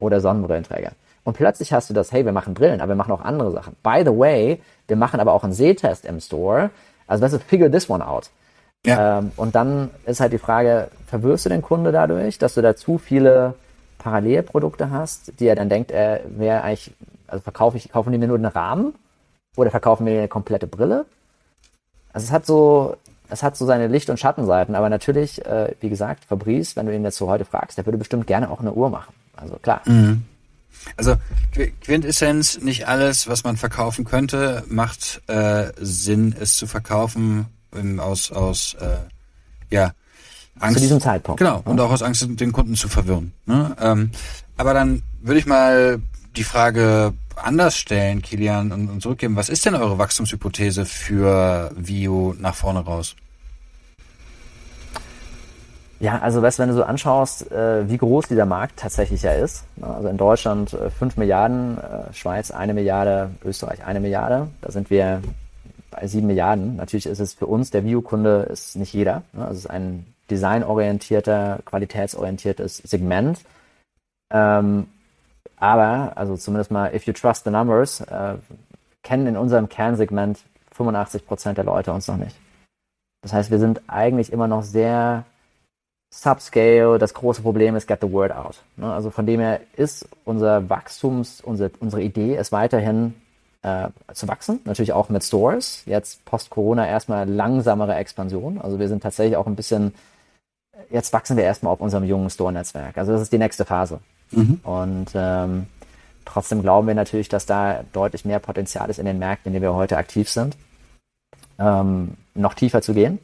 oder 0.00 0.20
Sonnenbrillenträger. 0.20 0.92
Und 1.24 1.36
plötzlich 1.36 1.72
hast 1.72 1.90
du 1.90 1.94
das, 1.94 2.10
hey, 2.12 2.24
wir 2.24 2.32
machen 2.32 2.54
Brillen, 2.54 2.80
aber 2.80 2.90
wir 2.90 2.96
machen 2.96 3.12
auch 3.12 3.20
andere 3.20 3.52
Sachen. 3.52 3.76
By 3.82 4.02
the 4.04 4.18
way, 4.18 4.60
wir 4.88 4.96
machen 4.96 5.20
aber 5.20 5.32
auch 5.32 5.44
einen 5.44 5.52
Sehtest 5.52 6.04
im 6.04 6.20
Store. 6.20 6.70
Also 7.06 7.22
weißt 7.22 7.34
du, 7.34 7.38
figure 7.38 7.70
this 7.70 7.88
one 7.88 8.06
out. 8.06 8.30
Ja. 8.84 9.18
Ähm, 9.18 9.32
und 9.36 9.54
dann 9.54 9.90
ist 10.06 10.20
halt 10.20 10.32
die 10.32 10.38
Frage, 10.38 10.88
verwirrst 11.06 11.44
du 11.44 11.50
den 11.50 11.62
Kunde 11.62 11.92
dadurch, 11.92 12.38
dass 12.38 12.54
du 12.54 12.62
da 12.62 12.74
zu 12.74 12.98
viele 12.98 13.54
Parallelprodukte 13.98 14.90
hast, 14.90 15.38
die 15.38 15.46
er 15.46 15.54
dann 15.54 15.68
denkt, 15.68 15.92
er 15.92 16.22
wäre 16.26 16.62
eigentlich, 16.62 16.92
also 17.28 17.42
verkaufe 17.42 17.76
ich, 17.76 17.92
kaufen 17.92 18.10
die 18.10 18.18
mir 18.18 18.26
nur 18.26 18.38
den 18.38 18.46
Rahmen 18.46 18.94
oder 19.56 19.70
verkaufen 19.70 20.04
mir 20.04 20.18
eine 20.18 20.28
komplette 20.28 20.66
Brille? 20.66 21.04
Also 22.12 22.24
es 22.24 22.32
hat 22.32 22.44
so, 22.44 22.96
es 23.32 23.42
hat 23.42 23.56
so 23.56 23.66
seine 23.66 23.88
Licht- 23.88 24.10
und 24.10 24.20
Schattenseiten, 24.20 24.74
aber 24.74 24.88
natürlich, 24.88 25.44
äh, 25.46 25.74
wie 25.80 25.88
gesagt, 25.88 26.24
Fabrice, 26.26 26.76
wenn 26.76 26.86
du 26.86 26.94
ihn 26.94 27.04
jetzt 27.04 27.16
so 27.16 27.28
heute 27.28 27.44
fragst, 27.44 27.78
der 27.78 27.86
würde 27.86 27.98
bestimmt 27.98 28.26
gerne 28.26 28.50
auch 28.50 28.60
eine 28.60 28.72
Uhr 28.72 28.90
machen. 28.90 29.14
Also 29.36 29.56
klar. 29.56 29.80
Mhm. 29.86 30.22
Also 30.96 31.16
Quintessenz, 31.82 32.60
nicht 32.60 32.88
alles, 32.88 33.28
was 33.28 33.44
man 33.44 33.56
verkaufen 33.56 34.04
könnte, 34.04 34.64
macht 34.68 35.22
äh, 35.28 35.72
Sinn, 35.80 36.34
es 36.38 36.56
zu 36.56 36.66
verkaufen 36.66 37.46
ähm, 37.74 38.00
aus 38.00 38.32
aus 38.32 38.74
äh, 38.80 38.96
ja 39.70 39.92
Angst. 40.58 40.76
Zu 40.76 40.82
diesem 40.82 41.00
Zeitpunkt. 41.00 41.38
Genau, 41.38 41.62
und 41.64 41.80
auch 41.80 41.90
aus 41.90 42.02
Angst, 42.02 42.26
den 42.28 42.52
Kunden 42.52 42.74
zu 42.74 42.88
verwirren. 42.88 43.32
Ne? 43.46 43.74
Ähm, 43.80 44.10
aber 44.56 44.74
dann 44.74 45.02
würde 45.20 45.38
ich 45.38 45.46
mal 45.46 46.00
die 46.36 46.44
Frage 46.44 47.14
anders 47.44 47.76
stellen, 47.76 48.22
Kilian, 48.22 48.72
und, 48.72 48.88
und 48.88 49.02
zurückgeben. 49.02 49.36
Was 49.36 49.48
ist 49.48 49.64
denn 49.66 49.74
eure 49.74 49.98
Wachstumshypothese 49.98 50.84
für 50.84 51.72
Vio 51.76 52.34
nach 52.38 52.54
vorne 52.54 52.80
raus? 52.80 53.16
Ja, 56.02 56.18
also 56.18 56.42
weißt, 56.42 56.58
wenn 56.58 56.68
du 56.68 56.74
so 56.74 56.82
anschaust, 56.82 57.52
äh, 57.52 57.88
wie 57.88 57.96
groß 57.96 58.26
dieser 58.26 58.44
Markt 58.44 58.80
tatsächlich 58.80 59.22
ja 59.22 59.34
ist. 59.34 59.62
Ne? 59.76 59.86
Also 59.86 60.08
in 60.08 60.16
Deutschland 60.16 60.72
äh, 60.72 60.90
5 60.90 61.16
Milliarden, 61.16 61.78
äh, 61.78 62.12
Schweiz 62.12 62.50
eine 62.50 62.74
Milliarde, 62.74 63.30
Österreich 63.44 63.84
eine 63.84 64.00
Milliarde. 64.00 64.48
Da 64.62 64.72
sind 64.72 64.90
wir 64.90 65.22
bei 65.92 66.04
7 66.04 66.26
Milliarden. 66.26 66.74
Natürlich 66.74 67.06
ist 67.06 67.20
es 67.20 67.34
für 67.34 67.46
uns, 67.46 67.70
der 67.70 67.84
View-Kunde 67.84 68.48
ist 68.50 68.74
nicht 68.74 68.92
jeder. 68.92 69.22
Ne? 69.32 69.42
Also 69.42 69.52
es 69.52 69.58
ist 69.60 69.70
ein 69.70 70.04
designorientierter, 70.28 71.60
qualitätsorientiertes 71.64 72.78
Segment. 72.78 73.38
Ähm, 74.32 74.88
aber, 75.62 76.12
also 76.16 76.36
zumindest 76.36 76.72
mal, 76.72 76.92
if 76.92 77.06
you 77.06 77.12
trust 77.12 77.44
the 77.44 77.50
numbers, 77.50 78.00
äh, 78.00 78.34
kennen 79.02 79.28
in 79.28 79.36
unserem 79.36 79.68
Kernsegment 79.68 80.40
85 80.72 81.24
Prozent 81.26 81.56
der 81.58 81.64
Leute 81.64 81.92
uns 81.92 82.08
noch 82.08 82.16
nicht. 82.16 82.36
Das 83.22 83.32
heißt, 83.32 83.52
wir 83.52 83.60
sind 83.60 83.80
eigentlich 83.86 84.32
immer 84.32 84.48
noch 84.48 84.64
sehr 84.64 85.24
subscale. 86.12 86.98
Das 86.98 87.14
große 87.14 87.42
Problem 87.42 87.76
ist 87.76 87.86
get 87.86 88.00
the 88.00 88.10
word 88.10 88.32
out. 88.32 88.62
Ne? 88.76 88.92
Also 88.92 89.10
von 89.10 89.24
dem 89.24 89.38
her 89.38 89.60
ist 89.76 90.08
unser 90.24 90.68
Wachstums, 90.68 91.40
unsere, 91.40 91.70
unsere 91.78 92.02
Idee 92.02 92.36
ist 92.36 92.50
weiterhin 92.50 93.14
äh, 93.62 93.88
zu 94.12 94.26
wachsen. 94.26 94.60
Natürlich 94.64 94.92
auch 94.92 95.10
mit 95.10 95.22
Stores. 95.22 95.84
Jetzt 95.86 96.24
post-Corona 96.24 96.88
erstmal 96.88 97.28
langsamere 97.28 97.94
Expansion. 97.94 98.60
Also 98.60 98.80
wir 98.80 98.88
sind 98.88 99.02
tatsächlich 99.02 99.36
auch 99.36 99.46
ein 99.46 99.56
bisschen 99.56 99.94
jetzt 100.90 101.12
wachsen 101.12 101.36
wir 101.36 101.44
erstmal 101.44 101.72
auf 101.72 101.80
unserem 101.80 102.04
jungen 102.04 102.30
Store-Netzwerk. 102.30 102.98
Also 102.98 103.12
das 103.12 103.22
ist 103.22 103.32
die 103.32 103.38
nächste 103.38 103.64
Phase. 103.64 104.00
Mhm. 104.32 104.60
Und 104.62 105.10
ähm, 105.14 105.66
trotzdem 106.24 106.62
glauben 106.62 106.88
wir 106.88 106.94
natürlich, 106.94 107.28
dass 107.28 107.46
da 107.46 107.84
deutlich 107.92 108.24
mehr 108.24 108.38
Potenzial 108.38 108.90
ist 108.90 108.98
in 108.98 109.06
den 109.06 109.18
Märkten, 109.18 109.50
in 109.50 109.54
denen 109.54 109.62
wir 109.62 109.74
heute 109.74 109.96
aktiv 109.96 110.28
sind, 110.28 110.56
ähm, 111.58 112.14
noch 112.34 112.54
tiefer 112.54 112.82
zu 112.82 112.94
gehen. 112.94 113.18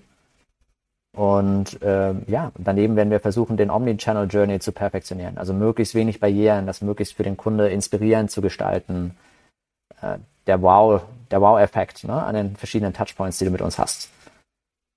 Und 1.16 1.82
äh, 1.82 2.14
ja, 2.26 2.52
daneben 2.56 2.94
werden 2.94 3.10
wir 3.10 3.20
versuchen, 3.20 3.56
den 3.56 3.70
Omni-Channel 3.70 4.28
Journey 4.28 4.60
zu 4.60 4.72
perfektionieren. 4.72 5.38
Also 5.38 5.52
möglichst 5.52 5.94
wenig 5.94 6.20
Barrieren, 6.20 6.66
das 6.66 6.80
möglichst 6.80 7.14
für 7.14 7.24
den 7.24 7.36
Kunde 7.36 7.68
inspirierend 7.68 8.30
zu 8.30 8.40
gestalten. 8.40 9.16
Äh, 10.00 10.18
der 10.46 10.62
Wow, 10.62 11.02
der 11.30 11.40
Wow-Effekt 11.40 12.04
ne, 12.04 12.22
an 12.22 12.34
den 12.34 12.56
verschiedenen 12.56 12.92
Touchpoints, 12.92 13.38
die 13.38 13.44
du 13.44 13.50
mit 13.50 13.62
uns 13.62 13.78
hast. 13.78 14.10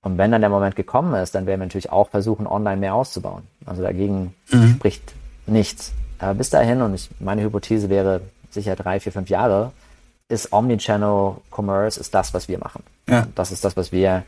Und 0.03 0.17
wenn 0.17 0.31
dann 0.31 0.41
der 0.41 0.49
Moment 0.49 0.75
gekommen 0.75 1.13
ist, 1.15 1.35
dann 1.35 1.45
werden 1.45 1.59
wir 1.59 1.65
natürlich 1.65 1.91
auch 1.91 2.09
versuchen, 2.09 2.47
online 2.47 2.77
mehr 2.77 2.95
auszubauen. 2.95 3.43
Also 3.65 3.83
dagegen 3.83 4.33
mhm. 4.51 4.75
spricht 4.75 5.13
nichts. 5.45 5.93
Aber 6.21 6.35
bis 6.35 6.49
dahin, 6.49 6.81
und 6.81 6.93
ich, 6.93 7.09
meine 7.19 7.41
Hypothese 7.41 7.89
wäre 7.89 8.21
sicher 8.51 8.75
drei, 8.75 8.99
vier, 8.99 9.11
fünf 9.11 9.29
Jahre, 9.29 9.71
ist 10.29 10.53
Omnichannel 10.53 11.35
Commerce 11.49 11.99
ist 11.99 12.13
das, 12.13 12.33
was 12.33 12.47
wir 12.47 12.59
machen. 12.59 12.83
Ja. 13.09 13.27
Das 13.35 13.51
ist 13.51 13.65
das, 13.65 13.75
was 13.75 13.91
wir 13.91 14.23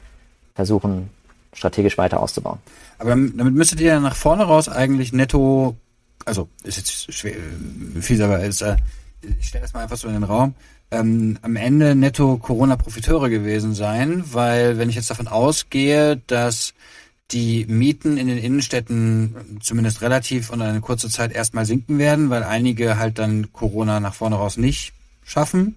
versuchen, 0.55 1.09
strategisch 1.53 1.97
weiter 1.97 2.19
auszubauen. 2.19 2.59
Aber 2.97 3.11
damit 3.11 3.53
müsstet 3.53 3.79
ihr 3.79 3.99
nach 3.99 4.15
vorne 4.15 4.43
raus 4.43 4.67
eigentlich 4.67 5.13
netto, 5.13 5.75
also 6.25 6.49
ist 6.63 6.77
jetzt 6.77 7.13
schwer, 7.13 7.35
fies, 8.01 8.21
aber 8.21 8.39
ist, 8.39 8.61
äh, 8.61 8.75
ich 9.39 9.47
stelle 9.47 9.61
das 9.61 9.73
mal 9.73 9.83
einfach 9.83 9.97
so 9.97 10.07
in 10.07 10.15
den 10.15 10.23
Raum, 10.23 10.55
ähm, 10.91 11.37
am 11.41 11.55
Ende 11.55 11.95
netto 11.95 12.37
Corona-Profiteure 12.37 13.29
gewesen 13.29 13.73
sein, 13.73 14.23
weil 14.31 14.77
wenn 14.77 14.89
ich 14.89 14.95
jetzt 14.95 15.09
davon 15.09 15.27
ausgehe, 15.27 16.17
dass 16.27 16.73
die 17.31 17.65
Mieten 17.67 18.17
in 18.17 18.27
den 18.27 18.37
Innenstädten 18.37 19.59
zumindest 19.61 20.01
relativ 20.01 20.49
und 20.49 20.61
eine 20.61 20.81
kurze 20.81 21.09
Zeit 21.09 21.31
erstmal 21.31 21.65
sinken 21.65 21.97
werden, 21.97 22.29
weil 22.29 22.43
einige 22.43 22.97
halt 22.97 23.17
dann 23.19 23.51
Corona 23.53 23.99
nach 23.99 24.13
vorne 24.13 24.35
raus 24.35 24.57
nicht 24.57 24.93
schaffen, 25.23 25.75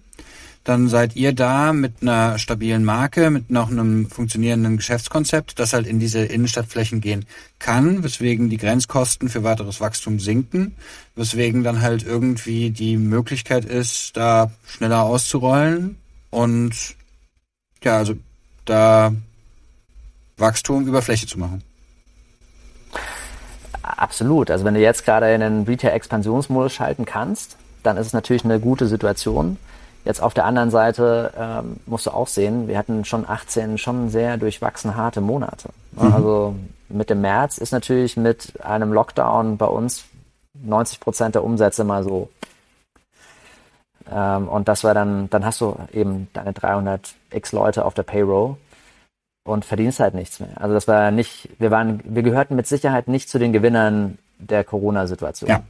dann 0.67 0.89
seid 0.89 1.15
ihr 1.15 1.31
da 1.31 1.71
mit 1.71 2.01
einer 2.01 2.37
stabilen 2.37 2.83
Marke, 2.83 3.29
mit 3.29 3.49
noch 3.49 3.71
einem 3.71 4.09
funktionierenden 4.09 4.75
Geschäftskonzept, 4.75 5.57
das 5.59 5.71
halt 5.71 5.87
in 5.87 5.99
diese 5.99 6.25
Innenstadtflächen 6.25 6.99
gehen 6.99 7.25
kann, 7.57 8.03
weswegen 8.03 8.49
die 8.49 8.57
Grenzkosten 8.57 9.29
für 9.29 9.45
weiteres 9.45 9.79
Wachstum 9.79 10.19
sinken, 10.19 10.75
weswegen 11.15 11.63
dann 11.63 11.81
halt 11.81 12.03
irgendwie 12.03 12.71
die 12.71 12.97
Möglichkeit 12.97 13.63
ist, 13.63 14.17
da 14.17 14.51
schneller 14.65 15.03
auszurollen. 15.03 15.95
Und 16.31 16.95
ja, 17.81 17.97
also 17.97 18.15
da 18.65 19.13
Wachstum 20.37 20.87
über 20.87 21.01
Fläche 21.01 21.27
zu 21.27 21.39
machen. 21.39 21.63
Absolut. 23.81 24.51
Also 24.51 24.65
wenn 24.65 24.73
du 24.73 24.79
jetzt 24.79 25.05
gerade 25.05 25.33
in 25.33 25.41
den 25.41 25.63
Retail-Expansionsmodus 25.63 26.73
schalten 26.73 27.05
kannst, 27.05 27.57
dann 27.83 27.97
ist 27.97 28.07
es 28.07 28.13
natürlich 28.13 28.45
eine 28.45 28.59
gute 28.59 28.87
Situation. 28.87 29.57
Jetzt 30.05 30.21
auf 30.21 30.33
der 30.33 30.45
anderen 30.45 30.71
Seite 30.71 31.33
ähm, 31.37 31.77
musst 31.85 32.05
du 32.05 32.11
auch 32.11 32.27
sehen, 32.27 32.67
wir 32.67 32.77
hatten 32.77 33.03
schon 33.05 33.27
18 33.27 33.77
schon 33.77 34.09
sehr 34.09 34.37
durchwachsen 34.37 34.95
harte 34.95 35.21
Monate. 35.21 35.69
Mhm. 35.93 36.13
Also 36.13 36.55
mit 36.89 37.09
dem 37.09 37.21
März 37.21 37.57
ist 37.57 37.71
natürlich 37.71 38.15
mit 38.15 38.63
einem 38.63 38.93
Lockdown 38.93 39.57
bei 39.57 39.65
uns 39.65 40.05
90 40.53 40.99
Prozent 40.99 41.35
der 41.35 41.43
Umsätze 41.43 41.83
mal 41.83 42.03
so. 42.03 42.29
Ähm, 44.09 44.47
und 44.47 44.67
das 44.67 44.83
war 44.83 44.93
dann, 44.93 45.29
dann 45.29 45.43
hast 45.43 45.59
du 45.61 45.77
eben 45.91 46.29
deine 46.33 46.53
300 46.53 47.13
x 47.31 47.51
Leute 47.51 47.83
auf 47.83 47.93
der 47.93 48.03
Payroll 48.03 48.55
und 49.47 49.65
verdienst 49.65 49.99
halt 49.99 50.13
nichts 50.13 50.39
mehr. 50.39 50.49
Also 50.55 50.73
das 50.73 50.87
war 50.87 51.11
nicht, 51.11 51.49
wir 51.57 51.71
waren, 51.71 52.01
wir 52.03 52.21
gehörten 52.21 52.55
mit 52.55 52.67
Sicherheit 52.67 53.07
nicht 53.07 53.29
zu 53.29 53.39
den 53.39 53.53
Gewinnern 53.53 54.17
der 54.39 54.63
Corona-Situation. 54.63 55.49
Ja. 55.49 55.63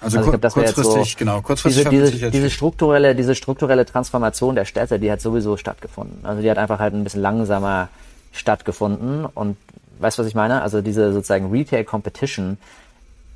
Also, 0.00 0.18
also 0.18 0.28
ich 0.28 0.32
glaub, 0.32 0.42
das 0.42 0.54
kurzfristig, 0.54 1.12
so, 1.12 1.18
genau, 1.18 1.42
kurzfristig 1.42 1.88
diese, 1.88 2.10
diese, 2.10 2.30
diese 2.30 2.50
strukturelle, 2.50 3.14
diese 3.14 3.34
strukturelle 3.34 3.84
Transformation 3.84 4.54
der 4.54 4.64
Städte, 4.64 4.98
die 4.98 5.12
hat 5.12 5.20
sowieso 5.20 5.56
stattgefunden. 5.56 6.24
Also 6.24 6.42
die 6.42 6.50
hat 6.50 6.58
einfach 6.58 6.78
halt 6.78 6.94
ein 6.94 7.04
bisschen 7.04 7.20
langsamer 7.20 7.88
stattgefunden 8.32 9.26
und 9.26 9.56
weißt 9.98 10.18
du, 10.18 10.22
was 10.22 10.28
ich 10.28 10.34
meine? 10.34 10.62
Also 10.62 10.80
diese 10.80 11.12
sozusagen 11.12 11.50
Retail 11.50 11.84
Competition 11.84 12.56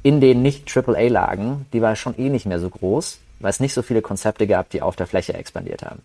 in 0.03 0.20
den 0.20 0.42
nicht 0.42 0.74
AAA-Lagen, 0.74 1.66
die 1.72 1.82
war 1.82 1.97
schon 1.97 2.16
eh 2.18 2.30
nicht 2.30 2.47
mehr 2.47 2.61
so 2.61 2.70
groß, 2.70 3.18
weil 3.40 3.51
es 3.51 3.61
nicht 3.61 3.74
so 3.74 3.82
viele 3.82 4.03
Konzepte 4.03 4.47
gab, 4.47 4.70
die 4.70 4.82
auf 4.82 4.97
der 4.97 5.07
Fläche 5.07 5.34
expandiert 5.34 5.82
haben. 5.82 6.01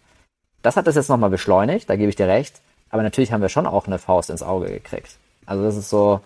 Das 0.61 0.75
hat 0.75 0.87
das 0.87 0.95
jetzt 0.95 1.09
nochmal 1.09 1.29
beschleunigt, 1.29 1.89
da 1.89 1.95
gebe 1.95 2.09
ich 2.09 2.15
dir 2.15 2.27
recht. 2.27 2.59
Aber 2.89 3.03
natürlich 3.03 3.31
haben 3.31 3.41
wir 3.41 3.49
schon 3.49 3.67
auch 3.67 3.87
eine 3.87 3.99
Faust 3.99 4.29
ins 4.29 4.43
Auge 4.43 4.67
gekriegt. 4.67 5.17
Also 5.45 5.63
das 5.63 5.75
ist 5.75 5.89
so, 5.89 6.21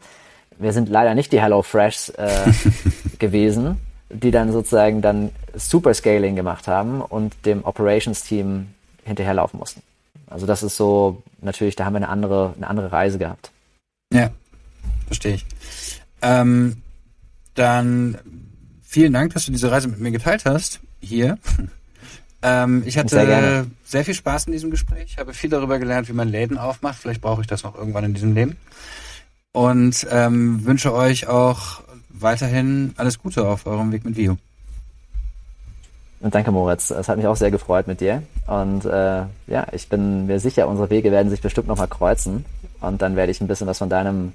wir 0.58 0.74
sind 0.74 0.90
leider 0.90 1.16
nicht 1.16 1.32
die 1.32 1.42
Hello 1.42 1.62
Freshs 1.62 2.10
äh, 2.10 2.52
gewesen, 3.20 3.80
die 4.10 4.32
dann 4.32 4.52
sozusagen 4.52 5.02
dann 5.02 5.32
Superscaling 5.56 6.36
gemacht 6.36 6.68
haben 6.68 7.02
und 7.02 7.34
dem 7.46 7.64
Operations-Team 7.66 8.68
hinterherlaufen 9.04 9.60
mussten. 9.60 9.82
Also 10.28 10.46
das 10.46 10.64
ist 10.64 10.78
so, 10.78 11.22
natürlich, 11.42 11.76
da 11.76 11.86
haben 11.86 11.94
wir 11.94 11.98
eine 11.98 12.10
andere, 12.10 12.54
eine 12.56 12.68
andere 12.68 12.92
Reise 12.92 13.18
gehabt. 13.18 13.52
Ja, 14.12 14.32
verstehe 15.08 15.36
ich. 15.36 15.46
Ähm, 16.22 16.82
dann 17.56 18.18
vielen 18.82 19.14
Dank, 19.14 19.34
dass 19.34 19.46
du 19.46 19.52
diese 19.52 19.72
Reise 19.72 19.88
mit 19.88 20.00
mir 20.00 20.12
geteilt 20.12 20.46
hast. 20.46 20.80
Hier. 21.02 21.38
Ähm, 22.44 22.84
ich 22.86 22.98
hatte 22.98 23.10
sehr, 23.10 23.66
sehr, 23.86 24.06
viel 24.06 24.14
Spaß 24.14 24.48
in 24.48 24.52
diesem 24.52 24.70
Gespräch. 24.70 25.06
Ich 25.08 25.18
habe 25.18 25.34
viel 25.34 25.50
darüber 25.50 25.80
gelernt, 25.80 26.10
wie 26.10 26.14
man 26.14 26.28
Läden 26.28 26.58
aufmacht. 26.58 27.00
Vielleicht 27.00 27.22
brauche 27.22 27.42
ich 27.42 27.48
das 27.48 27.64
noch 27.64 27.76
irgendwann 27.76 28.04
in 28.04 28.14
diesem 28.14 28.36
Leben. 28.36 28.58
Und 29.54 30.06
ähm, 30.12 30.66
wünsche 30.66 30.94
euch 30.94 31.28
auch 31.28 31.82
weiterhin 32.10 32.94
alles 32.98 33.20
Gute 33.20 33.48
auf 33.48 33.66
eurem 33.66 33.92
Weg 33.94 34.04
mit 34.04 34.18
Vio. 34.18 34.38
Und 36.20 36.36
danke, 36.36 36.52
Moritz. 36.52 36.90
Es 36.90 37.08
hat 37.08 37.18
mich 37.18 37.28
auch 37.28 37.36
sehr 37.36 37.52
gefreut 37.52 37.88
mit 37.88 38.02
dir. 38.02 38.24
Und 38.48 38.86
äh, 38.86 39.24
ja, 39.48 39.68
ich 39.72 39.88
bin 39.88 40.26
mir 40.26 40.40
sicher, 40.40 40.68
unsere 40.68 40.90
Wege 40.90 41.12
werden 41.12 41.30
sich 41.30 41.42
bestimmt 41.42 41.68
nochmal 41.68 41.88
kreuzen. 41.88 42.46
Und 42.82 43.02
dann 43.02 43.16
werde 43.16 43.32
ich 43.32 43.40
ein 43.40 43.48
bisschen 43.48 43.68
was 43.68 43.78
von 43.78 43.90
deinem 43.90 44.34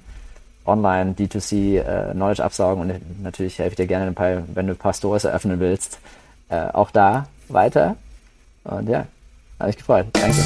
Online 0.65 1.13
D2C 1.13 1.79
äh, 1.79 2.11
Knowledge 2.13 2.43
absaugen 2.43 2.81
und 2.81 3.23
natürlich 3.23 3.59
helfe 3.59 3.71
ich 3.71 3.77
dir 3.77 3.87
gerne, 3.87 4.07
ein 4.07 4.15
paar, 4.15 4.43
wenn 4.53 4.67
du 4.67 4.73
ein 4.73 4.77
paar 4.77 4.93
Stores 4.93 5.23
eröffnen 5.23 5.59
willst, 5.59 5.99
äh, 6.49 6.67
auch 6.73 6.91
da 6.91 7.27
weiter. 7.53 7.95
Und 8.63 8.89
ja, 8.89 9.05
habe 9.59 9.69
ich 9.69 9.77
gefreut. 9.77 10.07
Danke. 10.13 10.37